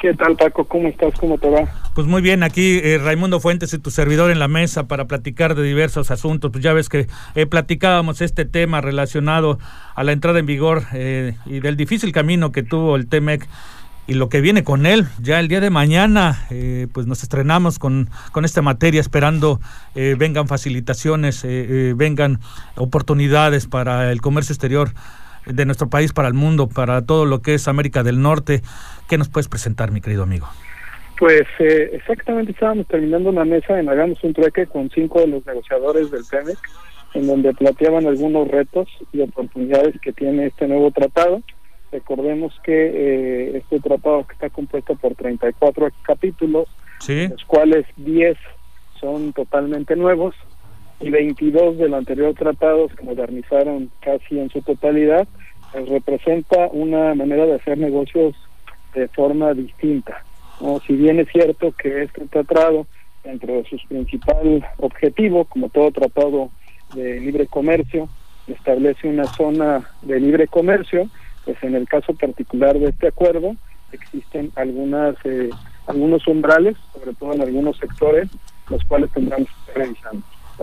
¿Qué 0.00 0.14
tal, 0.14 0.36
Paco? 0.36 0.64
¿Cómo 0.64 0.88
estás? 0.88 1.12
¿Cómo 1.18 1.36
te 1.38 1.48
va? 1.50 1.68
Pues 1.94 2.06
muy 2.06 2.22
bien, 2.22 2.42
aquí 2.42 2.80
eh, 2.82 2.98
Raimundo 2.98 3.38
Fuentes 3.38 3.74
y 3.74 3.78
tu 3.78 3.90
servidor 3.90 4.30
en 4.30 4.38
la 4.38 4.48
mesa 4.48 4.88
para 4.88 5.06
platicar 5.06 5.54
de 5.54 5.62
diversos 5.62 6.10
asuntos. 6.10 6.50
Pues 6.50 6.64
ya 6.64 6.72
ves 6.72 6.88
que 6.88 7.06
platicábamos 7.48 8.20
este 8.22 8.44
tema 8.44 8.80
relacionado 8.80 9.58
a 9.94 10.02
la 10.02 10.12
entrada 10.12 10.38
en 10.38 10.46
vigor 10.46 10.84
y 10.92 11.60
del 11.60 11.76
difícil 11.76 12.12
camino 12.12 12.50
que 12.50 12.62
tuvo 12.62 12.96
el 12.96 13.08
TEMEC 13.08 13.46
y 14.10 14.14
lo 14.14 14.28
que 14.28 14.40
viene 14.40 14.64
con 14.64 14.86
él. 14.86 15.06
Ya 15.20 15.38
el 15.38 15.46
día 15.46 15.60
de 15.60 15.70
mañana, 15.70 16.44
eh, 16.50 16.88
pues 16.92 17.06
nos 17.06 17.22
estrenamos 17.22 17.78
con, 17.78 18.10
con 18.32 18.44
esta 18.44 18.60
materia, 18.60 19.00
esperando 19.00 19.60
eh, 19.94 20.16
vengan 20.18 20.48
facilitaciones, 20.48 21.42
eh, 21.44 21.94
vengan 21.96 22.40
oportunidades 22.74 23.66
para 23.66 24.10
el 24.10 24.20
comercio 24.20 24.52
exterior 24.52 24.92
de 25.46 25.64
nuestro 25.66 25.88
país, 25.88 26.12
para 26.12 26.28
el 26.28 26.34
mundo, 26.34 26.68
para 26.68 27.04
todo 27.04 27.24
lo 27.24 27.42
que 27.42 27.54
es 27.54 27.68
América 27.68 28.02
del 28.02 28.20
Norte. 28.20 28.62
¿Qué 29.08 29.18
nos 29.18 29.28
puedes 29.28 29.48
presentar, 29.48 29.90
mi 29.90 30.00
querido 30.00 30.22
amigo? 30.22 30.48
Pues 31.18 31.42
exactamente 31.58 32.52
estábamos 32.52 32.86
terminando 32.86 33.28
una 33.28 33.44
mesa 33.44 33.78
en 33.78 33.88
Hagamos 33.88 34.22
un 34.24 34.32
Trueque 34.32 34.66
con 34.66 34.88
cinco 34.90 35.20
de 35.20 35.26
los 35.26 35.44
negociadores 35.44 36.10
del 36.10 36.24
PEMEC, 36.30 36.58
en 37.14 37.26
donde 37.26 37.52
planteaban 37.52 38.06
algunos 38.06 38.48
retos 38.48 38.88
y 39.12 39.20
oportunidades 39.20 40.00
que 40.00 40.12
tiene 40.12 40.46
este 40.46 40.66
nuevo 40.66 40.90
tratado 40.90 41.42
Recordemos 41.92 42.54
que 42.62 42.72
eh, 42.72 43.56
este 43.56 43.80
tratado 43.80 44.24
que 44.26 44.34
está 44.34 44.48
compuesto 44.50 44.94
por 44.94 45.14
34 45.16 45.88
capítulos, 46.02 46.68
los 47.08 47.44
cuales 47.46 47.84
10 47.96 48.38
son 49.00 49.32
totalmente 49.32 49.96
nuevos 49.96 50.34
y 51.00 51.10
22 51.10 51.78
del 51.78 51.94
anterior 51.94 52.34
tratado 52.34 52.88
se 52.88 53.02
modernizaron 53.02 53.90
casi 54.00 54.38
en 54.38 54.50
su 54.50 54.60
totalidad, 54.62 55.26
pues 55.72 55.88
representa 55.88 56.68
una 56.72 57.14
manera 57.14 57.46
de 57.46 57.54
hacer 57.54 57.78
negocios 57.78 58.34
de 58.94 59.08
forma 59.08 59.54
distinta. 59.54 60.24
Si 60.86 60.94
bien 60.94 61.18
es 61.18 61.28
cierto 61.32 61.72
que 61.72 62.02
este 62.02 62.26
tratado, 62.26 62.86
dentro 63.24 63.54
de 63.54 63.64
sus 63.64 63.82
principal 63.86 64.66
objetivo, 64.76 65.46
como 65.46 65.70
todo 65.70 65.90
tratado 65.90 66.50
de 66.94 67.18
libre 67.20 67.46
comercio, 67.46 68.08
establece 68.46 69.08
una 69.08 69.24
zona 69.24 69.88
de 70.02 70.20
libre 70.20 70.48
comercio, 70.48 71.08
pues 71.44 71.56
en 71.62 71.74
el 71.76 71.88
caso 71.88 72.12
particular 72.14 72.78
de 72.78 72.90
este 72.90 73.08
acuerdo 73.08 73.56
existen 73.92 74.52
algunas 74.56 75.16
eh, 75.24 75.50
algunos 75.86 76.26
umbrales, 76.28 76.76
sobre 76.92 77.14
todo 77.14 77.32
en 77.32 77.42
algunos 77.42 77.76
sectores, 77.78 78.28
los 78.68 78.84
cuales 78.84 79.10
tendremos 79.10 79.48
que 79.48 79.70
estar 79.70 79.82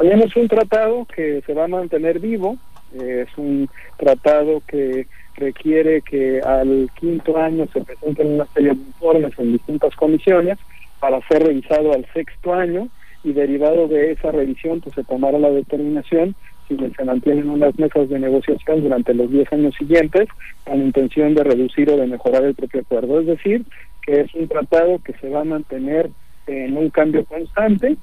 es 0.03 0.35
un 0.35 0.47
tratado 0.47 1.05
que 1.05 1.41
se 1.45 1.53
va 1.53 1.65
a 1.65 1.67
mantener 1.67 2.19
vivo, 2.19 2.57
eh, 2.93 3.25
es 3.27 3.37
un 3.37 3.69
tratado 3.97 4.61
que 4.67 5.07
requiere 5.35 6.01
que 6.01 6.41
al 6.41 6.89
quinto 6.99 7.37
año 7.37 7.67
se 7.71 7.81
presenten 7.81 8.33
una 8.35 8.45
serie 8.53 8.69
de 8.69 8.81
informes 8.81 9.33
en 9.37 9.53
distintas 9.53 9.95
comisiones 9.95 10.57
para 10.99 11.21
ser 11.27 11.43
revisado 11.43 11.93
al 11.93 12.05
sexto 12.13 12.53
año 12.53 12.87
y 13.23 13.33
derivado 13.33 13.87
de 13.87 14.11
esa 14.11 14.31
revisión 14.31 14.81
pues 14.81 14.95
se 14.95 15.03
tomará 15.03 15.37
la 15.37 15.51
determinación 15.51 16.35
si 16.67 16.75
se 16.75 17.03
mantienen 17.03 17.49
unas 17.49 17.77
mesas 17.79 18.09
de 18.09 18.19
negociación 18.19 18.81
durante 18.81 19.13
los 19.13 19.31
10 19.31 19.53
años 19.53 19.75
siguientes 19.75 20.27
con 20.65 20.81
intención 20.81 21.33
de 21.33 21.43
reducir 21.43 21.89
o 21.89 21.97
de 21.97 22.07
mejorar 22.07 22.43
el 22.43 22.55
propio 22.55 22.81
acuerdo. 22.81 23.21
Es 23.21 23.27
decir, 23.27 23.63
que 24.05 24.21
es 24.21 24.33
un 24.33 24.47
tratado 24.47 24.99
que 25.03 25.13
se 25.13 25.29
va 25.29 25.41
a 25.41 25.45
mantener 25.45 26.09
en 26.47 26.77
un 26.77 26.89
cambio 26.89 27.25
constante, 27.25 27.97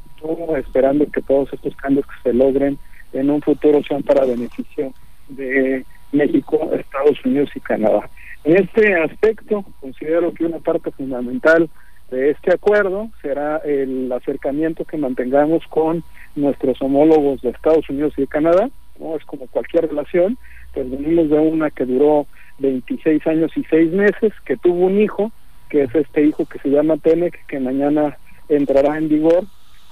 esperando 0.57 1.07
que 1.11 1.22
todos 1.22 1.52
estos 1.52 1.74
cambios 1.76 2.07
que 2.07 2.30
se 2.30 2.35
logren 2.35 2.78
en 3.12 3.30
un 3.30 3.42
futuro 3.42 3.83
sean 3.83 4.02
para 4.02 4.24
beneficio 4.24 4.92
de 5.28 5.85
México, 6.12 6.70
Estados 6.72 7.24
Unidos 7.24 7.50
y 7.54 7.61
Canadá. 7.61 8.09
En 8.44 8.57
este 8.57 8.94
aspecto, 8.94 9.64
considero 9.80 10.33
que 10.35 10.44
una 10.44 10.59
parte 10.59 10.90
fundamental 10.90 11.68
de 12.11 12.30
este 12.30 12.52
acuerdo 12.52 13.11
será 13.22 13.57
el 13.64 14.12
acercamiento 14.12 14.85
que 14.85 14.98
mantengamos 14.98 15.66
con 15.68 16.04
nuestros 16.37 16.80
homólogos 16.83 17.40
de 17.40 17.50
Estados 17.50 17.88
Unidos 17.88 18.12
y 18.16 18.22
de 18.22 18.26
Canadá, 18.26 18.68
no 18.98 19.16
es 19.16 19.24
como 19.24 19.46
cualquier 19.46 19.88
relación, 19.88 20.37
pues 20.72 20.90
venimos 20.90 21.30
de 21.30 21.38
una 21.38 21.70
que 21.70 21.85
duró 21.87 22.26
26 22.59 23.26
años 23.26 23.50
y 23.57 23.64
6 23.64 23.92
meses, 23.92 24.33
que 24.44 24.57
tuvo 24.57 24.87
un 24.87 25.00
hijo, 25.00 25.33
que 25.68 25.83
es 25.83 25.94
este 25.94 26.24
hijo 26.24 26.44
que 26.46 26.59
se 26.59 26.68
llama 26.68 26.98
Tenec, 26.98 27.46
que 27.46 27.59
mañana 27.59 28.18
entrará 28.48 28.96
en 28.98 29.09
vigor, 29.09 29.44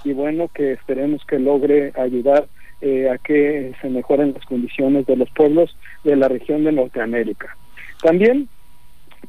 y 0.04 0.12
bueno, 0.12 0.48
que 0.52 0.72
esperemos 0.72 1.24
que 1.24 1.38
logre 1.38 1.92
ayudar 1.96 2.46
eh, 2.80 3.08
a 3.08 3.18
que 3.18 3.72
se 3.80 3.88
mejoren 3.88 4.34
las 4.34 4.44
condiciones 4.44 5.06
de 5.06 5.16
los 5.16 5.30
pueblos 5.30 5.76
de 6.02 6.16
la 6.16 6.28
región 6.28 6.64
de 6.64 6.72
Norteamérica. 6.72 7.56
También 8.02 8.48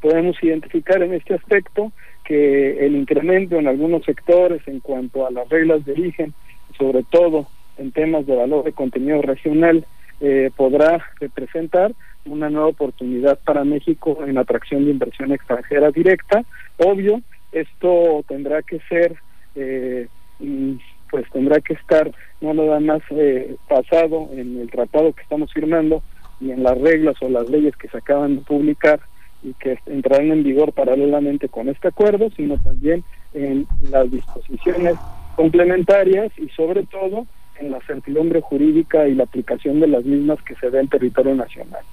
podemos 0.01 0.35
identificar 0.41 1.03
en 1.03 1.13
este 1.13 1.35
aspecto 1.35 1.91
que 2.23 2.85
el 2.85 2.95
incremento 2.95 3.57
en 3.57 3.67
algunos 3.67 4.03
sectores 4.05 4.67
en 4.67 4.79
cuanto 4.79 5.27
a 5.27 5.31
las 5.31 5.47
reglas 5.49 5.85
de 5.85 5.91
origen, 5.91 6.33
sobre 6.77 7.03
todo 7.03 7.47
en 7.77 7.91
temas 7.91 8.25
de 8.25 8.35
valor 8.35 8.63
de 8.63 8.73
contenido 8.73 9.21
regional, 9.21 9.85
eh, 10.19 10.51
podrá 10.55 11.05
representar 11.19 11.93
una 12.25 12.49
nueva 12.49 12.67
oportunidad 12.67 13.37
para 13.43 13.63
México 13.63 14.17
en 14.25 14.37
atracción 14.37 14.85
de 14.85 14.91
inversión 14.91 15.31
extranjera 15.31 15.91
directa. 15.91 16.43
Obvio, 16.77 17.21
esto 17.53 18.23
tendrá 18.27 18.61
que 18.61 18.79
ser, 18.89 19.15
eh, 19.55 20.07
pues 21.09 21.29
tendrá 21.31 21.61
que 21.61 21.73
estar 21.73 22.11
no 22.41 22.53
nada 22.53 22.79
más 22.79 23.01
eh, 23.11 23.55
basado 23.69 24.29
en 24.33 24.59
el 24.59 24.69
tratado 24.69 25.13
que 25.13 25.21
estamos 25.21 25.53
firmando 25.53 26.03
y 26.41 26.51
en 26.51 26.63
las 26.63 26.77
reglas 26.79 27.15
o 27.21 27.29
las 27.29 27.49
leyes 27.49 27.75
que 27.77 27.87
se 27.87 27.97
acaban 27.97 28.37
de 28.37 28.41
publicar 28.41 28.99
y 29.43 29.53
que 29.53 29.77
entrarán 29.85 30.31
en 30.31 30.43
vigor 30.43 30.73
paralelamente 30.73 31.49
con 31.49 31.69
este 31.69 31.89
acuerdo, 31.89 32.29
sino 32.35 32.57
también 32.61 33.03
en 33.33 33.67
las 33.89 34.09
disposiciones 34.09 34.95
complementarias 35.35 36.31
y 36.37 36.49
sobre 36.49 36.83
todo 36.83 37.25
en 37.59 37.71
la 37.71 37.79
certidumbre 37.81 38.41
jurídica 38.41 39.07
y 39.07 39.15
la 39.15 39.23
aplicación 39.23 39.79
de 39.79 39.87
las 39.87 40.03
mismas 40.05 40.41
que 40.41 40.55
se 40.55 40.69
da 40.69 40.79
en 40.79 40.87
territorio 40.87 41.35
nacional. 41.35 41.83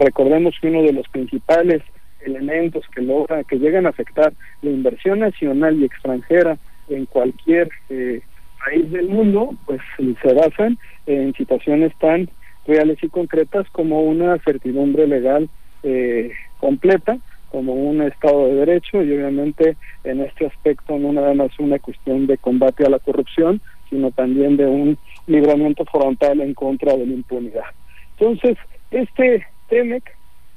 recordemos 0.00 0.54
que 0.60 0.68
uno 0.68 0.82
de 0.82 0.92
los 0.92 1.08
principales 1.08 1.82
elementos 2.24 2.84
que 2.94 3.02
logra, 3.02 3.44
que 3.44 3.58
llegan 3.58 3.86
a 3.86 3.90
afectar 3.90 4.32
la 4.62 4.70
inversión 4.70 5.20
nacional 5.20 5.80
y 5.80 5.84
extranjera 5.84 6.58
en 6.88 7.06
cualquier 7.06 7.70
eh, 7.88 8.20
país 8.64 8.90
del 8.90 9.08
mundo, 9.08 9.54
pues 9.66 9.80
se 9.96 10.32
basan 10.32 10.78
en 11.06 11.34
situaciones 11.34 11.92
tan 11.98 12.28
reales 12.66 12.98
y 13.02 13.08
concretas 13.08 13.68
como 13.70 14.02
una 14.02 14.38
certidumbre 14.38 15.06
legal 15.06 15.48
eh, 15.82 16.32
completa, 16.58 17.18
como 17.50 17.74
un 17.74 18.02
Estado 18.02 18.48
de 18.48 18.54
Derecho 18.54 19.02
y 19.02 19.12
obviamente 19.12 19.76
en 20.02 20.20
este 20.22 20.46
aspecto 20.46 20.98
no 20.98 21.12
nada 21.12 21.34
más 21.34 21.56
una 21.58 21.78
cuestión 21.78 22.26
de 22.26 22.38
combate 22.38 22.84
a 22.84 22.90
la 22.90 22.98
corrupción, 22.98 23.60
sino 23.90 24.10
también 24.10 24.56
de 24.56 24.66
un 24.66 24.98
libramiento 25.26 25.84
frontal 25.84 26.40
en 26.40 26.54
contra 26.54 26.96
de 26.96 27.06
la 27.06 27.12
impunidad. 27.12 27.64
Entonces, 28.18 28.56
este 28.90 29.46
TEMEC, 29.68 30.02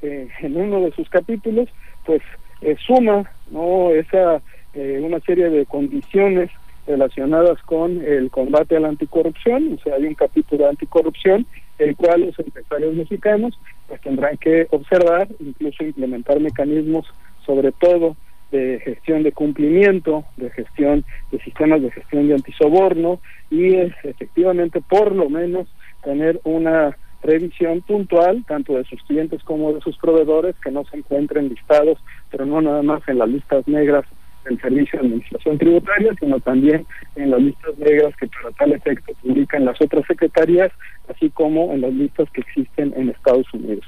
eh, 0.02 0.28
en 0.42 0.58
uno 0.58 0.82
de 0.82 0.92
sus 0.92 1.10
capítulos, 1.10 1.70
pues 2.06 2.22
eh, 2.62 2.76
suma 2.86 3.30
no 3.52 3.92
esa 3.92 4.42
eh, 4.74 5.00
una 5.04 5.20
serie 5.22 5.50
de 5.50 5.66
condiciones 5.66 6.50
relacionadas 6.86 7.62
con 7.64 8.02
el 8.04 8.30
combate 8.32 8.78
a 8.78 8.80
la 8.80 8.90
anticorrupción, 8.90 9.74
o 9.74 9.84
sea, 9.84 9.96
hay 9.96 10.06
un 10.06 10.16
capítulo 10.16 10.64
de 10.64 10.70
anticorrupción, 10.70 11.46
el 11.80 11.96
cual 11.96 12.22
los 12.22 12.40
empresarios 12.40 12.96
mexicanos 12.96 13.60
pues 13.88 14.02
tendrán 14.02 14.38
que 14.38 14.68
observar, 14.72 15.28
incluso 15.40 15.84
implementar 15.84 16.40
mecanismos, 16.40 17.06
sobre 17.46 17.72
todo 17.74 18.16
de 18.52 18.80
gestión 18.84 19.24
de 19.24 19.32
cumplimiento, 19.32 20.24
de 20.38 20.50
gestión 20.52 21.04
de 21.32 21.40
sistemas 21.40 21.82
de 21.82 21.92
gestión 21.92 22.28
de 22.28 22.36
antisoborno 22.36 23.20
y 23.50 23.76
es 23.76 23.94
efectivamente 24.04 24.82
por 24.82 25.14
lo 25.14 25.30
menos 25.30 25.68
tener 26.04 26.40
una 26.46 26.96
revisión 27.24 27.82
puntual 27.82 28.44
tanto 28.48 28.74
de 28.74 28.84
sus 28.86 29.02
clientes 29.04 29.44
como 29.44 29.74
de 29.74 29.82
sus 29.82 29.98
proveedores 29.98 30.56
que 30.64 30.72
no 30.72 30.86
se 30.86 30.98
encuentren 30.98 31.50
listados, 31.50 31.98
pero 32.30 32.46
no 32.46 32.62
nada 32.62 32.82
más 32.84 33.02
en 33.08 33.18
las 33.18 33.30
listas 33.30 33.68
negras 33.68 34.06
del 34.46 34.60
Servicio 34.62 35.00
de 35.00 35.08
Administración 35.08 35.58
Tributaria, 35.58 36.14
sino 36.20 36.40
también 36.40 36.86
en 37.16 37.32
las 37.32 37.42
listas 37.42 37.78
negras 37.78 38.16
que 38.18 38.28
para 38.28 38.52
tal 38.52 38.72
efecto 38.72 39.14
publican 39.22 39.66
las 39.66 39.82
otras 39.82 40.06
secretarías, 40.08 40.72
así 41.10 41.30
como 41.32 41.74
en 41.74 41.82
las 41.82 41.94
listas 41.94 42.30
que 42.32 42.42
existen 42.42 42.94
en 42.96 43.10
Estados 43.10 43.52
Unidos. 43.54 43.86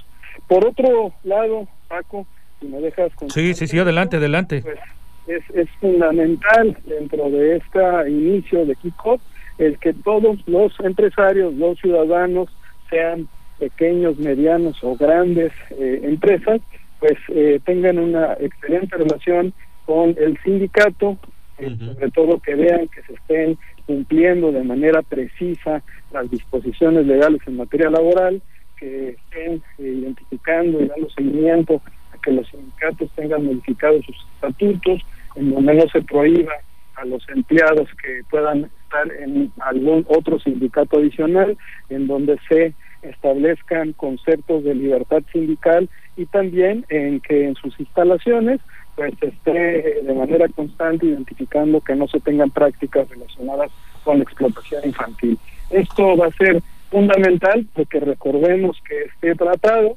Por 0.47 0.65
otro 0.65 1.13
lado, 1.23 1.67
Paco, 1.87 2.27
si 2.59 2.67
me 2.67 2.81
dejas... 2.81 3.11
Sí, 3.29 3.53
sí, 3.53 3.67
sí, 3.67 3.79
adelante, 3.79 4.17
adelante. 4.17 4.61
Pues, 4.61 4.79
es, 5.27 5.43
es 5.55 5.69
fundamental 5.79 6.77
dentro 6.85 7.29
de 7.29 7.57
este 7.57 8.09
inicio 8.09 8.65
de 8.65 8.75
kickoff 8.75 9.21
el 9.59 9.77
que 9.77 9.93
todos 9.93 10.39
los 10.47 10.73
empresarios, 10.79 11.53
los 11.53 11.77
ciudadanos, 11.79 12.49
sean 12.89 13.27
pequeños, 13.59 14.17
medianos 14.17 14.77
o 14.83 14.95
grandes 14.95 15.51
eh, 15.71 16.01
empresas, 16.03 16.61
pues 16.99 17.17
eh, 17.29 17.59
tengan 17.65 17.99
una 17.99 18.33
excelente 18.39 18.97
relación 18.97 19.53
con 19.85 20.15
el 20.19 20.37
sindicato, 20.43 21.17
eh, 21.57 21.75
sobre 21.77 22.11
todo 22.11 22.39
que 22.39 22.55
vean 22.55 22.87
que 22.87 23.01
se 23.03 23.13
estén 23.13 23.57
cumpliendo 23.85 24.51
de 24.51 24.63
manera 24.63 25.01
precisa 25.01 25.83
las 26.11 26.29
disposiciones 26.29 27.05
legales 27.05 27.41
en 27.47 27.57
materia 27.57 27.89
laboral, 27.89 28.41
que 28.77 29.09
estén 29.09 29.61
identificando 29.77 30.81
y 30.81 30.87
dando 30.87 31.09
seguimiento 31.09 31.81
a 32.13 32.17
que 32.21 32.31
los 32.31 32.47
sindicatos 32.47 33.09
tengan 33.15 33.45
modificados 33.45 34.05
sus 34.05 34.15
estatutos, 34.35 35.01
en 35.35 35.53
donde 35.53 35.73
no 35.73 35.89
se 35.89 36.01
prohíba 36.01 36.53
a 37.01 37.05
los 37.05 37.27
empleados 37.29 37.87
que 38.01 38.21
puedan 38.29 38.69
estar 38.83 39.11
en 39.19 39.51
algún 39.59 40.05
otro 40.07 40.39
sindicato 40.39 40.97
adicional, 40.97 41.57
en 41.89 42.07
donde 42.07 42.37
se 42.47 42.73
establezcan 43.01 43.93
conceptos 43.93 44.63
de 44.63 44.75
libertad 44.75 45.21
sindical 45.31 45.89
y 46.17 46.25
también 46.25 46.85
en 46.89 47.21
que 47.21 47.45
en 47.45 47.55
sus 47.55 47.79
instalaciones 47.79 48.59
pues 48.95 49.13
esté 49.21 50.01
de 50.03 50.13
manera 50.13 50.49
constante 50.49 51.05
identificando 51.05 51.79
que 51.79 51.95
no 51.95 52.07
se 52.09 52.19
tengan 52.19 52.49
prácticas 52.49 53.07
relacionadas 53.07 53.71
con 54.03 54.21
explotación 54.21 54.81
infantil. 54.83 55.37
Esto 55.69 56.17
va 56.17 56.27
a 56.27 56.31
ser 56.31 56.61
fundamental 56.91 57.65
porque 57.73 58.01
recordemos 58.01 58.77
que 58.85 59.03
este 59.03 59.35
tratado 59.35 59.95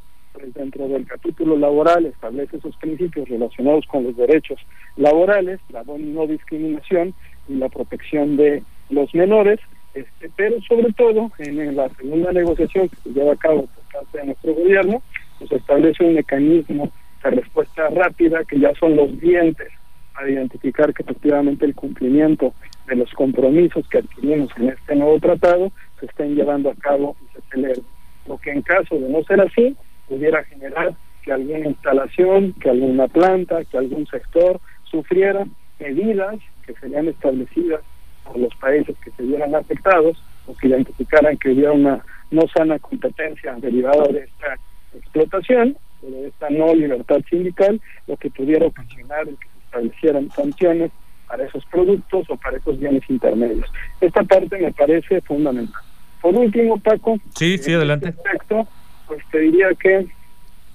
dentro 0.54 0.88
del 0.88 1.06
capítulo 1.06 1.56
laboral 1.56 2.06
establece 2.06 2.56
esos 2.56 2.76
principios 2.76 3.28
relacionados 3.28 3.86
con 3.86 4.04
los 4.04 4.16
derechos 4.16 4.58
laborales, 4.96 5.60
la 5.70 5.82
no 5.84 6.26
discriminación 6.26 7.14
y 7.48 7.54
la 7.54 7.68
protección 7.68 8.36
de 8.36 8.62
los 8.90 9.14
menores, 9.14 9.60
este, 9.94 10.30
pero 10.36 10.60
sobre 10.62 10.92
todo 10.92 11.30
en, 11.38 11.76
la 11.76 11.88
segunda 11.90 12.32
negociación 12.32 12.88
que 12.88 12.96
se 12.96 13.10
lleva 13.10 13.32
a 13.32 13.36
cabo 13.36 13.66
por 13.66 14.00
parte 14.00 14.18
de 14.18 14.26
nuestro 14.26 14.54
gobierno, 14.54 15.02
pues 15.38 15.52
establece 15.52 16.04
un 16.04 16.14
mecanismo 16.14 16.90
de 17.22 17.30
respuesta 17.30 17.88
rápida 17.88 18.44
que 18.44 18.58
ya 18.58 18.72
son 18.74 18.96
los 18.96 19.18
dientes 19.20 19.68
para 20.14 20.30
identificar 20.30 20.92
que 20.92 21.02
efectivamente 21.02 21.64
el 21.64 21.74
cumplimiento 21.74 22.54
de 22.86 22.96
los 22.96 23.10
compromisos 23.12 23.86
que 23.88 23.98
adquirimos 23.98 24.50
en 24.56 24.70
este 24.70 24.96
nuevo 24.96 25.18
tratado 25.20 25.72
se 26.00 26.06
estén 26.06 26.34
llevando 26.34 26.70
a 26.70 26.74
cabo 26.74 27.16
y 27.22 27.34
se 27.34 27.40
celebren. 27.50 27.84
Lo 28.26 28.38
que 28.38 28.50
en 28.50 28.62
caso 28.62 28.96
de 28.98 29.08
no 29.08 29.22
ser 29.24 29.40
así, 29.40 29.76
pudiera 30.12 30.44
generar 30.44 30.94
que 31.22 31.32
alguna 31.32 31.66
instalación, 31.66 32.52
que 32.60 32.68
alguna 32.68 33.08
planta, 33.08 33.64
que 33.64 33.78
algún 33.78 34.06
sector 34.06 34.60
sufriera 34.84 35.46
medidas 35.80 36.36
que 36.66 36.74
serían 36.74 37.08
establecidas 37.08 37.80
por 38.24 38.38
los 38.38 38.54
países 38.56 38.94
que 39.02 39.10
se 39.12 39.22
vieran 39.22 39.54
afectados 39.54 40.22
o 40.46 40.54
que 40.54 40.68
identificaran 40.68 41.38
que 41.38 41.50
hubiera 41.50 41.72
una 41.72 42.04
no 42.30 42.42
sana 42.54 42.78
competencia 42.78 43.54
derivada 43.54 44.06
de 44.08 44.24
esta 44.24 44.56
explotación 44.94 45.78
o 46.02 46.10
de 46.10 46.28
esta 46.28 46.50
no 46.50 46.74
libertad 46.74 47.20
sindical, 47.30 47.80
lo 48.06 48.16
que 48.18 48.28
pudiera 48.28 48.66
ocasionar 48.66 49.24
que 49.24 49.48
se 49.48 49.64
establecieran 49.64 50.30
sanciones 50.32 50.90
para 51.26 51.44
esos 51.44 51.64
productos 51.66 52.28
o 52.28 52.36
para 52.36 52.58
esos 52.58 52.78
bienes 52.78 53.02
intermedios. 53.08 53.66
Esta 53.98 54.22
parte 54.24 54.58
me 54.58 54.72
parece 54.72 55.22
fundamental. 55.22 55.82
Por 56.20 56.36
último, 56.36 56.78
Paco, 56.78 57.18
sí, 57.34 57.56
sí, 57.56 57.72
adelante. 57.72 58.10
Este 58.10 58.20
aspecto, 58.20 58.68
pues 59.12 59.24
te 59.30 59.40
diría 59.40 59.68
que 59.74 60.06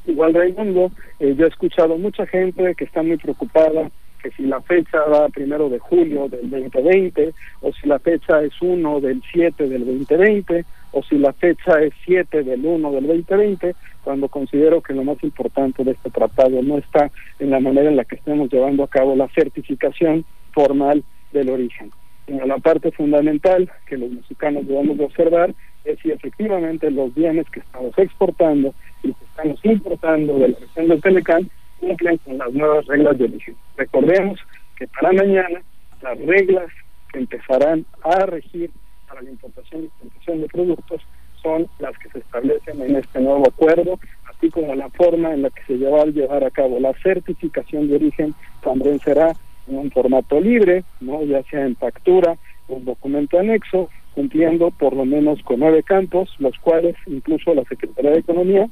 igual 0.06 0.36
Raimundo, 0.36 0.91
eh, 1.19 1.34
yo 1.36 1.45
he 1.45 1.50
escuchado 1.50 1.97
mucha 1.97 2.28
gente 2.28 2.76
que 2.76 2.86
está 2.86 3.02
muy 3.02 3.17
preocupada 3.17 3.89
que 4.21 4.30
si 4.32 4.43
la 4.43 4.62
fecha 4.62 5.00
va 5.06 5.28
primero 5.30 5.69
de 5.69 5.80
julio 5.80 6.28
del 6.30 6.50
2020 6.52 7.34
o 7.62 7.73
si 7.73 7.88
la 7.88 7.97
fecha 7.97 8.43
es 8.43 8.54
1 8.62 9.00
del 9.02 9.23
7 9.32 9.67
del 9.67 9.86
2020 9.86 10.65
o 10.91 11.04
si 11.04 11.17
la 11.17 11.34
fecha 11.34 11.82
es 11.82 11.93
7 12.06 12.43
del 12.43 12.63
1 12.63 12.91
del 12.91 13.08
2020, 13.08 13.76
cuando 14.04 14.28
considero 14.28 14.82
que 14.82 14.93
lo 14.93 15.04
más 15.04 15.21
importante 15.23 15.84
de 15.84 15.91
este 15.91 16.12
tratado 16.12 16.62
no 16.62 16.78
está 16.78 17.10
en 17.39 17.50
la 17.50 17.60
manera 17.60 17.89
en 17.89 17.95
la 17.95 18.06
que 18.06 18.17
estemos 18.17 18.52
llevando 18.52 18.84
a 18.84 18.88
cabo 18.88 19.15
la 19.15 19.28
certificación 19.30 20.26
formal 20.52 21.04
del 21.34 21.50
origen, 21.50 21.91
sino 22.28 22.45
la 22.45 22.58
parte 22.60 22.91
fundamental 22.91 23.69
que 23.88 23.97
los 23.97 24.12
mexicanos 24.12 24.67
debemos 24.67 24.97
de 24.97 25.06
observar 25.06 25.56
es 25.88 26.00
si 26.00 26.12
efectivamente 26.12 26.91
los 26.91 27.13
bienes 27.13 27.50
que 27.50 27.62
estamos 27.62 27.97
exportando 27.97 28.73
y 29.04 29.13
que 29.13 29.26
estamos 29.26 29.65
importando 29.65 30.39
de 30.39 30.50
la 30.50 30.60
región 30.60 30.88
del 30.88 31.02
Telecán 31.02 31.50
cumplen 31.80 32.17
con 32.17 32.38
las 32.38 32.54
nuevas 32.54 32.86
reglas 32.88 33.17
de 33.17 33.26
origen. 33.26 33.56
Recordemos 33.78 34.39
que 34.76 34.88
para 34.88 35.13
mañana 35.13 35.62
las 36.02 36.19
reglas 36.19 36.67
que 37.12 37.19
empezarán 37.19 37.86
a 38.04 38.26
regir 38.26 38.72
para 39.07 39.22
la 39.22 39.30
importación 39.30 39.84
y 39.84 39.86
exportación 39.86 40.41
de 40.41 40.47
productos 40.47 41.01
son 41.41 41.68
las 41.80 41.97
que 41.99 42.09
se 42.09 42.20
establecen 42.20 42.82
en 42.82 42.95
este 42.95 43.22
nuevo 43.22 43.47
acuerdo, 43.47 43.99
así 44.26 44.49
como 44.49 44.76
la 44.76 44.89
forma 44.89 45.34
en 45.34 45.43
la 45.43 45.49
que 45.49 45.64
se 45.64 45.78
lleva 45.78 46.01
a 46.01 46.05
llevar 46.05 46.43
a 46.43 46.51
cabo 46.51 46.80
la 46.80 46.93
certificación 47.01 47.88
de 47.88 47.95
origen 47.95 48.36
también 48.62 48.99
será 48.99 49.34
en 49.68 49.78
un 49.78 49.91
formato 49.91 50.39
libre, 50.39 50.84
no 50.99 51.24
ya 51.24 51.43
sea 51.43 51.66
en 51.66 51.76
factura, 51.76 52.38
un 52.68 52.86
documento 52.86 53.39
anexo, 53.39 53.89
cumpliendo 54.18 54.72
por 54.72 54.95
lo 54.95 55.05
menos 55.05 55.43
con 55.43 55.59
nueve 55.59 55.84
campos, 55.84 56.36
los 56.39 56.57
cuales 56.57 56.95
incluso 57.05 57.53
la 57.53 57.63
Secretaría 57.65 58.09
de 58.09 58.18
Economía 58.18 58.68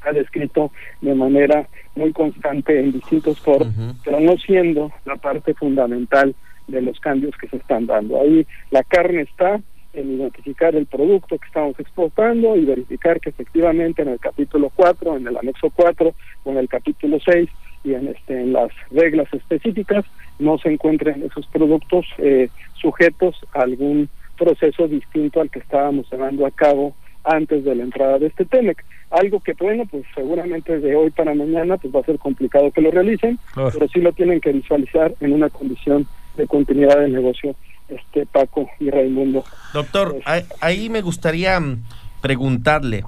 ha 0.00 0.12
descrito 0.12 0.72
de 1.02 1.14
manera 1.14 1.68
muy 1.94 2.10
constante 2.14 2.80
en 2.80 2.90
distintos 2.90 3.38
foros, 3.38 3.68
pero 4.02 4.18
no 4.20 4.38
siendo 4.38 4.90
la 5.04 5.16
parte 5.16 5.52
fundamental 5.52 6.34
de 6.68 6.80
los 6.80 6.98
cambios 7.00 7.36
que 7.36 7.48
se 7.48 7.58
están 7.58 7.84
dando. 7.84 8.18
Ahí 8.18 8.46
la 8.70 8.82
carne 8.82 9.20
está 9.20 9.60
en 9.92 10.12
identificar 10.12 10.74
el 10.74 10.86
producto 10.86 11.36
que 11.36 11.48
estamos 11.48 11.78
exportando 11.78 12.56
y 12.56 12.64
verificar 12.64 13.20
que 13.20 13.28
efectivamente 13.28 14.00
en 14.00 14.08
el 14.08 14.20
capítulo 14.20 14.72
4, 14.74 15.18
en 15.18 15.26
el 15.26 15.36
anexo 15.36 15.68
4 15.68 16.14
o 16.44 16.50
en 16.50 16.56
el 16.56 16.68
capítulo 16.70 17.18
6 17.22 17.46
y 17.84 17.92
en, 17.92 18.08
este, 18.08 18.40
en 18.40 18.54
las 18.54 18.70
reglas 18.90 19.28
específicas 19.34 20.06
no 20.38 20.56
se 20.56 20.70
encuentren 20.70 21.22
esos 21.24 21.46
productos 21.48 22.06
eh, 22.16 22.48
sujetos 22.80 23.36
a 23.52 23.64
algún 23.64 24.08
proceso 24.42 24.88
distinto 24.88 25.40
al 25.40 25.50
que 25.50 25.60
estábamos 25.60 26.10
llevando 26.10 26.46
a 26.46 26.50
cabo 26.50 26.94
antes 27.24 27.64
de 27.64 27.76
la 27.76 27.84
entrada 27.84 28.18
de 28.18 28.26
este 28.26 28.44
TEMEC. 28.44 28.84
Algo 29.10 29.40
que, 29.40 29.52
bueno, 29.52 29.84
pues 29.88 30.04
seguramente 30.14 30.80
de 30.80 30.96
hoy 30.96 31.10
para 31.10 31.34
mañana 31.34 31.76
pues 31.76 31.94
va 31.94 32.00
a 32.00 32.04
ser 32.04 32.18
complicado 32.18 32.72
que 32.72 32.80
lo 32.80 32.90
realicen, 32.90 33.38
pero 33.54 33.86
sí 33.88 34.00
lo 34.00 34.12
tienen 34.12 34.40
que 34.40 34.52
visualizar 34.52 35.14
en 35.20 35.32
una 35.32 35.48
condición 35.48 36.06
de 36.36 36.46
continuidad 36.46 36.98
del 36.98 37.12
negocio 37.12 37.54
este 37.88 38.26
Paco 38.26 38.68
y 38.80 38.90
Raimundo. 38.90 39.44
Doctor, 39.74 40.18
pues, 40.24 40.46
ahí 40.60 40.88
me 40.88 41.02
gustaría 41.02 41.60
mm, 41.60 41.84
preguntarle, 42.20 43.04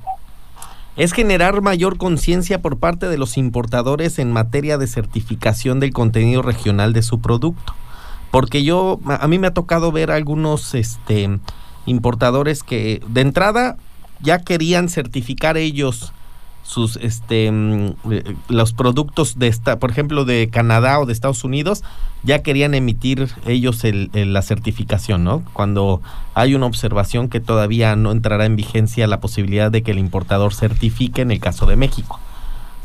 ¿es 0.97 1.13
generar 1.13 1.63
mayor 1.63 1.97
conciencia 1.97 2.61
por 2.61 2.79
parte 2.79 3.09
de 3.09 3.19
los 3.19 3.39
importadores 3.39 4.19
en 4.19 4.31
materia 4.31 4.79
de 4.79 4.87
certificación 4.87 5.81
del 5.81 5.93
contenido 5.93 6.43
regional 6.43 6.93
de 6.93 7.03
su 7.03 7.21
producto? 7.21 7.75
Porque 8.35 8.65
yo, 8.65 8.99
a 9.07 9.29
mí 9.29 9.39
me 9.39 9.47
ha 9.47 9.55
tocado 9.55 9.93
ver 9.93 10.11
algunos 10.11 10.75
este, 10.75 11.39
importadores 11.87 12.65
que 12.65 13.01
de 13.07 13.21
entrada 13.21 13.77
ya 14.19 14.41
querían 14.41 14.89
certificar 14.89 15.57
ellos 15.57 16.13
sus 16.65 16.97
este 16.97 17.53
mm, 17.53 17.93
eh, 18.11 18.35
los 18.49 18.73
productos 18.73 19.39
de 19.39 19.47
esta 19.47 19.79
por 19.79 19.93
ejemplo 19.93 20.25
de 20.25 20.49
Canadá 20.51 20.99
o 20.99 21.07
de 21.07 21.13
Estados 21.13 21.45
Unidos 21.45 21.85
ya 22.25 22.43
querían 22.43 22.75
emitir 22.75 23.29
ellos 23.47 23.85
el, 23.85 24.11
la 24.13 24.43
certificación 24.43 25.23
no 25.23 25.45
cuando 25.53 26.03
hay 26.35 26.57
una 26.57 26.67
observación 26.67 27.29
que 27.29 27.39
todavía 27.39 27.95
no 27.95 28.11
entrará 28.11 28.47
en 28.47 28.57
vigencia 28.57 29.07
la 29.07 29.21
posibilidad 29.21 29.71
de 29.71 29.85
que 29.85 29.93
el 29.93 30.01
importador 30.01 30.55
certifique 30.55 31.23
en 31.23 31.31
el 31.31 31.39
caso 31.39 31.67
de 31.67 31.77
México. 31.77 32.19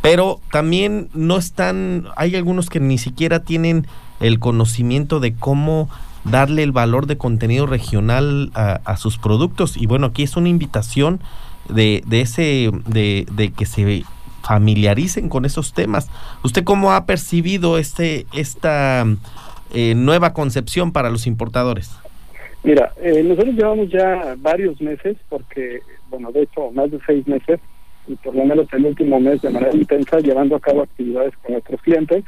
Pero 0.04 0.42
también 0.52 1.10
no 1.16 1.38
están 1.38 2.08
hay 2.16 2.36
algunos 2.36 2.70
que 2.70 2.80
ni 2.80 3.00
siquiera 3.00 3.40
tienen 3.40 3.88
el 4.20 4.40
conocimiento 4.40 5.20
de 5.20 5.34
cómo 5.34 5.90
darle 6.24 6.64
el 6.64 6.72
valor 6.72 7.08
de 7.08 7.18
contenido 7.18 7.66
regional 7.66 8.52
a, 8.54 8.98
sus 8.98 9.18
productos 9.18 9.78
y 9.78 9.86
bueno 9.86 10.08
aquí 10.08 10.24
es 10.24 10.36
una 10.36 10.50
invitación 10.50 11.22
de, 11.70 12.04
de 12.06 12.22
ese, 12.22 12.72
de, 12.88 13.26
de 13.32 13.52
que 13.52 13.66
se 13.66 14.04
familiaricen 14.42 15.30
con 15.30 15.46
esos 15.46 15.74
temas. 15.74 16.10
¿Usted 16.44 16.64
cómo 16.64 16.94
ha 16.94 17.06
percibido 17.06 17.78
este, 17.78 18.26
esta 18.34 19.06
eh, 19.74 19.94
nueva 19.96 20.34
concepción 20.34 20.92
para 20.92 21.10
los 21.10 21.28
importadores? 21.28 21.92
Mira, 22.64 22.92
eh, 23.02 23.24
nosotros 23.24 23.56
llevamos 23.56 23.90
ya 23.90 24.36
varios 24.40 24.82
meses, 24.82 25.18
porque, 25.30 25.82
bueno, 26.10 26.32
de 26.32 26.44
hecho, 26.44 26.72
más 26.72 26.92
de 26.92 27.00
seis 27.06 27.26
meses, 27.28 27.60
y 28.08 28.16
por 28.16 28.36
lo 28.36 28.44
menos 28.44 28.68
el 28.74 28.86
último 28.86 29.20
mes 29.20 29.42
de 29.42 29.50
manera 29.50 29.74
intensa, 29.74 30.20
llevando 30.20 30.56
a 30.56 30.60
cabo 30.60 30.82
actividades 30.82 31.34
con 31.44 31.54
nuestros 31.54 31.82
clientes, 31.82 32.24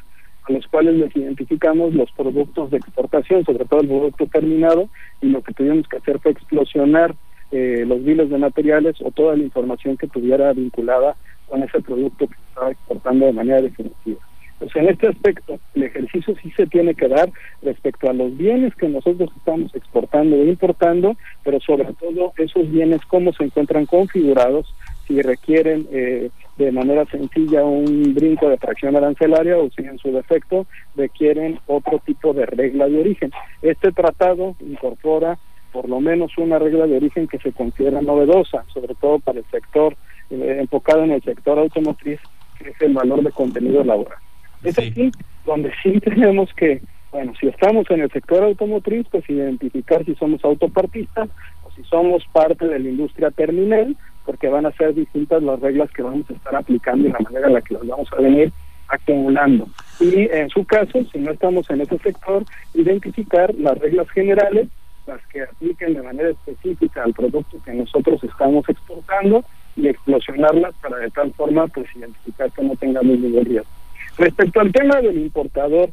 los 0.53 0.67
cuales 0.67 0.95
les 0.95 1.15
identificamos 1.15 1.93
los 1.93 2.11
productos 2.11 2.71
de 2.71 2.77
exportación, 2.77 3.43
sobre 3.45 3.65
todo 3.65 3.81
el 3.81 3.87
producto 3.87 4.25
terminado, 4.27 4.89
y 5.21 5.27
lo 5.27 5.41
que 5.41 5.53
tuvimos 5.53 5.87
que 5.87 5.97
hacer 5.97 6.19
fue 6.19 6.31
explosionar 6.31 7.15
eh, 7.51 7.83
los 7.85 8.03
biles 8.03 8.29
de 8.29 8.37
materiales 8.37 8.95
o 9.01 9.11
toda 9.11 9.35
la 9.35 9.43
información 9.43 9.97
que 9.97 10.07
tuviera 10.07 10.53
vinculada 10.53 11.15
con 11.47 11.61
ese 11.63 11.81
producto 11.81 12.27
que 12.27 12.35
se 12.35 12.41
estaba 12.49 12.71
exportando 12.71 13.25
de 13.25 13.33
manera 13.33 13.61
definitiva. 13.61 14.21
Pues 14.61 14.75
en 14.75 14.89
este 14.89 15.07
aspecto, 15.07 15.59
el 15.73 15.83
ejercicio 15.83 16.35
sí 16.41 16.51
se 16.51 16.67
tiene 16.67 16.93
que 16.93 17.07
dar 17.07 17.31
respecto 17.63 18.09
a 18.09 18.13
los 18.13 18.37
bienes 18.37 18.75
que 18.75 18.87
nosotros 18.87 19.31
estamos 19.35 19.73
exportando 19.73 20.35
e 20.35 20.45
importando, 20.49 21.17
pero 21.43 21.59
sobre 21.59 21.91
todo 21.93 22.31
esos 22.37 22.71
bienes, 22.71 23.01
cómo 23.07 23.33
se 23.33 23.43
encuentran 23.43 23.87
configurados, 23.87 24.71
si 25.07 25.19
requieren 25.21 25.87
eh, 25.91 26.29
de 26.65 26.71
manera 26.71 27.05
sencilla 27.05 27.63
un 27.63 28.13
brinco 28.13 28.49
de 28.49 28.57
fracción 28.57 28.95
arancelaria 28.95 29.57
o 29.57 29.69
si 29.69 29.83
en 29.83 29.97
su 29.97 30.11
defecto 30.11 30.65
requieren 30.95 31.59
otro 31.67 31.99
tipo 31.99 32.33
de 32.33 32.45
regla 32.45 32.87
de 32.87 32.99
origen. 32.99 33.31
Este 33.61 33.91
tratado 33.91 34.55
incorpora 34.59 35.37
por 35.71 35.87
lo 35.87 35.99
menos 35.99 36.37
una 36.37 36.59
regla 36.59 36.85
de 36.85 36.97
origen 36.97 37.27
que 37.27 37.39
se 37.39 37.51
considera 37.51 38.01
novedosa, 38.01 38.65
sobre 38.73 38.93
todo 38.95 39.19
para 39.19 39.39
el 39.39 39.45
sector 39.45 39.95
eh, 40.29 40.57
enfocado 40.59 41.03
en 41.03 41.11
el 41.11 41.21
sector 41.23 41.57
automotriz, 41.59 42.19
que 42.57 42.69
es 42.69 42.81
el 42.81 42.93
valor 42.93 43.23
de 43.23 43.31
contenido 43.31 43.83
laboral. 43.83 44.17
Es 44.63 44.77
aquí 44.77 45.11
donde 45.45 45.71
sí 45.81 45.99
tenemos 46.03 46.53
que, 46.53 46.81
bueno, 47.11 47.33
si 47.39 47.47
estamos 47.47 47.89
en 47.89 48.01
el 48.01 48.11
sector 48.11 48.43
automotriz, 48.43 49.07
pues 49.09 49.29
identificar 49.29 50.05
si 50.05 50.15
somos 50.15 50.43
autopartistas 50.43 51.29
o 51.63 51.71
si 51.71 51.83
somos 51.83 52.23
parte 52.31 52.67
de 52.67 52.79
la 52.79 52.89
industria 52.89 53.31
terminal, 53.31 53.95
porque 54.25 54.49
van 54.49 54.65
a 54.65 54.71
ser 54.73 54.93
distintas 54.93 55.41
las 55.43 55.59
reglas 55.59 55.89
que 55.91 56.03
vamos 56.03 56.29
a 56.29 56.33
estar 56.33 56.55
aplicando 56.55 57.07
y 57.07 57.11
la 57.11 57.19
manera 57.19 57.47
en 57.47 57.53
la 57.53 57.61
que 57.61 57.73
las 57.73 57.87
vamos 57.87 58.11
a 58.11 58.21
venir 58.21 58.51
acumulando. 58.87 59.67
Y 59.99 60.29
en 60.31 60.49
su 60.49 60.65
caso, 60.65 61.03
si 61.11 61.19
no 61.19 61.31
estamos 61.31 61.69
en 61.69 61.81
ese 61.81 61.97
sector, 61.99 62.43
identificar 62.73 63.53
las 63.55 63.77
reglas 63.77 64.09
generales 64.11 64.67
las 65.07 65.25
que 65.27 65.41
apliquen 65.41 65.95
de 65.95 66.03
manera 66.03 66.29
específica 66.29 67.03
al 67.03 67.13
producto 67.13 67.57
que 67.65 67.73
nosotros 67.73 68.23
estamos 68.23 68.67
exportando 68.69 69.43
y 69.75 69.87
explosionarlas 69.87 70.75
para 70.75 70.97
de 70.97 71.09
tal 71.09 71.33
forma 71.33 71.67
pues 71.67 71.87
identificar 71.95 72.51
que 72.51 72.63
no 72.63 72.75
tengamos 72.75 73.17
ningún 73.17 73.45
riesgo. 73.45 73.69
Respecto 74.17 74.59
al 74.59 74.71
tema 74.71 75.01
del 75.01 75.17
importador 75.17 75.89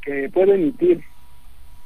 que 0.00 0.28
puede 0.32 0.54
emitir 0.54 1.02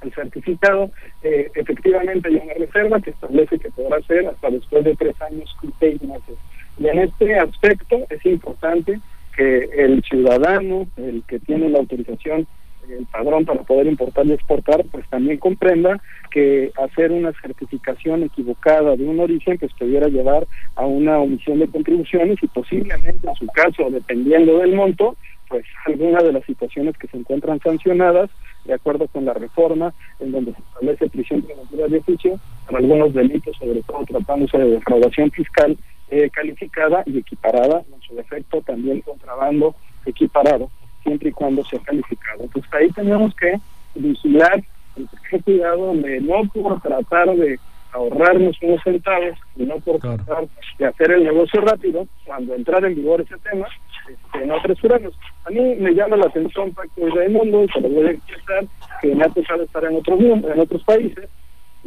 el 0.03 0.13
certificado, 0.13 0.91
eh, 1.23 1.51
efectivamente 1.55 2.29
hay 2.29 2.37
una 2.37 2.55
reserva 2.55 3.01
que 3.01 3.11
establece 3.11 3.59
que 3.59 3.71
podrá 3.71 4.01
ser 4.03 4.27
hasta 4.27 4.51
después 4.51 4.85
de 4.85 4.97
tres 4.97 5.21
años 5.23 5.57
y 5.63 5.69
seis 5.81 6.03
meses. 6.03 6.37
Y 6.79 6.89
en 6.89 6.99
este 6.99 7.39
aspecto 7.39 8.07
es 8.11 8.25
importante 8.27 9.01
que 9.37 9.69
el 9.77 10.03
ciudadano, 10.03 10.87
el 10.97 11.23
que 11.27 11.39
tiene 11.41 11.69
la 11.69 11.79
autorización 11.79 12.47
el 12.91 13.07
padrón 13.07 13.45
para 13.45 13.63
poder 13.63 13.87
importar 13.87 14.27
y 14.27 14.33
exportar, 14.33 14.85
pues 14.91 15.05
también 15.09 15.39
comprenda 15.39 16.01
que 16.31 16.71
hacer 16.83 17.11
una 17.11 17.33
certificación 17.41 18.25
equivocada 18.25 18.97
de 18.97 19.05
un 19.05 19.21
origen 19.21 19.59
pues 19.59 19.73
pudiera 19.79 20.09
llevar 20.09 20.47
a 20.75 20.87
una 20.87 21.19
omisión 21.19 21.59
de 21.59 21.69
contribuciones 21.69 22.39
y 22.43 22.47
posiblemente 22.47 23.29
en 23.29 23.35
su 23.35 23.47
caso, 23.49 23.91
dependiendo 23.91 24.59
del 24.59 24.75
monto, 24.75 25.17
pues 25.49 25.65
alguna 25.87 26.23
de 26.23 26.33
las 26.33 26.45
situaciones 26.45 26.97
que 26.99 27.09
se 27.09 27.17
encuentran 27.17 27.61
sancionadas 27.61 28.31
de 28.65 28.75
acuerdo 28.75 29.07
con 29.09 29.25
la 29.25 29.33
reforma 29.33 29.95
en 30.21 30.33
donde 30.33 30.53
se 30.53 30.61
establece 30.61 31.09
prisión 31.09 31.43
preventiva 31.43 31.87
de 31.87 31.99
oficio 31.99 32.41
para 32.67 32.79
algunos 32.79 33.15
delitos, 33.15 33.57
sobre 33.57 33.83
todo 33.83 34.05
tratándose 34.05 34.59
de 34.59 34.71
defraudación 34.71 35.31
fiscal 35.31 35.77
eh, 36.09 36.31
calificada 36.31 37.03
y 37.07 37.19
equiparada, 37.19 37.83
en 37.93 38.01
su 38.03 38.15
defecto 38.15 38.61
también 38.63 39.01
contrabando 39.01 39.75
equiparado 40.05 40.71
siempre 41.03 41.31
y 41.31 41.33
cuando 41.33 41.65
sea 41.65 41.81
calificado. 41.81 42.45
Entonces 42.45 42.73
ahí 42.75 42.91
tenemos 42.91 43.35
que 43.35 43.59
vigilar, 43.95 44.63
tener 44.95 45.45
cuidado 45.45 45.95
de 45.95 46.21
no 46.21 46.43
por 46.53 46.81
tratar 46.81 47.35
de 47.37 47.59
ahorrarnos 47.93 48.57
unos 48.63 48.83
centavos, 48.83 49.39
sino 49.57 49.79
por 49.81 49.99
tratar 49.99 50.47
de 50.79 50.87
hacer 50.87 51.13
el 51.13 51.25
negocio 51.25 51.61
rápido, 51.61 52.07
cuando 52.25 52.55
entrar 52.55 52.85
en 52.85 52.95
vigor 52.95 53.21
ese 53.23 53.37
tema, 53.39 53.67
este, 54.09 54.47
no 54.47 54.57
apresurarnos. 54.57 55.15
A 55.45 55.51
mí 55.51 55.75
me 55.77 55.95
llama 55.95 56.17
la 56.17 56.27
atención 56.27 56.73
Pacto 56.73 57.07
del 57.07 57.31
Mundo, 57.31 57.65
y 57.65 57.69
se 57.69 57.81
lo 57.81 57.89
voy 57.89 58.07
a 58.07 58.11
expresar, 58.11 58.65
que 59.01 59.15
me 59.15 59.25
ha 59.25 59.29
tocado 59.29 59.63
estar 59.63 59.85
en 59.85 59.97
otros, 59.97 60.21
en 60.21 60.61
otros 60.61 60.83
países, 60.85 61.29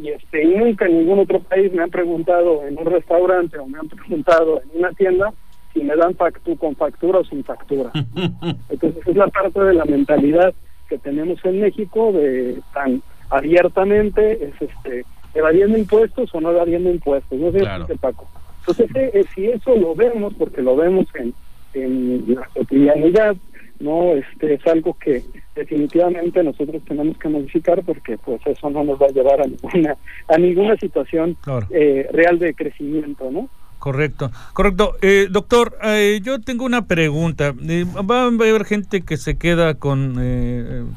y 0.01 0.09
este 0.09 0.43
y 0.43 0.55
nunca 0.55 0.85
en 0.85 0.99
ningún 0.99 1.19
otro 1.19 1.39
país 1.39 1.71
me 1.73 1.83
han 1.83 1.89
preguntado 1.89 2.65
en 2.65 2.77
un 2.77 2.85
restaurante 2.85 3.57
o 3.57 3.67
me 3.67 3.79
han 3.79 3.89
preguntado 3.89 4.61
en 4.61 4.79
una 4.79 4.91
tienda 4.93 5.33
si 5.73 5.81
me 5.81 5.95
dan 5.95 6.15
factu 6.15 6.57
con 6.57 6.75
factura 6.75 7.19
o 7.19 7.23
sin 7.25 7.43
factura. 7.43 7.91
Entonces 8.69 9.07
es 9.07 9.15
la 9.15 9.27
parte 9.27 9.59
de 9.59 9.73
la 9.73 9.85
mentalidad 9.85 10.53
que 10.87 10.97
tenemos 10.97 11.43
en 11.43 11.61
México 11.61 12.11
de 12.11 12.59
tan 12.73 13.01
abiertamente 13.29 14.43
es 14.43 14.53
este 14.61 15.05
evadiendo 15.35 15.77
impuestos 15.77 16.33
o 16.33 16.41
no 16.41 16.51
evadiendo 16.51 16.89
impuestos. 16.89 17.37
No 17.37 17.51
sé 17.51 17.59
si 17.87 17.97
Paco. 17.97 18.27
Entonces 18.61 18.89
eh, 18.95 19.25
si 19.35 19.47
eso 19.47 19.75
lo 19.75 19.95
vemos 19.95 20.33
porque 20.35 20.61
lo 20.61 20.75
vemos 20.75 21.07
en, 21.15 21.33
en 21.73 22.35
la 22.35 22.47
cotidianidad, 22.53 23.35
no 23.79 24.13
este 24.13 24.55
es 24.55 24.67
algo 24.67 24.97
que 24.99 25.23
definitivamente 25.55 26.43
nosotros 26.43 26.81
tenemos 26.85 27.17
que 27.17 27.29
modificar 27.29 27.81
porque 27.83 28.17
pues 28.17 28.41
eso 28.45 28.69
no 28.69 28.83
nos 28.83 29.01
va 29.01 29.05
a 29.07 29.11
llevar 29.11 29.41
a 29.41 29.45
ninguna 29.45 29.95
a 30.27 30.37
ninguna 30.37 30.75
situación 30.77 31.37
eh, 31.69 32.07
real 32.11 32.39
de 32.39 32.53
crecimiento, 32.53 33.31
¿no? 33.31 33.49
Correcto, 33.79 34.29
correcto. 34.53 34.95
Eh, 35.01 35.27
doctor, 35.31 35.77
eh, 35.81 36.19
yo 36.21 36.41
tengo 36.41 36.65
una 36.65 36.85
pregunta. 36.85 37.53
Eh, 37.61 37.85
va 37.85 38.23
a 38.23 38.25
haber 38.25 38.65
gente 38.65 39.01
que 39.01 39.15
se 39.15 39.37
queda 39.37 39.75
con, 39.75 40.15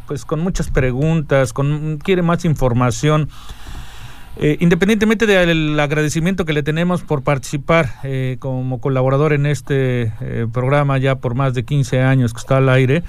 pues, 0.08 0.24
con 0.24 0.40
muchas 0.40 0.70
preguntas, 0.70 1.52
con 1.52 1.98
quiere 2.02 2.22
más 2.22 2.44
información. 2.44 3.28
Eh, 4.38 4.56
independientemente 4.60 5.26
del 5.26 5.78
agradecimiento 5.78 6.46
que 6.46 6.54
le 6.54 6.62
tenemos 6.62 7.02
por 7.02 7.22
participar 7.22 7.90
eh, 8.02 8.36
como 8.38 8.80
colaborador 8.80 9.34
en 9.34 9.44
este 9.44 10.14
eh, 10.22 10.46
programa 10.50 10.96
ya 10.96 11.16
por 11.16 11.34
más 11.34 11.52
de 11.52 11.64
15 11.64 12.00
años 12.00 12.32
que 12.32 12.40
está 12.40 12.56
al 12.56 12.70
aire, 12.70 13.02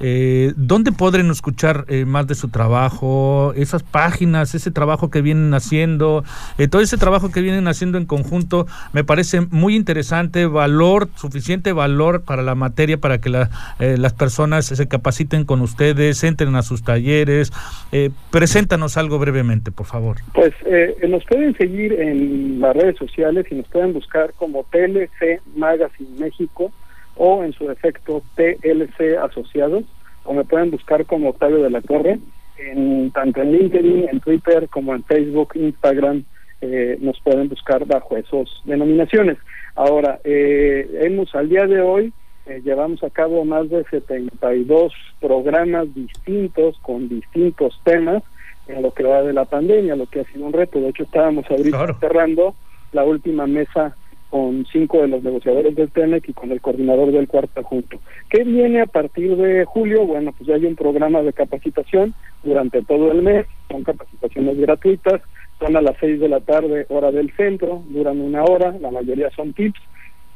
eh, 0.00 0.52
¿Dónde 0.56 0.92
podrán 0.92 1.30
escuchar 1.30 1.84
eh, 1.88 2.04
más 2.04 2.26
de 2.26 2.34
su 2.34 2.48
trabajo? 2.48 3.52
Esas 3.56 3.82
páginas, 3.82 4.54
ese 4.54 4.70
trabajo 4.70 5.10
que 5.10 5.22
vienen 5.22 5.54
haciendo, 5.54 6.24
eh, 6.58 6.68
todo 6.68 6.82
ese 6.82 6.96
trabajo 6.96 7.30
que 7.30 7.40
vienen 7.40 7.68
haciendo 7.68 7.98
en 7.98 8.06
conjunto 8.06 8.66
me 8.92 9.04
parece 9.04 9.40
muy 9.40 9.74
interesante, 9.74 10.46
valor, 10.46 11.08
suficiente 11.16 11.72
valor 11.72 12.22
para 12.22 12.42
la 12.42 12.54
materia, 12.54 12.98
para 12.98 13.18
que 13.18 13.28
la, 13.28 13.50
eh, 13.80 13.96
las 13.98 14.12
personas 14.12 14.66
se 14.66 14.88
capaciten 14.88 15.44
con 15.44 15.60
ustedes, 15.60 16.22
entren 16.24 16.54
a 16.56 16.62
sus 16.62 16.82
talleres. 16.82 17.52
Eh, 17.92 18.10
preséntanos 18.30 18.96
algo 18.96 19.18
brevemente, 19.18 19.70
por 19.70 19.86
favor. 19.86 20.16
Pues 20.34 20.52
eh, 20.66 20.96
nos 21.08 21.24
pueden 21.24 21.56
seguir 21.56 21.92
en 21.92 22.60
las 22.60 22.76
redes 22.76 22.96
sociales 22.96 23.46
y 23.50 23.56
nos 23.56 23.68
pueden 23.68 23.92
buscar 23.92 24.32
como 24.34 24.64
TLC 24.64 25.40
Magazine 25.56 26.10
México 26.18 26.72
o 27.18 27.44
en 27.44 27.52
su 27.52 27.66
defecto 27.66 28.22
TLC 28.36 29.18
Asociados, 29.22 29.84
o 30.24 30.32
me 30.32 30.44
pueden 30.44 30.70
buscar 30.70 31.04
como 31.04 31.30
Octavio 31.30 31.62
de 31.62 31.70
la 31.70 31.80
Torre, 31.82 32.18
en, 32.58 33.10
tanto 33.12 33.42
en 33.42 33.52
LinkedIn, 33.52 34.08
en 34.10 34.20
Twitter, 34.20 34.68
como 34.68 34.94
en 34.94 35.04
Facebook, 35.04 35.50
Instagram, 35.54 36.24
eh, 36.60 36.96
nos 37.00 37.20
pueden 37.20 37.48
buscar 37.48 37.84
bajo 37.86 38.16
esas 38.16 38.48
denominaciones. 38.64 39.38
Ahora, 39.76 40.18
eh, 40.24 40.88
hemos 41.02 41.34
al 41.34 41.48
día 41.48 41.66
de 41.66 41.80
hoy, 41.80 42.12
eh, 42.46 42.60
llevamos 42.64 43.02
a 43.04 43.10
cabo 43.10 43.44
más 43.44 43.68
de 43.70 43.84
72 43.84 44.92
programas 45.20 45.92
distintos 45.94 46.78
con 46.82 47.08
distintos 47.08 47.78
temas 47.84 48.22
en 48.66 48.82
lo 48.82 48.90
que 48.92 49.04
va 49.04 49.22
de 49.22 49.32
la 49.32 49.44
pandemia, 49.44 49.96
lo 49.96 50.06
que 50.06 50.20
ha 50.20 50.24
sido 50.24 50.46
un 50.46 50.52
reto. 50.52 50.80
De 50.80 50.88
hecho, 50.88 51.04
estábamos 51.04 51.44
ahorita 51.50 51.70
Claro. 51.78 51.96
cerrando 52.00 52.54
la 52.92 53.04
última 53.04 53.46
mesa 53.46 53.94
con 54.30 54.66
cinco 54.70 55.00
de 55.00 55.08
los 55.08 55.22
negociadores 55.22 55.74
del 55.74 55.90
TEMEC 55.90 56.28
y 56.28 56.34
con 56.34 56.52
el 56.52 56.60
coordinador 56.60 57.12
del 57.12 57.28
cuarto 57.28 57.62
junto. 57.62 57.98
¿Qué 58.28 58.44
viene 58.44 58.82
a 58.82 58.86
partir 58.86 59.34
de 59.36 59.64
julio? 59.64 60.04
Bueno, 60.06 60.34
pues 60.36 60.48
ya 60.48 60.56
hay 60.56 60.66
un 60.66 60.76
programa 60.76 61.22
de 61.22 61.32
capacitación 61.32 62.12
durante 62.42 62.82
todo 62.82 63.10
el 63.10 63.22
mes, 63.22 63.46
son 63.70 63.84
capacitaciones 63.84 64.58
gratuitas, 64.58 65.22
son 65.58 65.76
a 65.76 65.82
las 65.82 65.96
seis 65.98 66.20
de 66.20 66.28
la 66.28 66.40
tarde, 66.40 66.84
hora 66.88 67.10
del 67.10 67.34
centro, 67.36 67.82
duran 67.88 68.20
una 68.20 68.44
hora, 68.44 68.76
la 68.80 68.90
mayoría 68.90 69.30
son 69.30 69.54
tips, 69.54 69.80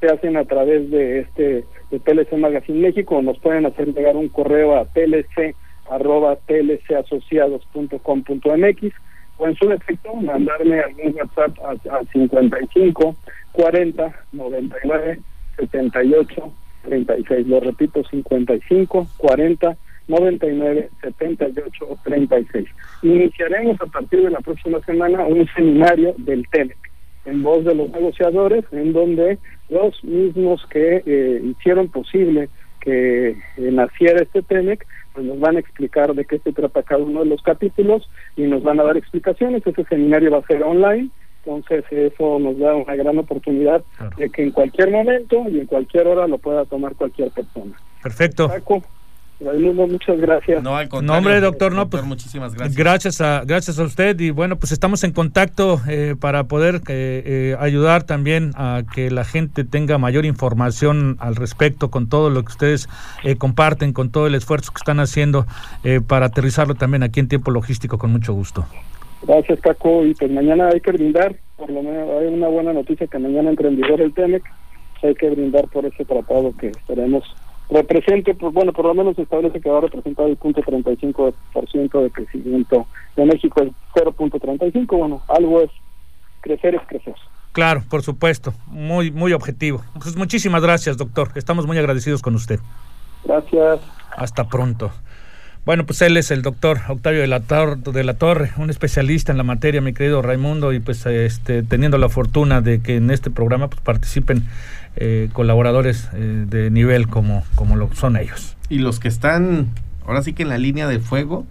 se 0.01 0.07
hacen 0.07 0.37
a 0.37 0.45
través 0.45 0.91
de 0.91 1.21
este 1.21 1.65
de 1.91 2.01
TLC 2.01 2.33
Magazine 2.33 2.81
México, 2.81 3.23
nos 3.23 3.39
pueden 3.39 3.67
hacer 3.67 3.95
llegar 3.95 4.17
un 4.17 4.29
correo 4.29 4.77
a 4.77 4.87
tlc 4.87 5.55
arroba 5.91 6.37
tlcasociados.com.mx 6.47 8.95
o 9.39 9.49
en 9.49 9.55
su 9.57 9.69
defecto 9.69 10.15
mandarme 10.15 10.81
algún 10.81 11.15
WhatsApp 11.15 11.59
a, 11.65 11.97
a 11.97 12.05
55 12.13 13.17
40 13.53 14.13
99 14.33 15.21
78 15.57 16.53
36. 16.83 17.47
Lo 17.47 17.61
repito, 17.61 18.03
55 18.05 19.07
40 19.17 19.77
99 20.09 20.91
78 21.01 21.87
36. 22.05 22.69
Iniciaremos 23.03 23.81
a 23.81 23.87
partir 23.87 24.23
de 24.23 24.31
la 24.31 24.41
próxima 24.41 24.81
semana 24.81 25.25
un 25.25 25.47
seminario 25.55 26.15
del 26.19 26.47
TEMEC 26.49 26.77
en 27.25 27.43
voz 27.43 27.65
de 27.65 27.75
los 27.75 27.91
negociadores, 27.91 28.65
en 28.73 28.93
donde 28.93 29.39
los 29.69 30.03
mismos 30.03 30.67
que 30.67 31.03
eh, 31.07 31.41
hicieron 31.45 31.89
posible 31.89 32.49
que 32.81 33.31
eh, 33.31 33.37
naciera 33.57 34.23
este 34.23 34.43
TEMEC, 34.43 34.85
pues 35.15 35.27
nos 35.27 35.39
van 35.41 35.57
a 35.57 35.61
explicar 35.61 36.15
de 36.15 36.25
qué 36.25 36.39
se 36.39 36.53
trata 36.53 36.83
cada 36.83 37.03
uno 37.03 37.21
de 37.21 37.27
los 37.27 37.43
capítulos 37.43 38.09
y 38.37 38.43
nos 38.43 38.63
van 38.63 38.81
a 38.81 38.85
dar 38.85 38.97
explicaciones. 38.97 39.67
Ese 39.67 39.85
seminario 39.85 40.31
va 40.31 40.39
a 40.39 40.47
ser 40.47 40.63
online, 40.63 41.11
entonces 41.45 41.85
eso 41.91 42.39
nos 42.39 42.59
da 42.59 42.75
una 42.75 42.95
gran 42.97 43.19
oportunidad 43.19 43.83
Claro. 43.97 44.17
de 44.17 44.31
que 44.31 44.43
en 44.43 44.51
cualquier 44.53 44.91
momento 44.91 45.45
y 45.49 45.61
en 45.61 45.67
cualquier 45.67 46.07
hora 46.07 46.27
lo 46.27 46.39
pueda 46.39 46.65
tomar 46.65 46.95
cualquier 46.95 47.31
persona. 47.31 47.73
Perfecto. 48.03 48.49
Paco, 48.49 48.83
Raimundo, 49.45 49.87
muchas 49.87 50.19
gracias. 50.21 50.63
No, 50.63 50.77
al 50.77 50.87
No, 50.87 50.91
contrario. 50.91 51.19
hombre, 51.19 51.41
doctor, 51.41 51.73
no, 51.73 51.89
pues, 51.89 52.05
muchísimas 52.05 52.55
gracias. 52.55 52.77
Gracias 52.77 53.21
a, 53.21 53.43
gracias 53.45 53.79
a 53.79 53.83
usted 53.85 54.19
y 54.21 54.31
bueno, 54.31 54.57
pues 54.57 54.73
estamos 54.73 55.05
en 55.05 55.13
contacto 55.13 55.81
eh, 55.89 56.15
para 56.19 56.45
poder 56.45 56.77
eh, 56.89 57.23
eh, 57.25 57.57
ayudar 57.59 58.05
también 58.05 58.53
a 58.57 58.83
que 58.95 59.11
la 59.11 59.25
gente 59.25 59.65
tenga 59.65 59.99
mayor 59.99 60.25
información 60.25 61.17
al 61.21 61.37
respecto 61.37 61.91
con 61.91 62.09
todo 62.09 62.31
lo 62.31 62.43
que 62.45 62.53
ustedes 62.53 62.89
eh, 63.25 63.37
comparten, 63.37 63.93
con 63.93 64.11
todo 64.11 64.27
el 64.27 64.35
esfuerzo 64.35 64.73
que 64.73 64.79
están 64.79 65.01
haciendo 65.01 65.47
eh, 65.85 66.01
para 66.07 66.27
aterrizarlo 66.27 66.75
también 66.75 67.03
aquí 67.03 67.21
en 67.21 67.29
tiempo 67.29 67.51
logístico 67.51 67.99
con 67.99 68.13
mucho 68.13 68.33
gusto. 68.35 68.67
Gracias, 69.27 69.61
Paco. 69.61 70.05
Y 70.05 70.15
pues 70.15 70.31
mañana 70.31 70.69
hay 70.69 70.81
que 70.81 70.93
brindar, 70.93 71.37
por 71.57 71.71
lo 71.71 71.83
menos 71.83 72.09
hay 72.21 72.27
una 72.27 72.49
buena 72.49 72.73
noticia 72.73 73.07
que 73.07 73.19
mañana 73.19 73.51
entra 73.51 73.69
en 73.69 73.77
vigor 73.77 74.01
el 74.01 74.13
TEMEC. 74.13 74.43
Hay 75.05 75.15
que 75.17 75.31
brindar 75.31 75.67
por 75.69 75.85
ese 75.85 76.05
tratado 76.05 76.53
que 76.57 76.69
esperemos 76.69 77.25
represente, 77.73 78.35
pues 78.35 78.53
bueno, 78.53 78.73
por 78.73 78.87
lo 78.87 78.95
menos 78.95 79.19
establece 79.19 79.61
que 79.61 79.71
va 79.71 79.79
a 79.79 79.83
representar 79.83 80.27
el 80.29 80.37
punto 80.37 80.61
35% 80.63 82.03
de 82.03 82.11
crecimiento 82.11 82.87
de 83.17 83.25
México, 83.25 83.63
el 83.63 83.73
0.35. 83.95 84.97
Bueno, 84.97 85.23
algo 85.29 85.61
es 85.61 85.71
crecer, 86.41 86.75
es 86.75 86.83
crecer. 86.87 87.15
Claro, 87.53 87.83
por 87.89 88.03
supuesto, 88.03 88.55
muy, 88.67 89.11
muy 89.11 89.33
objetivo. 89.33 89.83
Pues 90.01 90.17
muchísimas 90.17 90.63
gracias, 90.63 90.97
doctor. 90.97 91.31
Estamos 91.35 91.67
muy 91.67 91.79
agradecidos 91.79 92.23
con 92.23 92.35
usted. 92.35 92.61
Gracias. 93.25 93.81
Hasta 94.17 94.49
pronto. 94.49 94.91
Bueno, 95.65 95.87
pues 95.87 96.03
él 96.03 96.17
es 96.17 96.33
el 96.33 96.43
doctor 96.43 96.81
Octavio 96.89 97.21
de 97.21 97.29
la, 97.29 97.41
Tor- 97.41 97.79
de 97.81 98.03
la 98.03 98.15
Torre, 98.15 98.51
un 98.57 98.69
especialista 98.69 99.31
en 99.31 99.39
la 99.39 99.45
materia, 99.45 99.81
mi 99.81 99.93
querido 99.93 100.21
Raimundo, 100.21 100.73
y 100.73 100.81
pues 100.81 101.07
este, 101.07 101.63
teniendo 101.63 101.99
la 101.99 102.09
fortuna 102.09 102.61
de 102.61 102.81
que 102.81 102.97
en 102.97 103.11
este 103.13 103.31
programa 103.31 103.69
pues, 103.71 103.81
participen 103.81 104.45
eh, 104.97 105.29
colaboradores 105.33 106.09
eh, 106.15 106.47
de 106.49 106.71
nivel 106.71 107.07
como, 107.07 107.45
como 107.55 107.77
lo 107.77 107.95
son 107.95 108.17
ellos. 108.17 108.57
Y 108.69 108.79
los 108.79 108.99
que 108.99 109.07
están, 109.07 109.69
ahora 110.05 110.23
sí 110.23 110.33
que 110.33 110.43
en 110.43 110.49
la 110.49 110.59
línea 110.59 110.89
de 110.89 110.99
fuego, 110.99 111.47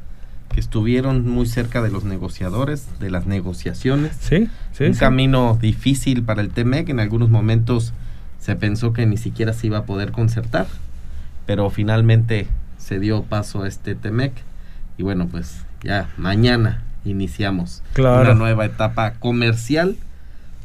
que 0.53 0.59
estuvieron 0.59 1.29
muy 1.29 1.45
cerca 1.45 1.81
de 1.81 1.89
los 1.89 2.03
negociadores, 2.03 2.87
de 2.99 3.09
las 3.11 3.25
negociaciones. 3.27 4.17
Sí, 4.19 4.49
sí. 4.73 4.83
un 4.83 4.93
sí. 4.93 4.99
camino 4.99 5.57
difícil 5.61 6.23
para 6.23 6.41
el 6.41 6.49
TEMEC. 6.49 6.89
En 6.89 6.99
algunos 6.99 7.29
momentos 7.29 7.93
se 8.41 8.57
pensó 8.57 8.91
que 8.91 9.05
ni 9.05 9.15
siquiera 9.15 9.53
se 9.53 9.67
iba 9.67 9.77
a 9.77 9.85
poder 9.85 10.11
concertar, 10.11 10.67
pero 11.45 11.69
finalmente 11.69 12.47
se 12.91 12.99
dio 12.99 13.23
paso 13.23 13.63
a 13.63 13.69
este 13.69 13.95
TEMEC. 13.95 14.33
Y 14.97 15.03
bueno, 15.03 15.27
pues 15.31 15.63
ya 15.81 16.09
mañana 16.17 16.83
iniciamos 17.05 17.83
Claro. 17.93 18.23
una 18.23 18.33
nueva 18.33 18.65
etapa 18.65 19.13
comercial 19.13 19.95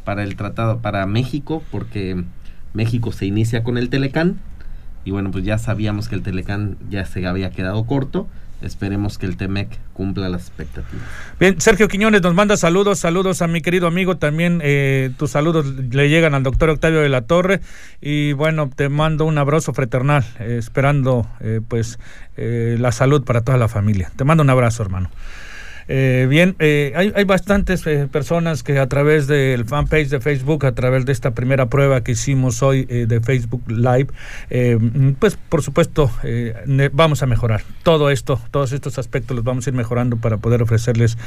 para 0.05 0.25
el 0.25 0.35
tratado 0.35 0.81
para 0.81 1.07
México, 1.07 1.63
porque 1.71 2.25
México 2.75 3.13
se 3.13 3.27
inicia 3.27 3.63
con 3.63 3.79
el 3.79 3.91
Telecán. 3.91 4.39
Y 5.05 5.13
bueno, 5.13 5.31
pues 5.31 5.45
ya 5.45 5.57
sabíamos 5.57 6.09
que 6.09 6.17
el 6.17 6.23
Telecán 6.23 6.77
ya 6.91 7.05
se 7.05 7.25
había 7.29 7.51
quedado 7.51 7.85
corto. 7.87 8.27
Esperemos 8.63 9.19
que 9.19 9.27
el 9.27 9.37
TEMEC 9.37 9.69
cumpla 9.93 10.31
las 10.31 10.43
expectativas. 10.43 11.05
Bien, 11.39 11.61
Sergio 11.61 11.89
Quiñones 11.89 12.23
nos 12.23 12.35
manda 12.35 12.57
saludos, 12.57 12.99
saludos 12.99 13.43
a 13.43 13.47
mi 13.47 13.61
querido 13.61 13.87
amigo, 13.87 14.17
también 14.17 14.61
eh, 14.65 15.11
tus 15.19 15.33
saludos 15.33 15.67
le 15.67 16.09
llegan 16.09 16.35
al 16.35 16.43
doctor 16.43 16.71
Octavio 16.71 17.01
de 17.01 17.11
la 17.11 17.23
Torre 17.23 17.61
y 18.01 18.33
bueno, 18.33 18.71
te 18.75 18.89
mando 18.89 19.27
un 19.27 19.37
abrazo 19.37 19.75
fraternal, 19.75 20.25
eh, 20.41 20.57
esperando 20.59 21.29
eh, 21.41 21.61
pues 21.67 21.99
eh, 22.37 22.77
la 22.79 22.93
salud 22.93 23.25
para 23.25 23.43
toda 23.43 23.59
la 23.59 23.69
familia. 23.69 24.11
Te 24.17 24.25
mando 24.25 24.43
un 24.43 24.51
abrazo, 24.51 24.83
hermano. 24.83 25.11
Eh, 25.89 26.27
bien, 26.29 26.57
eh, 26.59 26.93
hay, 26.97 27.13
hay 27.15 27.25
bastantes 27.25 27.87
eh, 27.87 28.09
personas 28.11 28.63
que 28.63 28.79
a 28.79 28.89
través 28.89 29.27
del 29.27 29.65
fanpage 29.65 30.09
de 30.09 30.21
Facebook, 30.21 30.67
a 30.67 30.73
través 30.73 31.07
de 31.07 31.13
esta 31.13 31.31
primera 31.33 31.67
prueba 31.67 32.03
que 32.03 32.13
hicimos 32.13 32.63
hoy 32.63 32.87
eh, 32.89 33.07
de 33.07 33.21
Facebook 33.21 33.63
Live, 33.69 34.09
eh, 34.51 34.79
pues 35.19 35.37
por 35.37 35.63
supuesto 35.63 36.11
eh, 36.25 36.91
vamos 36.93 37.23
a 37.23 37.27
mejorar 37.27 37.63
todo 37.83 38.11
esto, 38.11 38.41
todos 38.51 38.73
estos 38.73 38.99
aspectos 38.99 39.37
los 39.37 39.45
vamos 39.45 39.67
a 39.67 39.71
ir 39.71 39.77
mejorando 39.77 40.17
para 40.17 40.39
poder 40.39 40.63
ofrecerles 40.63 41.19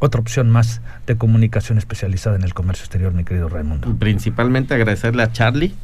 otra 0.00 0.20
opción 0.20 0.50
más 0.50 0.82
de 1.06 1.16
comunicación 1.16 1.78
especializada 1.78 2.36
en 2.36 2.42
el 2.42 2.52
comercio 2.52 2.82
exterior, 2.84 3.12
mi 3.14 3.24
querido 3.24 3.48
Raimundo. 3.48 3.96
principalmente 3.98 4.74
agradecerle 4.74 5.22
a 5.22 5.32
Charlie 5.32 5.74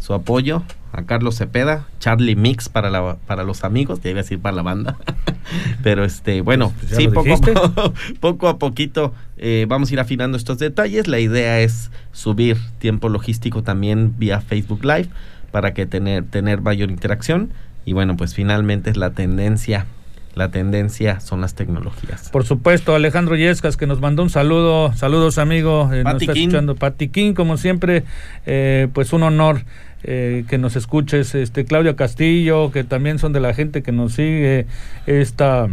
su 0.00 0.14
apoyo, 0.14 0.62
a 0.92 1.02
Carlos 1.02 1.36
Cepeda, 1.36 1.86
Charlie 1.98 2.36
Mix 2.36 2.68
para 2.68 2.90
la, 2.90 3.16
para 3.26 3.44
los 3.44 3.64
amigos, 3.64 4.00
ya 4.00 4.10
iba 4.10 4.20
a 4.20 4.22
decir 4.22 4.40
para 4.40 4.54
la 4.54 4.62
banda, 4.62 4.96
pero 5.82 6.04
este, 6.04 6.40
bueno, 6.40 6.72
Pues 6.78 6.90
ya 6.90 6.96
sí, 6.96 7.08
poco 7.08 7.34
a, 7.34 7.92
poco 8.20 8.48
a 8.48 8.58
poquito 8.58 9.14
eh, 9.36 9.66
vamos 9.68 9.90
a 9.90 9.94
ir 9.94 10.00
afinando 10.00 10.36
estos 10.36 10.58
detalles, 10.58 11.08
la 11.08 11.20
idea 11.20 11.60
es 11.60 11.90
subir 12.12 12.56
tiempo 12.78 13.08
logístico 13.08 13.62
también 13.62 14.14
vía 14.18 14.40
Facebook 14.40 14.84
Live 14.84 15.08
para 15.50 15.74
que 15.74 15.86
tener, 15.86 16.24
tener 16.24 16.60
mayor 16.60 16.90
interacción 16.90 17.50
y 17.84 17.94
bueno, 17.94 18.16
pues 18.18 18.34
finalmente 18.34 18.90
es 18.90 18.98
la 18.98 19.10
tendencia, 19.12 19.86
la 20.34 20.50
tendencia 20.50 21.20
son 21.20 21.40
las 21.40 21.54
tecnologías. 21.54 22.28
Por 22.28 22.44
supuesto, 22.44 22.94
Alejandro 22.94 23.34
Yescas, 23.34 23.78
que 23.78 23.86
nos 23.86 23.98
mandó 24.00 24.22
un 24.22 24.28
saludo. 24.28 24.92
Saludos, 24.94 25.38
amigo. 25.38 25.90
Eh, 25.92 26.04
nos 26.04 26.20
está 26.20 26.32
escuchando 26.32 26.74
Pati 26.74 27.08
King, 27.08 27.32
como 27.32 27.56
siempre. 27.56 28.04
eh, 28.44 28.88
pues 28.92 29.14
un 29.14 29.22
honor 29.22 29.62
eh, 30.02 30.44
que 30.48 30.58
nos 30.58 30.76
escuches. 30.76 31.34
Este 31.34 31.64
Claudia 31.64 31.96
Castillo, 31.96 32.70
que 32.70 32.84
también 32.84 33.18
son 33.18 33.32
de 33.32 33.40
la 33.40 33.54
gente 33.54 33.82
que 33.82 33.92
nos 33.92 34.14
sigue. 34.14 34.66
Esta 35.06 35.68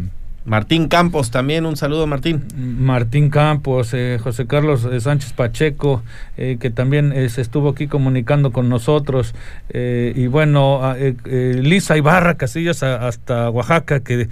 Martín 0.45 0.89
Campos 0.89 1.31
también, 1.31 1.65
un 1.65 1.75
saludo 1.75 2.05
Martín. 2.05 2.43
Martín 2.55 3.31
Campos, 3.31 3.95
eh, 3.95 4.19
José 4.21 4.45
Carlos 4.45 4.85
eh, 4.85 5.01
Sánchez 5.01 5.33
Pacheco, 5.33 6.03
eh, 6.37 6.57
que 6.59 6.69
también 6.69 7.29
se 7.31 7.41
estuvo 7.41 7.69
aquí 7.69 7.87
comunicando 7.87 8.51
con 8.51 8.69
nosotros, 8.69 9.33
y 9.73 10.27
bueno, 10.27 10.93
Lisa 11.25 11.97
Ibarra 11.97 12.35
Casillas 12.35 12.83
hasta 12.83 13.49
Oaxaca, 13.49 14.01
que 14.01 14.29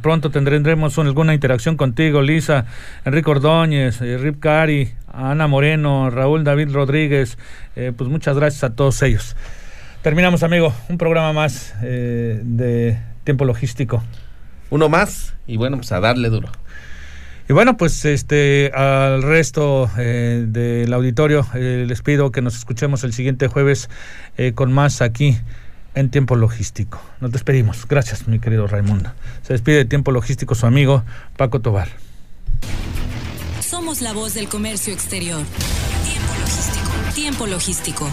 pronto 0.00 0.30
tendremos 0.30 0.98
alguna 0.98 1.34
interacción 1.34 1.76
contigo, 1.76 2.22
Lisa, 2.22 2.64
Enrique 3.04 3.30
Ordóñez, 3.30 4.00
Rip 4.00 4.40
Cari, 4.40 4.92
Ana 5.12 5.46
Moreno, 5.46 6.10
Raúl 6.10 6.44
David 6.44 6.72
Rodríguez, 6.72 7.38
pues 7.74 8.10
muchas 8.10 8.36
gracias 8.36 8.64
a 8.64 8.74
todos 8.74 9.02
ellos. 9.02 9.36
Terminamos, 10.02 10.42
amigo, 10.42 10.74
un 10.88 10.98
programa 10.98 11.32
más 11.32 11.74
de 11.80 12.98
tiempo 13.24 13.44
logístico 13.44 14.02
uno 14.72 14.88
más 14.88 15.34
y 15.46 15.58
bueno, 15.58 15.76
pues 15.76 15.92
a 15.92 16.00
darle 16.00 16.30
duro. 16.30 16.48
Y 17.48 17.52
bueno, 17.52 17.76
pues 17.76 18.04
este 18.06 18.72
al 18.74 19.22
resto 19.22 19.90
eh, 19.98 20.46
del 20.48 20.92
auditorio 20.94 21.46
eh, 21.54 21.84
les 21.86 22.00
pido 22.00 22.32
que 22.32 22.40
nos 22.40 22.56
escuchemos 22.56 23.04
el 23.04 23.12
siguiente 23.12 23.48
jueves 23.48 23.90
eh, 24.38 24.52
con 24.54 24.72
más 24.72 25.02
aquí 25.02 25.36
en 25.94 26.08
Tiempo 26.08 26.36
Logístico. 26.36 27.02
Nos 27.20 27.32
despedimos. 27.32 27.86
Gracias, 27.86 28.26
mi 28.26 28.38
querido 28.38 28.66
Raimundo. 28.66 29.12
Se 29.42 29.52
despide 29.52 29.76
de 29.76 29.84
Tiempo 29.84 30.10
Logístico 30.10 30.54
su 30.54 30.64
amigo 30.64 31.04
Paco 31.36 31.60
Tobar. 31.60 31.88
La 34.00 34.14
voz 34.14 34.32
del 34.32 34.48
comercio 34.48 34.92
exterior. 34.94 35.44
Tiempo 36.04 36.34
Logístico. 36.40 37.14
Tiempo 37.14 37.46
Logístico. 37.46 38.08